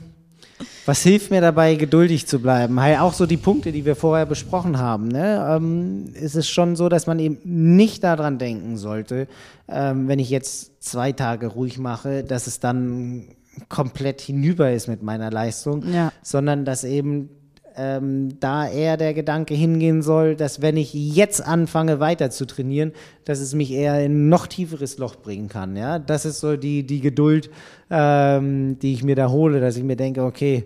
was 0.88 1.04
hilft 1.04 1.32
mir 1.32 1.42
dabei, 1.42 1.76
geduldig 1.76 2.28
zu 2.28 2.40
bleiben? 2.40 2.80
Halt 2.80 3.00
auch 3.00 3.14
so 3.14 3.26
die 3.26 3.38
Punkte, 3.38 3.72
die 3.72 3.84
wir 3.86 3.96
vorher 3.96 4.26
besprochen 4.26 4.78
haben. 4.80 5.10
Ne? 5.10 5.46
Ähm, 5.56 6.06
es 6.14 6.36
ist 6.36 6.50
schon 6.50 6.76
so, 6.76 6.88
dass 6.90 7.06
man 7.08 7.20
eben 7.20 7.38
nicht 7.44 8.04
daran 8.04 8.38
denken 8.38 8.78
sollte, 8.78 9.28
ähm, 9.68 10.08
wenn 10.08 10.20
ich 10.20 10.30
jetzt 10.30 10.82
zwei 10.82 11.12
Tage 11.12 11.48
ruhig 11.48 11.78
mache, 11.78 12.24
dass 12.24 12.48
es 12.48 12.60
dann 12.62 13.26
komplett 13.70 14.22
hinüber 14.22 14.72
ist 14.72 14.88
mit 14.88 15.04
meiner 15.04 15.30
Leistung, 15.32 15.84
Ja. 15.92 16.12
sondern 16.22 16.64
dass 16.64 16.84
eben 16.84 17.30
ähm, 17.78 18.40
da 18.40 18.68
eher 18.68 18.98
der 18.98 19.14
Gedanke 19.14 19.54
hingehen 19.54 20.02
soll, 20.02 20.36
dass 20.36 20.62
wenn 20.62 20.78
ich 20.78 20.94
jetzt 20.94 21.46
anfange 21.46 22.00
weiter 22.00 22.30
zu 22.30 22.46
trainieren, 22.46 22.92
dass 23.26 23.40
es 23.40 23.54
mich 23.54 23.72
eher 23.72 24.04
in 24.04 24.12
ein 24.12 24.30
noch 24.30 24.48
tieferes 24.48 24.98
Loch 24.98 25.16
bringen 25.16 25.48
kann. 25.48 25.78
Ja, 25.78 26.00
das 26.00 26.26
ist 26.26 26.40
so 26.40 26.58
die 26.58 26.86
die 26.86 27.02
Geduld, 27.02 27.50
ähm, 27.90 28.80
die 28.80 28.94
ich 28.94 29.04
mir 29.04 29.16
da 29.16 29.30
hole, 29.30 29.62
dass 29.62 29.78
ich 29.78 29.84
mir 29.84 29.96
denke, 29.96 30.24
okay, 30.24 30.66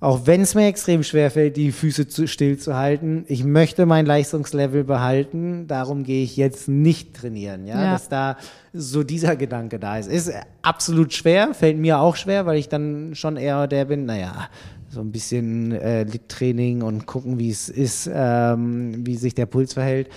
auch 0.00 0.22
wenn 0.24 0.40
es 0.40 0.54
mir 0.54 0.66
extrem 0.66 1.02
schwer 1.02 1.30
fällt, 1.30 1.58
die 1.58 1.72
Füße 1.72 2.08
zu, 2.08 2.26
still 2.26 2.56
zu 2.56 2.74
halten, 2.74 3.26
ich 3.28 3.44
möchte 3.44 3.84
mein 3.84 4.06
Leistungslevel 4.06 4.82
behalten, 4.82 5.66
darum 5.66 6.04
gehe 6.04 6.24
ich 6.24 6.38
jetzt 6.38 6.68
nicht 6.68 7.14
trainieren. 7.14 7.66
Ja? 7.66 7.84
Ja. 7.84 7.92
dass 7.92 8.08
da 8.08 8.36
so 8.72 9.02
dieser 9.02 9.36
Gedanke 9.36 9.78
da 9.78 9.98
ist. 9.98 10.08
Ist 10.08 10.32
absolut 10.62 11.12
schwer, 11.12 11.52
fällt 11.52 11.76
mir 11.76 12.00
auch 12.00 12.16
schwer, 12.16 12.46
weil 12.46 12.56
ich 12.56 12.70
dann 12.70 13.14
schon 13.14 13.36
eher 13.36 13.66
der 13.66 13.84
bin, 13.84 14.06
naja, 14.06 14.48
so 14.90 15.00
ein 15.00 15.12
bisschen 15.12 15.72
äh, 15.72 16.02
Lit-Training 16.02 16.82
und 16.82 17.06
gucken, 17.06 17.38
wie 17.38 17.50
es 17.50 17.68
ist, 17.68 18.10
ähm, 18.12 19.06
wie 19.06 19.16
sich 19.16 19.34
der 19.34 19.46
Puls 19.46 19.74
verhält. 19.74 20.08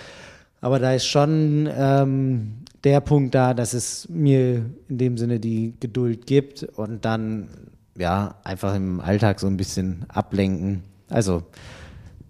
Aber 0.62 0.80
da 0.80 0.94
ist 0.94 1.06
schon 1.06 1.70
ähm, 1.78 2.64
der 2.84 3.02
Punkt 3.02 3.36
da, 3.36 3.54
dass 3.54 3.74
es 3.74 4.08
mir 4.10 4.66
in 4.90 4.98
dem 4.98 5.18
Sinne 5.18 5.40
die 5.40 5.74
Geduld 5.80 6.26
gibt 6.26 6.64
und 6.64 7.06
dann 7.06 7.50
ja 7.98 8.36
einfach 8.44 8.76
im 8.76 9.00
Alltag 9.00 9.40
so 9.40 9.48
ein 9.48 9.58
bisschen 9.58 10.06
ablenken. 10.10 10.84
Also 11.10 11.44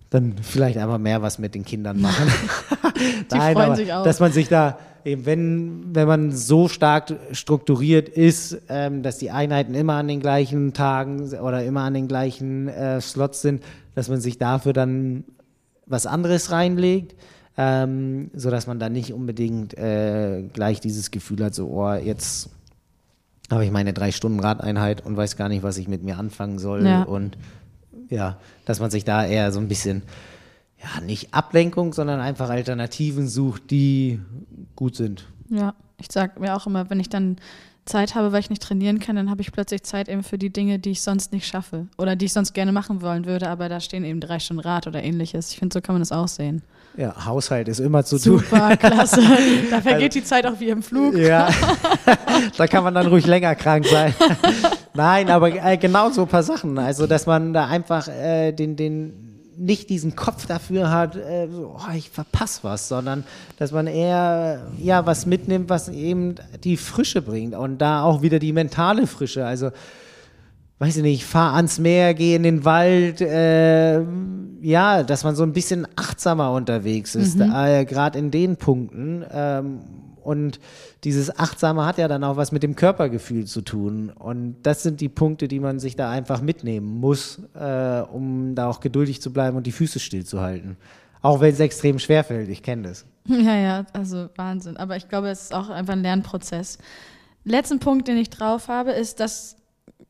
dann 0.10 0.36
vielleicht 0.42 0.78
einfach 0.78 0.98
mehr 0.98 1.22
was 1.22 1.40
mit 1.40 1.56
den 1.56 1.66
Kindern 1.66 2.02
machen. 2.02 2.28
Die 3.32 3.54
freuen 3.54 3.76
sich 3.76 3.92
auch. 3.94 4.04
Dass 4.04 4.20
man 4.20 4.32
sich 4.32 4.48
da 4.48 4.78
eben, 5.06 5.26
wenn, 5.26 5.96
wenn 5.96 6.08
man 6.08 6.32
so 6.32 6.68
stark 6.68 7.14
strukturiert 7.32 8.10
ist, 8.10 8.58
ähm, 8.70 9.04
dass 9.04 9.18
die 9.18 9.32
Einheiten 9.32 9.74
immer 9.74 9.94
an 9.94 10.08
den 10.08 10.20
gleichen 10.20 10.74
Tagen 10.74 11.34
oder 11.34 11.64
immer 11.64 11.82
an 11.82 11.94
den 11.94 12.08
gleichen 12.08 12.68
äh, 12.68 13.02
Slots 13.02 13.42
sind, 13.42 13.64
dass 13.96 14.10
man 14.10 14.22
sich 14.22 14.38
dafür 14.38 14.74
dann 14.74 15.24
was 15.86 16.06
anderes 16.06 16.52
reinlegt, 16.52 17.16
ähm, 17.58 18.32
so 18.34 18.50
dass 18.50 18.68
man 18.68 18.80
dann 18.80 18.94
nicht 18.94 19.14
unbedingt 19.14 19.78
äh, 19.78 20.44
gleich 20.54 20.80
dieses 20.80 21.12
Gefühl 21.12 21.44
hat, 21.44 21.54
so, 21.54 21.68
oh, 21.68 21.94
jetzt 21.94 22.50
habe 23.52 23.66
ich 23.66 23.72
meine 23.72 23.94
drei 23.94 24.12
Stunden 24.12 24.40
Radeinheit 24.40 25.06
und 25.06 25.18
weiß 25.18 25.36
gar 25.36 25.50
nicht, 25.50 25.64
was 25.64 25.78
ich 25.78 25.88
mit 25.88 26.04
mir 26.04 26.18
anfangen 26.18 26.60
soll. 26.60 26.86
Ja. 26.86 27.04
Und 27.04 27.38
ja, 28.10 28.38
dass 28.66 28.80
man 28.80 28.90
sich 28.90 29.06
da 29.06 29.26
eher 29.26 29.52
so 29.52 29.60
ein 29.60 29.68
bisschen, 29.68 30.02
ja, 30.84 31.02
nicht 31.02 31.34
Ablenkung, 31.34 31.94
sondern 31.94 32.20
einfach 32.20 32.50
Alternativen 32.50 33.28
sucht, 33.28 33.72
die 33.72 34.20
gut 34.76 34.96
sind. 34.96 35.26
Ja, 35.50 35.74
ich 35.98 36.08
sag 36.12 36.40
mir 36.40 36.56
auch 36.56 36.68
immer, 36.68 36.90
wenn 36.90 37.00
ich 37.00 37.10
dann 37.10 37.38
Zeit 37.86 38.16
habe, 38.16 38.32
weil 38.32 38.40
ich 38.40 38.50
nicht 38.50 38.62
trainieren 38.62 39.00
kann, 39.00 39.16
dann 39.16 39.30
habe 39.30 39.42
ich 39.42 39.52
plötzlich 39.52 39.84
Zeit 39.84 40.08
eben 40.08 40.24
für 40.24 40.38
die 40.38 40.52
Dinge, 40.52 40.80
die 40.80 40.92
ich 40.92 41.02
sonst 41.02 41.34
nicht 41.34 41.46
schaffe 41.46 41.88
oder 41.98 42.16
die 42.16 42.26
ich 42.26 42.34
sonst 42.34 42.54
gerne 42.54 42.72
machen 42.72 43.02
wollen 43.02 43.26
würde, 43.26 43.50
aber 43.50 43.68
da 43.68 43.80
stehen 43.82 44.06
eben 44.06 44.22
drei 44.22 44.40
Stunden 44.40 44.62
Rad 44.62 44.88
oder 44.88 45.04
ähnliches. 45.04 45.52
Ich 45.52 45.60
finde, 45.60 45.74
so 45.74 45.82
kann 45.82 45.96
man 45.96 46.02
das 46.02 46.12
auch 46.12 46.30
sehen. 46.30 46.62
Ja, 46.96 47.26
Haushalt 47.26 47.68
ist 47.68 47.80
immer 47.80 48.06
zu 48.06 48.20
tun. 48.20 48.40
Super, 48.40 48.78
klasse. 48.78 49.22
Da 49.70 49.82
vergeht 49.82 50.16
die 50.16 50.24
Zeit 50.24 50.46
auch 50.46 50.60
wie 50.60 50.70
im 50.70 50.82
Flug. 50.82 51.18
Ja, 51.18 51.50
da 52.58 52.68
kann 52.68 52.84
man 52.84 52.94
dann 52.94 53.08
ruhig 53.08 53.26
länger 53.26 53.56
krank 53.56 53.86
sein. 53.86 54.14
Nein, 54.94 55.30
aber 55.30 55.50
äh, 55.54 55.78
genau 55.78 56.10
so 56.12 56.22
ein 56.22 56.28
paar 56.28 56.44
Sachen. 56.44 56.78
Also, 56.78 57.08
dass 57.08 57.26
man 57.26 57.52
da 57.52 57.66
einfach 57.66 58.08
äh, 58.08 58.52
den, 58.52 58.76
den 58.76 59.33
nicht 59.58 59.90
diesen 59.90 60.16
Kopf 60.16 60.46
dafür 60.46 60.92
hat, 60.92 61.16
äh, 61.16 61.48
so, 61.50 61.76
oh, 61.78 61.94
ich 61.96 62.10
verpasse 62.10 62.60
was, 62.64 62.88
sondern 62.88 63.24
dass 63.58 63.72
man 63.72 63.88
eher 63.88 64.68
ja 64.78 65.06
was 65.06 65.26
mitnimmt, 65.26 65.70
was 65.70 65.90
eben 65.90 66.36
die 66.64 66.78
Frische 66.78 67.22
bringt 67.22 67.56
und 67.56 67.78
da 67.80 68.04
auch 68.04 68.22
wieder 68.22 68.40
die 68.40 68.54
mentale 68.54 69.08
Frische. 69.08 69.46
Also 69.46 69.72
weiß 70.80 70.98
ich 70.98 71.04
nicht, 71.04 71.26
fahr 71.26 71.54
ans 71.54 71.80
Meer, 71.80 72.14
geh 72.14 72.36
in 72.36 72.44
den 72.44 72.66
Wald, 72.66 73.22
äh, 73.22 74.02
ja, 74.62 75.04
dass 75.04 75.24
man 75.24 75.36
so 75.36 75.44
ein 75.44 75.54
bisschen 75.54 75.88
achtsamer 75.96 76.52
unterwegs 76.52 77.16
ist, 77.16 77.40
äh, 77.40 77.86
gerade 77.86 78.20
in 78.20 78.32
den 78.32 78.58
Punkten. 78.58 79.24
Ähm, 79.32 79.80
und 80.24 80.60
dieses 81.04 81.38
Achtsame 81.38 81.86
hat 81.86 81.98
ja 81.98 82.08
dann 82.08 82.24
auch 82.24 82.38
was 82.38 82.52
mit 82.52 82.64
dem 82.64 82.76
Körpergefühl 82.76 83.46
zu 83.46 83.62
tun. 83.62 84.10
Und 84.10 84.58
das 84.64 84.84
sind 84.84 85.02
die 85.02 85.10
Punkte, 85.10 85.48
die 85.48 85.60
man 85.60 85.80
sich 85.80 85.96
da 85.96 86.10
einfach 86.10 86.42
mitnehmen 86.42 87.00
muss, 87.00 87.42
äh, 87.54 88.02
um 88.02 88.56
da 88.56 88.70
auch 88.70 88.80
geduldig 88.80 89.22
zu 89.22 89.34
bleiben 89.34 89.58
und 89.58 89.68
die 89.68 89.72
Füße 89.72 90.00
stillzuhalten. 90.00 90.78
Auch 91.22 91.40
wenn 91.40 91.54
es 91.54 91.60
extrem 91.60 92.00
schwer 92.00 92.24
fällt, 92.24 92.50
ich 92.50 92.64
kenne 92.64 92.90
das. 92.90 93.06
Ja, 93.28 93.56
ja, 93.56 93.86
also 93.94 94.28
Wahnsinn. 94.36 94.76
Aber 94.76 94.98
ich 94.98 95.08
glaube, 95.08 95.30
es 95.30 95.44
ist 95.44 95.54
auch 95.54 95.70
einfach 95.70 95.94
ein 95.94 96.02
Lernprozess. 96.02 96.78
Letzten 97.46 97.80
Punkt, 97.80 98.08
den 98.10 98.18
ich 98.18 98.30
drauf 98.30 98.68
habe, 98.68 98.92
ist, 98.92 99.22
dass 99.22 99.56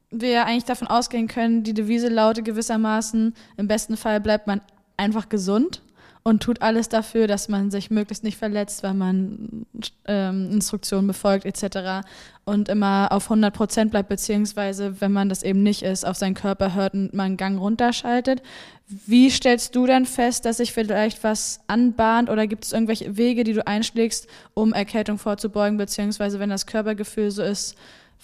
wir 0.09 0.45
eigentlich 0.45 0.65
davon 0.65 0.87
ausgehen 0.87 1.27
können, 1.27 1.63
die 1.63 1.73
Devise 1.73 2.07
lautet 2.07 2.45
gewissermaßen, 2.45 3.33
im 3.57 3.67
besten 3.67 3.97
Fall 3.97 4.19
bleibt 4.19 4.47
man 4.47 4.61
einfach 4.97 5.29
gesund 5.29 5.81
und 6.23 6.41
tut 6.41 6.61
alles 6.61 6.87
dafür, 6.87 7.27
dass 7.27 7.49
man 7.49 7.69
sich 7.69 7.91
möglichst 7.91 8.23
nicht 8.23 8.37
verletzt, 8.37 8.81
weil 8.81 8.93
man 8.93 9.65
ähm, 10.05 10.51
Instruktionen 10.51 11.05
befolgt 11.05 11.45
etc. 11.45 12.07
und 12.45 12.69
immer 12.69 13.09
auf 13.11 13.25
100 13.25 13.53
Prozent 13.53 13.91
bleibt, 13.91 14.07
beziehungsweise 14.07 15.01
wenn 15.01 15.11
man 15.11 15.27
das 15.27 15.43
eben 15.43 15.63
nicht 15.63 15.83
ist, 15.83 16.05
auf 16.05 16.15
seinen 16.15 16.33
Körper 16.33 16.73
hört 16.73 16.93
und 16.93 17.13
man 17.13 17.25
einen 17.25 17.37
Gang 17.37 17.59
runterschaltet. 17.59 18.41
Wie 18.87 19.29
stellst 19.29 19.75
du 19.75 19.85
dann 19.85 20.05
fest, 20.05 20.45
dass 20.45 20.57
sich 20.57 20.71
vielleicht 20.71 21.25
was 21.25 21.59
anbahnt 21.67 22.29
oder 22.29 22.47
gibt 22.47 22.63
es 22.63 22.71
irgendwelche 22.71 23.17
Wege, 23.17 23.43
die 23.43 23.53
du 23.53 23.67
einschlägst, 23.67 24.27
um 24.53 24.71
Erkältung 24.71 25.17
vorzubeugen, 25.17 25.77
beziehungsweise 25.77 26.39
wenn 26.39 26.49
das 26.49 26.65
Körpergefühl 26.65 27.31
so 27.31 27.43
ist, 27.43 27.75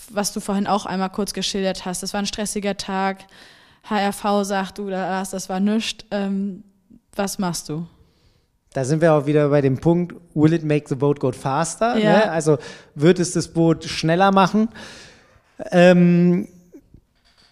was 0.09 0.31
du 0.31 0.39
vorhin 0.39 0.67
auch 0.67 0.85
einmal 0.85 1.09
kurz 1.09 1.33
geschildert 1.33 1.83
hast, 1.83 2.01
das 2.01 2.13
war 2.13 2.21
ein 2.21 2.25
stressiger 2.25 2.77
Tag, 2.77 3.25
HRV 3.89 4.43
sagt 4.43 4.77
du, 4.77 4.89
das 4.89 5.49
war 5.49 5.59
nichts. 5.59 6.05
Ähm, 6.11 6.63
was 7.15 7.39
machst 7.39 7.69
du? 7.69 7.85
Da 8.73 8.85
sind 8.85 9.01
wir 9.01 9.13
auch 9.13 9.25
wieder 9.25 9.49
bei 9.49 9.61
dem 9.61 9.79
Punkt, 9.79 10.15
will 10.35 10.53
it 10.53 10.63
make 10.63 10.87
the 10.87 10.95
boat 10.95 11.19
go 11.19 11.31
faster? 11.31 11.97
Ja. 11.97 12.17
Ne? 12.17 12.31
Also 12.31 12.57
wird 12.93 13.19
es 13.19 13.31
das 13.31 13.47
Boot 13.47 13.83
schneller 13.83 14.31
machen? 14.31 14.69
Ähm, 15.71 16.47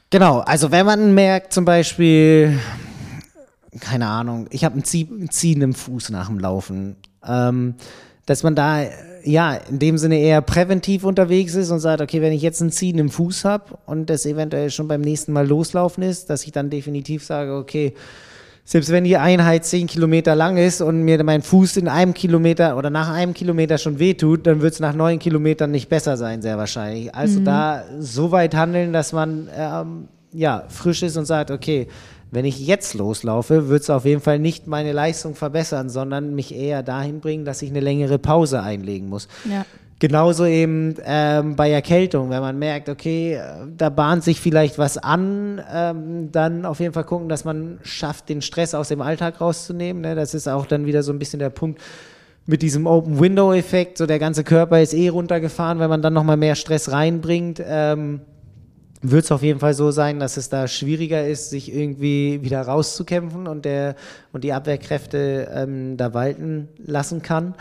genau, 0.10 0.40
also 0.40 0.72
wenn 0.72 0.86
man 0.86 1.16
merkt 1.16 1.54
zum 1.54 1.66
Beispiel, 1.66 2.60
keine 3.80 4.08
Ahnung, 4.08 4.48
ich 4.52 4.64
habe 4.64 4.78
ein, 4.78 4.84
Zie 4.84 5.08
ein 5.10 5.30
Ziehen 5.30 5.62
im 5.62 5.74
Fuß 5.74 6.10
nach 6.12 6.28
dem 6.28 6.40
Laufen, 6.40 6.96
ähm, 7.26 7.76
dass 8.28 8.44
man 8.44 8.56
da 8.56 8.84
ja 9.24 9.56
in 9.56 9.80
dem 9.80 9.98
Sinne 9.98 10.20
eher 10.20 10.42
präventiv 10.42 11.04
unterwegs 11.04 11.56
ist 11.56 11.72
und 11.72 11.80
sagt, 11.80 12.02
okay, 12.02 12.22
wenn 12.22 12.34
ich 12.34 12.42
jetzt 12.42 12.62
ein 12.62 12.72
Ziehen 12.72 13.00
im 13.00 13.10
Fuß 13.10 13.44
habe 13.44 13.78
und 13.86 14.10
das 14.10 14.26
eventuell 14.26 14.70
schon 14.70 14.88
beim 14.88 15.02
nächsten 15.02 15.34
Mal 15.34 15.48
loslaufen 15.48 16.04
ist, 16.04 16.30
dass 16.30 16.46
ich 16.46 16.52
dann 16.52 16.70
definitiv 16.70 17.26
sage, 17.26 17.56
okay, 17.56 17.94
selbst 18.70 18.92
wenn 18.92 19.06
die 19.06 19.16
Einheit 19.16 19.64
zehn 19.64 19.88
Kilometer 19.88 20.36
lang 20.36 20.58
ist 20.58 20.82
und 20.82 21.04
mir 21.04 21.24
mein 21.24 21.42
Fuß 21.42 21.78
in 21.78 21.88
einem 21.88 22.14
Kilometer 22.14 22.76
oder 22.76 22.90
nach 22.90 23.10
einem 23.10 23.34
Kilometer 23.34 23.78
schon 23.78 23.98
wehtut, 23.98 24.46
dann 24.46 24.60
wird 24.60 24.74
es 24.74 24.82
nach 24.82 24.94
neun 24.94 25.20
Kilometern 25.20 25.72
nicht 25.72 25.88
besser 25.88 26.18
sein, 26.18 26.42
sehr 26.42 26.58
wahrscheinlich. 26.58 27.16
Also 27.16 27.40
da 27.40 27.86
so 27.98 28.32
weit 28.32 28.56
handeln, 28.56 28.92
dass 28.92 29.14
man 29.14 29.48
ähm, 29.58 30.10
ja 30.34 30.66
frisch 30.68 31.02
ist 31.02 31.16
und 31.16 31.24
sagt, 31.24 31.50
okay, 31.50 31.88
wenn 32.30 32.44
ich 32.44 32.60
jetzt 32.60 32.94
loslaufe, 32.94 33.70
wird 33.70 33.84
es 33.84 33.90
auf 33.90 34.04
jeden 34.04 34.20
Fall 34.20 34.38
nicht 34.38 34.68
meine 34.68 34.92
Leistung 34.92 35.34
verbessern, 35.34 35.90
sondern 35.90 36.36
mich 36.36 36.54
eher 36.54 36.84
dahin 36.84 37.22
bringen, 37.22 37.46
dass 37.46 37.62
ich 37.62 37.70
eine 37.70 37.80
längere 37.80 38.20
Pause 38.20 38.62
einlegen 38.62 39.08
muss. 39.08 39.30
Ja. 39.50 39.66
Genauso 40.00 40.46
eben 40.46 40.96
ähm, 41.06 41.56
bei 41.56 41.72
Erkältung, 41.72 42.30
wenn 42.30 42.42
man 42.42 42.60
merkt, 42.60 42.88
okay, 42.88 43.34
äh, 43.34 43.42
da 43.76 43.90
bahnt 43.90 44.24
sich 44.24 44.40
vielleicht 44.40 44.78
was 44.78 45.00
an, 45.00 45.60
ähm, 45.74 46.32
dann 46.32 46.66
auf 46.66 46.80
jeden 46.80 46.94
Fall 46.94 47.04
gucken, 47.04 47.30
dass 47.30 47.46
man 47.46 47.80
schafft, 47.82 48.30
den 48.30 48.44
Stress 48.44 48.76
aus 48.76 48.90
dem 48.90 49.02
Alltag 49.02 49.42
rauszunehmen. 49.42 50.04
Ne? 50.04 50.14
Das 50.14 50.36
ist 50.36 50.48
auch 50.48 50.68
dann 50.68 50.86
wieder 50.86 51.02
so 51.02 51.12
ein 51.12 51.18
bisschen 51.18 51.40
der 51.40 51.50
Punkt 51.50 51.82
mit 52.46 52.62
diesem 52.62 52.86
Open-Window-Effekt. 52.86 53.98
So 53.98 54.06
der 54.06 54.20
ganze 54.20 54.44
Körper 54.44 54.80
ist 54.80 54.94
eh 54.94 55.10
runtergefahren, 55.10 55.80
wenn 55.80 55.90
man 55.90 56.04
dann 56.04 56.14
nochmal 56.14 56.38
mehr 56.38 56.56
Stress 56.56 56.92
reinbringt. 56.92 57.60
Ähm, 57.66 58.22
wird 59.02 59.26
es 59.26 59.32
auf 59.32 59.42
jeden 59.42 59.60
Fall 59.60 59.74
so 59.74 59.90
sein, 59.90 60.20
dass 60.20 60.38
es 60.38 60.50
da 60.50 60.68
schwieriger 60.68 61.26
ist, 61.26 61.50
sich 61.50 61.74
irgendwie 61.74 62.40
wieder 62.44 62.62
rauszukämpfen 62.62 63.48
und 63.48 63.66
der 63.66 63.96
und 64.32 64.44
die 64.44 64.54
Abwehrkräfte 64.54 65.50
ähm, 65.54 65.98
da 65.98 66.14
walten 66.14 66.68
lassen 66.78 67.22
kann. 67.24 67.56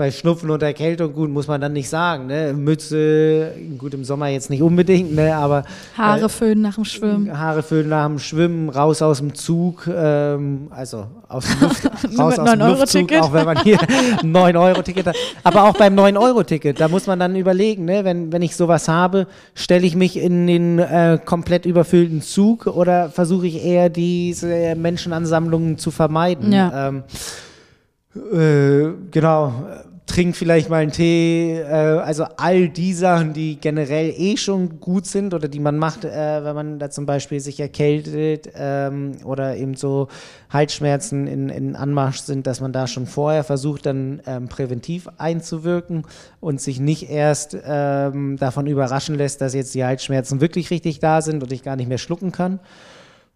Bei 0.00 0.10
Schnupfen 0.10 0.48
und 0.48 0.62
Erkältung, 0.62 1.12
gut, 1.12 1.28
muss 1.28 1.46
man 1.46 1.60
dann 1.60 1.74
nicht 1.74 1.90
sagen, 1.90 2.26
ne? 2.26 2.54
Mütze, 2.54 3.52
gut, 3.76 3.92
im 3.92 4.02
Sommer 4.02 4.28
jetzt 4.28 4.48
nicht 4.48 4.62
unbedingt, 4.62 5.14
ne? 5.14 5.36
Aber 5.36 5.62
Haare 5.94 6.30
föhnen 6.30 6.62
nach 6.62 6.76
dem 6.76 6.86
Schwimmen. 6.86 7.38
Haare 7.38 7.62
föhnen 7.62 7.90
nach 7.90 8.06
dem 8.06 8.18
Schwimmen, 8.18 8.70
raus 8.70 9.02
aus 9.02 9.18
dem 9.18 9.34
Zug, 9.34 9.86
ähm, 9.94 10.68
also 10.70 11.04
aus 11.28 11.44
dem 11.44 11.60
Luft, 11.60 11.84
raus 12.18 12.38
aus 12.38 12.50
dem 12.50 12.58
9 12.58 12.62
Euro 12.62 12.80
Luftzug, 12.80 13.12
auch 13.12 13.30
wenn 13.34 13.44
man 13.44 13.62
hier 13.62 13.78
ein 14.22 14.34
9-Euro-Ticket 14.34 15.08
hat. 15.08 15.16
Aber 15.44 15.64
auch 15.64 15.76
beim 15.76 15.94
9-Euro-Ticket, 15.94 16.80
da 16.80 16.88
muss 16.88 17.06
man 17.06 17.18
dann 17.18 17.36
überlegen, 17.36 17.84
ne? 17.84 18.02
wenn, 18.02 18.32
wenn 18.32 18.40
ich 18.40 18.56
sowas 18.56 18.88
habe, 18.88 19.26
stelle 19.54 19.84
ich 19.84 19.96
mich 19.96 20.16
in 20.16 20.46
den 20.46 20.78
äh, 20.78 21.18
komplett 21.22 21.66
überfüllten 21.66 22.22
Zug 22.22 22.66
oder 22.66 23.10
versuche 23.10 23.46
ich 23.46 23.62
eher 23.62 23.90
diese 23.90 24.74
Menschenansammlungen 24.76 25.76
zu 25.76 25.90
vermeiden? 25.90 26.52
Ja. 26.52 26.88
Ähm, 26.88 27.02
äh, 28.14 28.92
genau, 29.10 29.52
trink 30.10 30.36
vielleicht 30.36 30.68
mal 30.68 30.82
einen 30.82 30.90
Tee, 30.90 31.58
äh, 31.58 31.64
also 31.64 32.24
all 32.36 32.68
die 32.68 32.92
Sachen, 32.92 33.32
die 33.32 33.56
generell 33.60 34.12
eh 34.16 34.36
schon 34.36 34.80
gut 34.80 35.06
sind 35.06 35.34
oder 35.34 35.46
die 35.46 35.60
man 35.60 35.78
macht, 35.78 36.04
äh, 36.04 36.44
wenn 36.44 36.54
man 36.54 36.78
da 36.78 36.90
zum 36.90 37.06
Beispiel 37.06 37.38
sich 37.38 37.60
erkältet 37.60 38.50
ähm, 38.56 39.12
oder 39.24 39.56
eben 39.56 39.76
so 39.76 40.08
Halsschmerzen 40.50 41.26
in, 41.28 41.48
in 41.48 41.76
Anmarsch 41.76 42.20
sind, 42.20 42.46
dass 42.46 42.60
man 42.60 42.72
da 42.72 42.88
schon 42.88 43.06
vorher 43.06 43.44
versucht, 43.44 43.86
dann 43.86 44.20
ähm, 44.26 44.48
präventiv 44.48 45.08
einzuwirken 45.16 46.04
und 46.40 46.60
sich 46.60 46.80
nicht 46.80 47.08
erst 47.08 47.56
ähm, 47.64 48.36
davon 48.36 48.66
überraschen 48.66 49.14
lässt, 49.14 49.40
dass 49.40 49.54
jetzt 49.54 49.74
die 49.74 49.84
Halsschmerzen 49.84 50.40
wirklich 50.40 50.70
richtig 50.70 50.98
da 50.98 51.22
sind 51.22 51.42
und 51.42 51.52
ich 51.52 51.62
gar 51.62 51.76
nicht 51.76 51.88
mehr 51.88 51.98
schlucken 51.98 52.32
kann. 52.32 52.58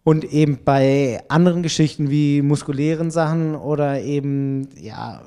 Und 0.03 0.23
eben 0.23 0.59
bei 0.63 1.23
anderen 1.29 1.63
Geschichten 1.63 2.11
wie 2.11 2.43
muskulären 2.43 3.09
Sachen 3.09 3.55
oder 3.55 4.01
eben, 4.01 4.67
ja, 4.79 5.23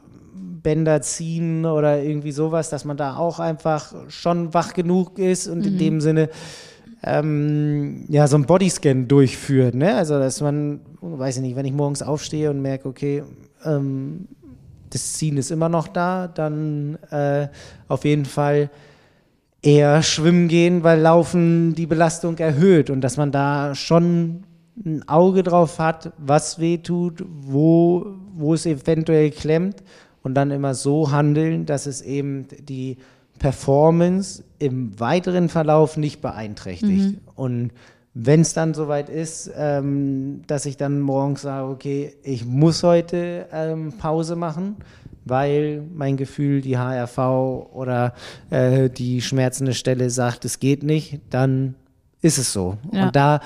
Bänder 0.68 1.00
ziehen 1.00 1.64
oder 1.64 2.02
irgendwie 2.02 2.30
sowas, 2.30 2.68
dass 2.68 2.84
man 2.84 2.98
da 2.98 3.16
auch 3.16 3.40
einfach 3.40 3.94
schon 4.08 4.52
wach 4.52 4.74
genug 4.74 5.18
ist 5.18 5.48
und 5.48 5.64
in 5.64 5.78
dem 5.78 6.02
Sinne 6.02 6.28
ähm, 7.02 8.04
ja 8.10 8.26
so 8.26 8.36
einen 8.36 8.44
Bodyscan 8.44 9.08
durchführt. 9.08 9.74
Ne? 9.74 9.94
Also 9.96 10.18
dass 10.18 10.42
man, 10.42 10.80
weiß 11.00 11.36
ich 11.36 11.42
nicht, 11.42 11.56
wenn 11.56 11.64
ich 11.64 11.72
morgens 11.72 12.02
aufstehe 12.02 12.50
und 12.50 12.60
merke, 12.60 12.86
okay, 12.86 13.22
ähm, 13.64 14.28
das 14.90 15.14
Ziehen 15.14 15.38
ist 15.38 15.50
immer 15.50 15.70
noch 15.70 15.88
da, 15.88 16.28
dann 16.28 16.98
äh, 17.10 17.48
auf 17.88 18.04
jeden 18.04 18.26
Fall 18.26 18.68
eher 19.62 20.02
schwimmen 20.02 20.48
gehen, 20.48 20.84
weil 20.84 21.00
Laufen 21.00 21.74
die 21.74 21.86
Belastung 21.86 22.36
erhöht 22.36 22.90
und 22.90 23.00
dass 23.00 23.16
man 23.16 23.32
da 23.32 23.74
schon 23.74 24.44
ein 24.84 25.08
Auge 25.08 25.42
drauf 25.42 25.78
hat, 25.78 26.12
was 26.18 26.58
weh 26.58 26.76
tut, 26.76 27.24
wo, 27.26 28.04
wo 28.34 28.52
es 28.52 28.66
eventuell 28.66 29.30
klemmt 29.30 29.82
und 30.28 30.34
dann 30.34 30.50
immer 30.50 30.74
so 30.74 31.10
handeln, 31.10 31.64
dass 31.64 31.86
es 31.86 32.02
eben 32.02 32.48
die 32.60 32.98
Performance 33.38 34.44
im 34.58 35.00
weiteren 35.00 35.48
Verlauf 35.48 35.96
nicht 35.96 36.20
beeinträchtigt. 36.20 37.16
Und 37.34 37.70
wenn 38.12 38.42
es 38.42 38.52
dann 38.52 38.74
soweit 38.74 39.08
ist, 39.08 39.50
ähm, 39.56 40.42
dass 40.46 40.66
ich 40.66 40.76
dann 40.76 41.00
morgens 41.00 41.40
sage, 41.40 41.70
okay, 41.70 42.14
ich 42.22 42.44
muss 42.44 42.82
heute 42.82 43.46
ähm, 43.54 43.94
Pause 43.96 44.36
machen, 44.36 44.76
weil 45.24 45.82
mein 45.94 46.18
Gefühl, 46.18 46.60
die 46.60 46.76
HRV 46.76 47.16
oder 47.72 48.12
äh, 48.50 48.90
die 48.90 49.22
schmerzende 49.22 49.72
Stelle 49.72 50.10
sagt, 50.10 50.44
es 50.44 50.60
geht 50.60 50.82
nicht, 50.82 51.20
dann 51.30 51.74
ist 52.20 52.36
es 52.36 52.52
so. 52.52 52.76
Ja. 52.92 53.06
Und 53.06 53.16
da 53.16 53.40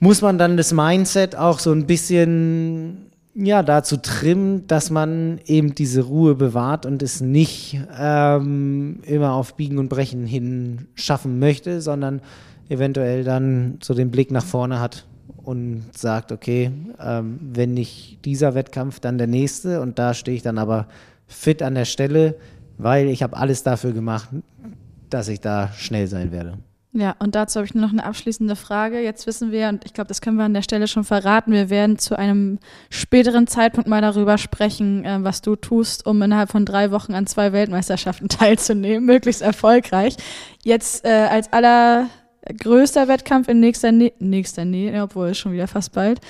muss 0.00 0.22
man 0.22 0.38
dann 0.38 0.56
das 0.56 0.72
Mindset 0.72 1.36
auch 1.36 1.60
so 1.60 1.70
ein 1.70 1.86
bisschen 1.86 3.12
ja, 3.34 3.62
dazu 3.62 3.96
trimmen, 3.96 4.66
dass 4.68 4.90
man 4.90 5.40
eben 5.44 5.74
diese 5.74 6.02
Ruhe 6.02 6.34
bewahrt 6.34 6.86
und 6.86 7.02
es 7.02 7.20
nicht 7.20 7.80
ähm, 7.98 9.00
immer 9.02 9.32
auf 9.32 9.56
Biegen 9.56 9.78
und 9.78 9.88
Brechen 9.88 10.24
hin 10.24 10.86
schaffen 10.94 11.38
möchte, 11.38 11.80
sondern 11.80 12.20
eventuell 12.68 13.24
dann 13.24 13.78
so 13.82 13.92
den 13.94 14.10
Blick 14.10 14.30
nach 14.30 14.44
vorne 14.44 14.80
hat 14.80 15.06
und 15.42 15.82
sagt, 15.92 16.30
okay, 16.32 16.70
ähm, 17.00 17.38
wenn 17.40 17.74
nicht 17.74 18.24
dieser 18.24 18.54
Wettkampf, 18.54 19.00
dann 19.00 19.18
der 19.18 19.26
nächste 19.26 19.80
und 19.80 19.98
da 19.98 20.14
stehe 20.14 20.36
ich 20.36 20.42
dann 20.42 20.58
aber 20.58 20.86
fit 21.26 21.62
an 21.62 21.74
der 21.74 21.84
Stelle, 21.84 22.36
weil 22.78 23.08
ich 23.08 23.22
habe 23.22 23.36
alles 23.36 23.62
dafür 23.64 23.92
gemacht, 23.92 24.28
dass 25.10 25.28
ich 25.28 25.40
da 25.40 25.72
schnell 25.72 26.06
sein 26.06 26.30
werde. 26.30 26.58
Ja, 26.96 27.16
und 27.18 27.34
dazu 27.34 27.56
habe 27.56 27.66
ich 27.66 27.74
nur 27.74 27.82
noch 27.82 27.92
eine 27.92 28.04
abschließende 28.04 28.54
Frage. 28.54 29.00
Jetzt 29.00 29.26
wissen 29.26 29.50
wir, 29.50 29.68
und 29.68 29.84
ich 29.84 29.94
glaube, 29.94 30.06
das 30.06 30.20
können 30.20 30.36
wir 30.36 30.44
an 30.44 30.54
der 30.54 30.62
Stelle 30.62 30.86
schon 30.86 31.02
verraten, 31.02 31.50
wir 31.50 31.68
werden 31.68 31.98
zu 31.98 32.16
einem 32.16 32.60
späteren 32.88 33.48
Zeitpunkt 33.48 33.88
mal 33.88 34.00
darüber 34.00 34.38
sprechen, 34.38 35.04
äh, 35.04 35.18
was 35.22 35.42
du 35.42 35.56
tust, 35.56 36.06
um 36.06 36.22
innerhalb 36.22 36.52
von 36.52 36.64
drei 36.64 36.92
Wochen 36.92 37.14
an 37.14 37.26
zwei 37.26 37.52
Weltmeisterschaften 37.52 38.28
teilzunehmen, 38.28 39.04
möglichst 39.04 39.42
erfolgreich. 39.42 40.16
Jetzt 40.62 41.04
äh, 41.04 41.26
als 41.28 41.52
allergrößter 41.52 43.08
Wettkampf 43.08 43.48
in 43.48 43.58
nächster 43.58 43.90
Nähe, 43.90 44.12
nächster 44.20 44.64
Nähe, 44.64 45.02
obwohl 45.02 45.30
es 45.30 45.38
schon 45.38 45.52
wieder 45.52 45.66
fast 45.66 45.92
bald, 45.94 46.20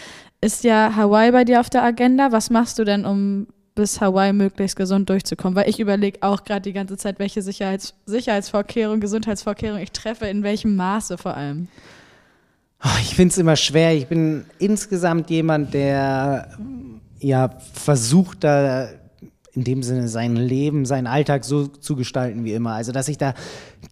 ist 0.41 0.65
ja 0.65 0.97
Hawaii 0.97 1.31
bei 1.31 1.45
dir 1.45 1.61
auf 1.61 1.69
der 1.69 1.83
Agenda. 1.83 2.33
Was 2.33 2.49
machst 2.49 2.79
du 2.79 2.85
denn, 2.85 3.05
um 3.05 3.49
bis 3.75 4.01
Hawaii 4.01 4.33
möglichst 4.33 4.77
gesund 4.77 5.09
durchzukommen? 5.09 5.57
Weil 5.57 5.69
ich 5.69 5.81
überlege 5.81 6.23
auch 6.23 6.45
gerade 6.45 6.63
die 6.63 6.73
ganze 6.73 6.97
Zeit, 6.97 7.19
welche 7.19 7.43
Sicherheits 7.43 7.95
Sicherheitsvorkehrungen, 8.07 9.01
Gesundheitsvorkehrungen 9.01 9.83
ich 9.83 9.93
treffe, 9.93 10.27
in 10.27 10.43
welchem 10.43 10.77
Maße 10.77 11.19
vor 11.19 11.37
allem. 11.37 11.69
Oh, 12.85 12.99
Ich 13.01 13.15
finde 13.15 13.33
es 13.33 13.39
immer 13.39 13.57
schwer. 13.57 13.95
Ich 13.95 14.07
bin 14.07 14.45
insgesamt 14.59 15.31
jemand, 15.31 15.73
der 15.73 16.49
ja 17.19 17.51
versucht, 17.73 18.45
da 18.45 18.89
in 19.55 19.65
dem 19.65 19.83
Sinne 19.83 20.09
sein 20.09 20.37
Leben, 20.37 20.85
seinen 20.85 21.07
Alltag 21.07 21.45
so 21.45 21.67
zu 21.67 21.97
gestalten 21.97 22.45
wie 22.45 22.53
immer. 22.53 22.73
Also 22.73 22.93
dass 22.93 23.09
ich 23.09 23.19
da 23.19 23.35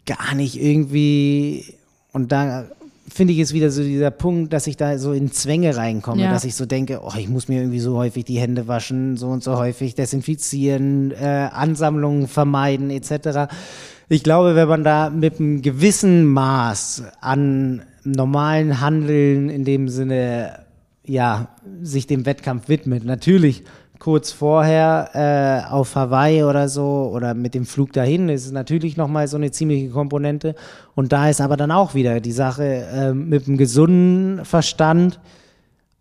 gar 0.07 0.35
nicht 0.35 0.61
irgendwie 0.61 1.77
und 2.13 2.33
da 2.33 2.67
finde 3.09 3.33
ich 3.33 3.41
es 3.41 3.53
wieder 3.53 3.71
so 3.71 3.83
dieser 3.83 4.11
Punkt, 4.11 4.53
dass 4.53 4.67
ich 4.67 4.77
da 4.77 4.97
so 4.99 5.13
in 5.13 5.33
Zwänge 5.33 5.77
reinkomme, 5.77 6.23
Ja. 6.23 6.31
dass 6.31 6.45
ich 6.45 6.55
so 6.55 6.67
denke, 6.67 7.01
oh, 7.03 7.13
ich 7.19 7.29
muss 7.29 7.49
mir 7.49 7.59
irgendwie 7.61 7.81
so 7.81 7.97
häufig 7.97 8.25
die 8.25 8.39
Hände 8.39 8.69
waschen, 8.69 9.17
so 9.17 9.29
und 9.29 9.43
so 9.43 9.57
häufig 9.57 9.95
desinfizieren, 9.95 11.11
äh, 11.13 11.49
Ansammlungen 11.53 12.29
vermeiden 12.29 12.91
etc. 12.91 13.53
Ich 14.09 14.23
glaube, 14.23 14.55
wenn 14.55 14.69
man 14.69 14.85
da 14.85 15.11
mit 15.11 15.41
einem 15.41 15.63
gewissen 15.63 16.27
Maß 16.27 17.05
an 17.21 17.83
normalen 18.05 18.81
Handeln 18.81 19.49
in 19.49 19.65
dem 19.65 19.89
Sinne, 19.89 20.61
ja, 21.05 21.49
sich 21.83 22.07
dem 22.07 22.27
Wettkampf 22.27 22.69
widmet, 22.69 23.05
natürlich 23.05 23.65
kurz 24.03 24.33
vorher 24.33 25.11
äh, 25.15 25.73
auf 25.73 25.95
Hawaii 25.95 26.43
oder 26.43 26.69
so 26.69 27.09
oder 27.15 27.35
mit 27.35 27.55
dem 27.55 27.65
Flug 27.65 27.93
dahin 27.93 28.29
ist 28.29 28.45
es 28.47 28.51
natürlich 28.51 28.97
nochmal 28.97 29.29
so 29.29 29.37
eine 29.37 29.53
ziemliche 29.53 29.91
Komponente. 29.91 30.57
Und 30.97 31.13
da 31.13 31.31
ist 31.31 31.41
aber 31.41 31.57
dann 31.57 31.71
auch 31.71 31.95
wieder 31.95 32.19
die 32.19 32.33
Sache 32.33 32.65
äh, 32.65 33.13
mit 33.13 33.47
einem 33.47 33.59
gesunden 33.59 34.45
Verstand, 34.45 35.21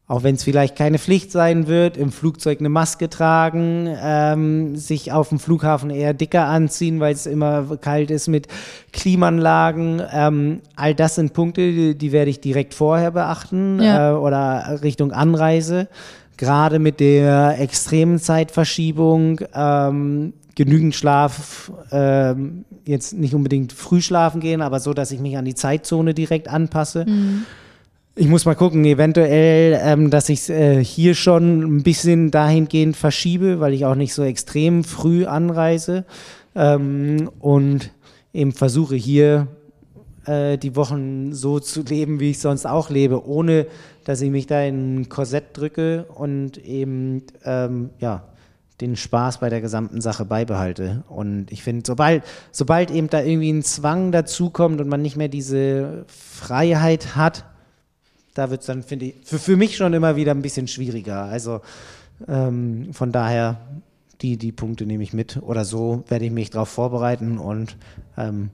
auch 0.07 0.23
wenn 0.23 0.33
es 0.33 0.43
vielleicht 0.43 0.75
keine 0.75 0.97
Pflicht 0.97 1.31
sein 1.31 1.67
wird, 1.67 1.95
im 1.95 2.11
Flugzeug 2.11 2.59
eine 2.59 2.69
Maske 2.69 3.07
tragen, 3.07 3.87
ähm, 4.01 4.75
sich 4.77 5.11
auf 5.11 5.29
dem 5.29 5.37
Flughafen 5.37 5.91
eher 5.91 6.15
dicker 6.15 6.47
anziehen, 6.47 6.99
weil 6.99 7.13
es 7.13 7.27
immer 7.27 7.77
kalt 7.77 8.09
ist 8.09 8.27
mit 8.27 8.47
Klimaanlagen. 8.93 10.01
Ähm, 10.11 10.61
all 10.75 10.95
das 10.95 11.15
sind 11.15 11.33
Punkte, 11.33 11.61
die, 11.71 11.95
die 11.95 12.11
werde 12.11 12.31
ich 12.31 12.41
direkt 12.41 12.73
vorher 12.73 13.11
beachten 13.11 13.79
Ja. 13.79 14.13
äh, 14.13 14.15
oder 14.15 14.79
Richtung 14.81 15.11
Anreise. 15.11 15.87
Gerade 16.41 16.79
mit 16.79 16.99
der 16.99 17.59
extremen 17.59 18.17
Zeitverschiebung, 18.17 19.41
ähm, 19.53 20.33
genügend 20.55 20.95
Schlaf, 20.95 21.71
ähm, 21.91 22.65
jetzt 22.83 23.13
nicht 23.13 23.35
unbedingt 23.35 23.73
früh 23.73 24.01
schlafen 24.01 24.41
gehen, 24.41 24.63
aber 24.63 24.79
so, 24.79 24.95
dass 24.95 25.11
ich 25.11 25.19
mich 25.19 25.37
an 25.37 25.45
die 25.45 25.53
Zeitzone 25.53 26.15
direkt 26.15 26.47
anpasse. 26.47 27.05
Ich 28.15 28.27
muss 28.27 28.45
mal 28.45 28.55
gucken, 28.55 28.83
eventuell, 28.85 29.79
ähm, 29.83 30.09
dass 30.09 30.29
ich 30.29 30.49
äh, 30.49 30.83
hier 30.83 31.13
schon 31.13 31.61
ein 31.61 31.83
bisschen 31.83 32.31
dahingehend 32.31 32.97
verschiebe, 32.97 33.59
weil 33.59 33.73
ich 33.73 33.85
auch 33.85 33.93
nicht 33.93 34.15
so 34.15 34.23
extrem 34.23 34.83
früh 34.83 35.27
anreise 35.27 36.05
ähm, 36.55 37.29
und 37.37 37.91
eben 38.33 38.51
versuche 38.51 38.95
hier 38.95 39.45
äh, 40.25 40.57
die 40.57 40.75
Wochen 40.75 41.33
so 41.33 41.59
zu 41.59 41.83
leben, 41.83 42.19
wie 42.19 42.31
ich 42.31 42.39
sonst 42.39 42.65
auch 42.65 42.89
lebe, 42.89 43.27
ohne 43.27 43.67
dass 44.03 44.21
ich 44.21 44.31
mich 44.31 44.47
da 44.47 44.61
in 44.61 45.01
ein 45.01 45.09
Korsett 45.09 45.57
drücke 45.57 46.05
und 46.05 46.57
eben 46.57 47.23
ähm, 47.45 47.91
ja 47.99 48.23
den 48.81 48.95
Spaß 48.95 49.39
bei 49.39 49.49
der 49.49 49.61
gesamten 49.61 50.01
Sache 50.01 50.25
beibehalte. 50.25 51.03
Und 51.07 51.51
ich 51.51 51.63
finde, 51.63 51.83
sobald, 51.85 52.23
sobald 52.51 52.89
eben 52.89 53.09
da 53.09 53.21
irgendwie 53.21 53.51
ein 53.51 53.63
Zwang 53.63 54.11
dazukommt 54.11 54.81
und 54.81 54.87
man 54.87 55.01
nicht 55.01 55.15
mehr 55.15 55.27
diese 55.27 56.05
Freiheit 56.07 57.15
hat, 57.15 57.45
da 58.33 58.49
wird 58.49 58.61
es 58.61 58.67
dann, 58.67 58.81
finde 58.81 59.05
ich, 59.05 59.15
für, 59.23 59.37
für 59.37 59.55
mich 59.55 59.77
schon 59.77 59.93
immer 59.93 60.15
wieder 60.15 60.31
ein 60.31 60.41
bisschen 60.41 60.67
schwieriger. 60.67 61.23
Also 61.25 61.61
ähm, 62.27 62.89
von 62.93 63.11
daher, 63.11 63.59
die, 64.21 64.37
die 64.37 64.51
Punkte 64.51 64.85
nehme 64.85 65.03
ich 65.03 65.13
mit. 65.13 65.37
Oder 65.41 65.63
so 65.63 66.03
werde 66.07 66.25
ich 66.25 66.31
mich 66.31 66.49
darauf 66.49 66.69
vorbereiten 66.69 67.37
und 67.37 67.77
ähm, 68.17 68.49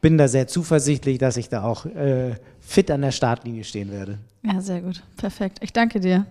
bin 0.00 0.18
da 0.18 0.28
sehr 0.28 0.46
zuversichtlich, 0.46 1.18
dass 1.18 1.36
ich 1.36 1.48
da 1.48 1.62
auch 1.64 1.86
äh, 1.86 2.34
fit 2.66 2.90
an 2.90 3.02
der 3.02 3.12
Startlinie 3.12 3.64
stehen 3.64 3.90
werde. 3.90 4.18
Ja, 4.42 4.60
sehr 4.60 4.80
gut. 4.80 5.02
Perfekt. 5.16 5.58
Ich 5.62 5.72
danke 5.72 6.00
dir. 6.00 6.26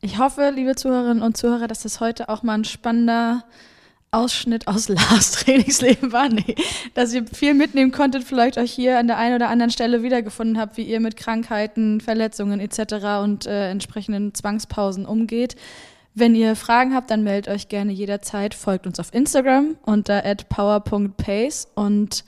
Ich 0.00 0.18
hoffe, 0.18 0.52
liebe 0.54 0.74
Zuhörerinnen 0.74 1.22
und 1.22 1.36
Zuhörer, 1.36 1.68
dass 1.68 1.82
das 1.82 2.00
heute 2.00 2.28
auch 2.28 2.42
mal 2.42 2.54
ein 2.54 2.64
spannender 2.64 3.44
Ausschnitt 4.10 4.66
aus 4.66 4.88
Lars 4.90 5.32
Trainingsleben 5.32 6.12
war. 6.12 6.28
Nee, 6.28 6.54
dass 6.94 7.12
ihr 7.12 7.26
viel 7.26 7.54
mitnehmen 7.54 7.92
konntet, 7.92 8.24
vielleicht 8.24 8.58
euch 8.58 8.72
hier 8.72 8.98
an 8.98 9.06
der 9.06 9.18
einen 9.18 9.34
oder 9.34 9.48
anderen 9.48 9.70
Stelle 9.70 10.02
wiedergefunden 10.02 10.58
habt, 10.58 10.76
wie 10.76 10.82
ihr 10.82 11.00
mit 11.00 11.16
Krankheiten, 11.16 12.00
Verletzungen 12.00 12.60
etc. 12.60 13.22
und 13.22 13.46
äh, 13.46 13.70
entsprechenden 13.70 14.34
Zwangspausen 14.34 15.04
umgeht. 15.06 15.56
Wenn 16.14 16.34
ihr 16.34 16.54
Fragen 16.54 16.94
habt, 16.94 17.10
dann 17.10 17.24
meldet 17.24 17.52
euch 17.52 17.68
gerne 17.68 17.92
jederzeit. 17.92 18.54
Folgt 18.54 18.86
uns 18.86 19.00
auf 19.00 19.12
Instagram 19.12 19.76
unter 19.82 20.22
power.pace. 20.48 21.68
Und 21.74 22.24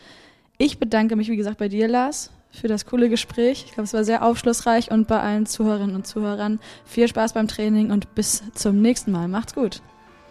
ich 0.59 0.79
bedanke 0.79 1.15
mich, 1.15 1.29
wie 1.29 1.37
gesagt, 1.37 1.59
bei 1.59 1.69
dir, 1.69 1.87
Lars, 1.87 2.31
für 2.57 2.69
das 2.69 2.87
coole 2.87 3.09
Gespräch. 3.09 3.65
Ich 3.67 3.73
glaube, 3.73 3.85
es 3.85 3.95
war 3.95 4.05
sehr 4.05 4.25
aufschlussreich 4.25 4.91
und 4.91 5.07
bei 5.09 5.21
allen 5.21 5.47
Zuhörerinnen 5.47 5.95
und 5.95 6.07
Zuhörern 6.07 6.61
viel 6.85 7.09
Spaß 7.09 7.35
beim 7.35 7.49
Training 7.49 7.91
und 7.91 8.15
bis 8.15 8.43
zum 8.55 8.81
nächsten 8.83 9.13
Mal. 9.13 9.29
Macht's 9.29 9.55
gut. 9.55 9.83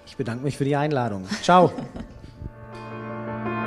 Ich 0.07 0.17
bedanke 0.17 0.43
mich 0.43 0.57
für 0.57 0.65
die 0.65 0.75
Einladung. 0.75 1.25
Ciao. 1.41 1.71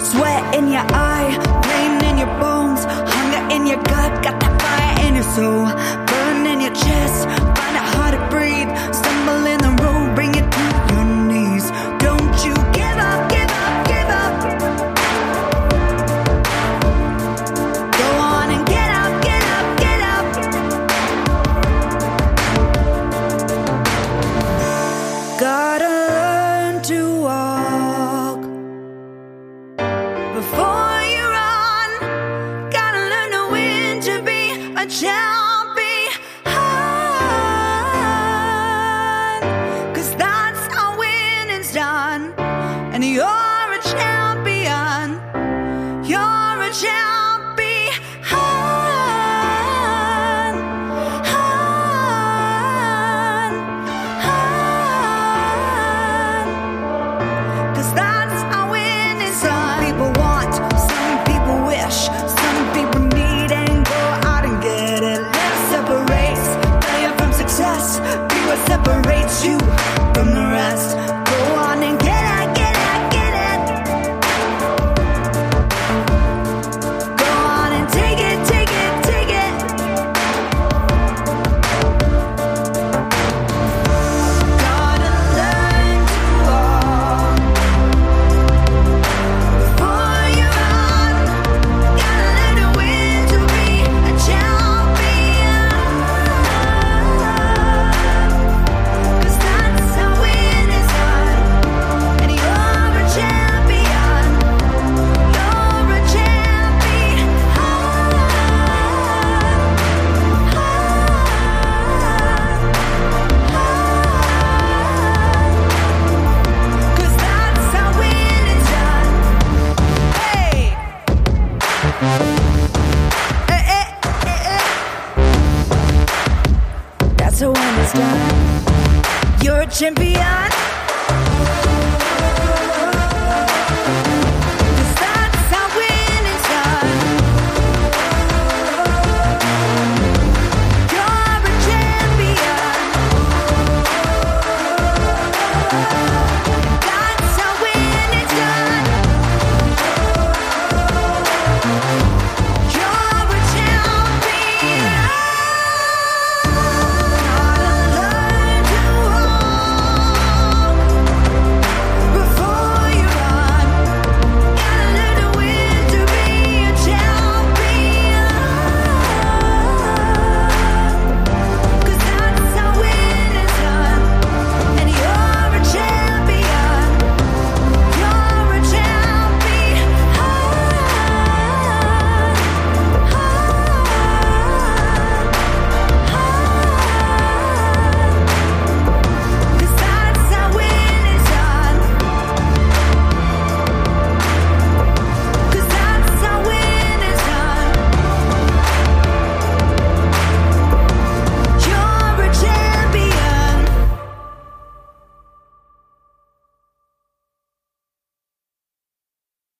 Sweat 0.01 0.55
in 0.55 0.69
your 0.69 0.87
eye, 0.95 1.37
pain 1.63 2.01
in 2.09 2.19
your 2.19 2.33
bones, 2.39 2.87
hunger 2.87 3.51
in 3.51 3.67
your 3.67 3.79
gut, 3.79 4.23
got 4.23 4.39
that 4.39 4.63
fire 4.63 5.09
in 5.09 5.17
your 5.17 5.25
soul, 5.25 5.67
burn 6.07 6.47
in 6.47 6.61
your 6.61 6.73
chest, 6.73 7.27
find 7.27 7.75
it 7.75 7.83
hard 7.83 8.15
to 8.15 8.21
breathe, 8.31 8.69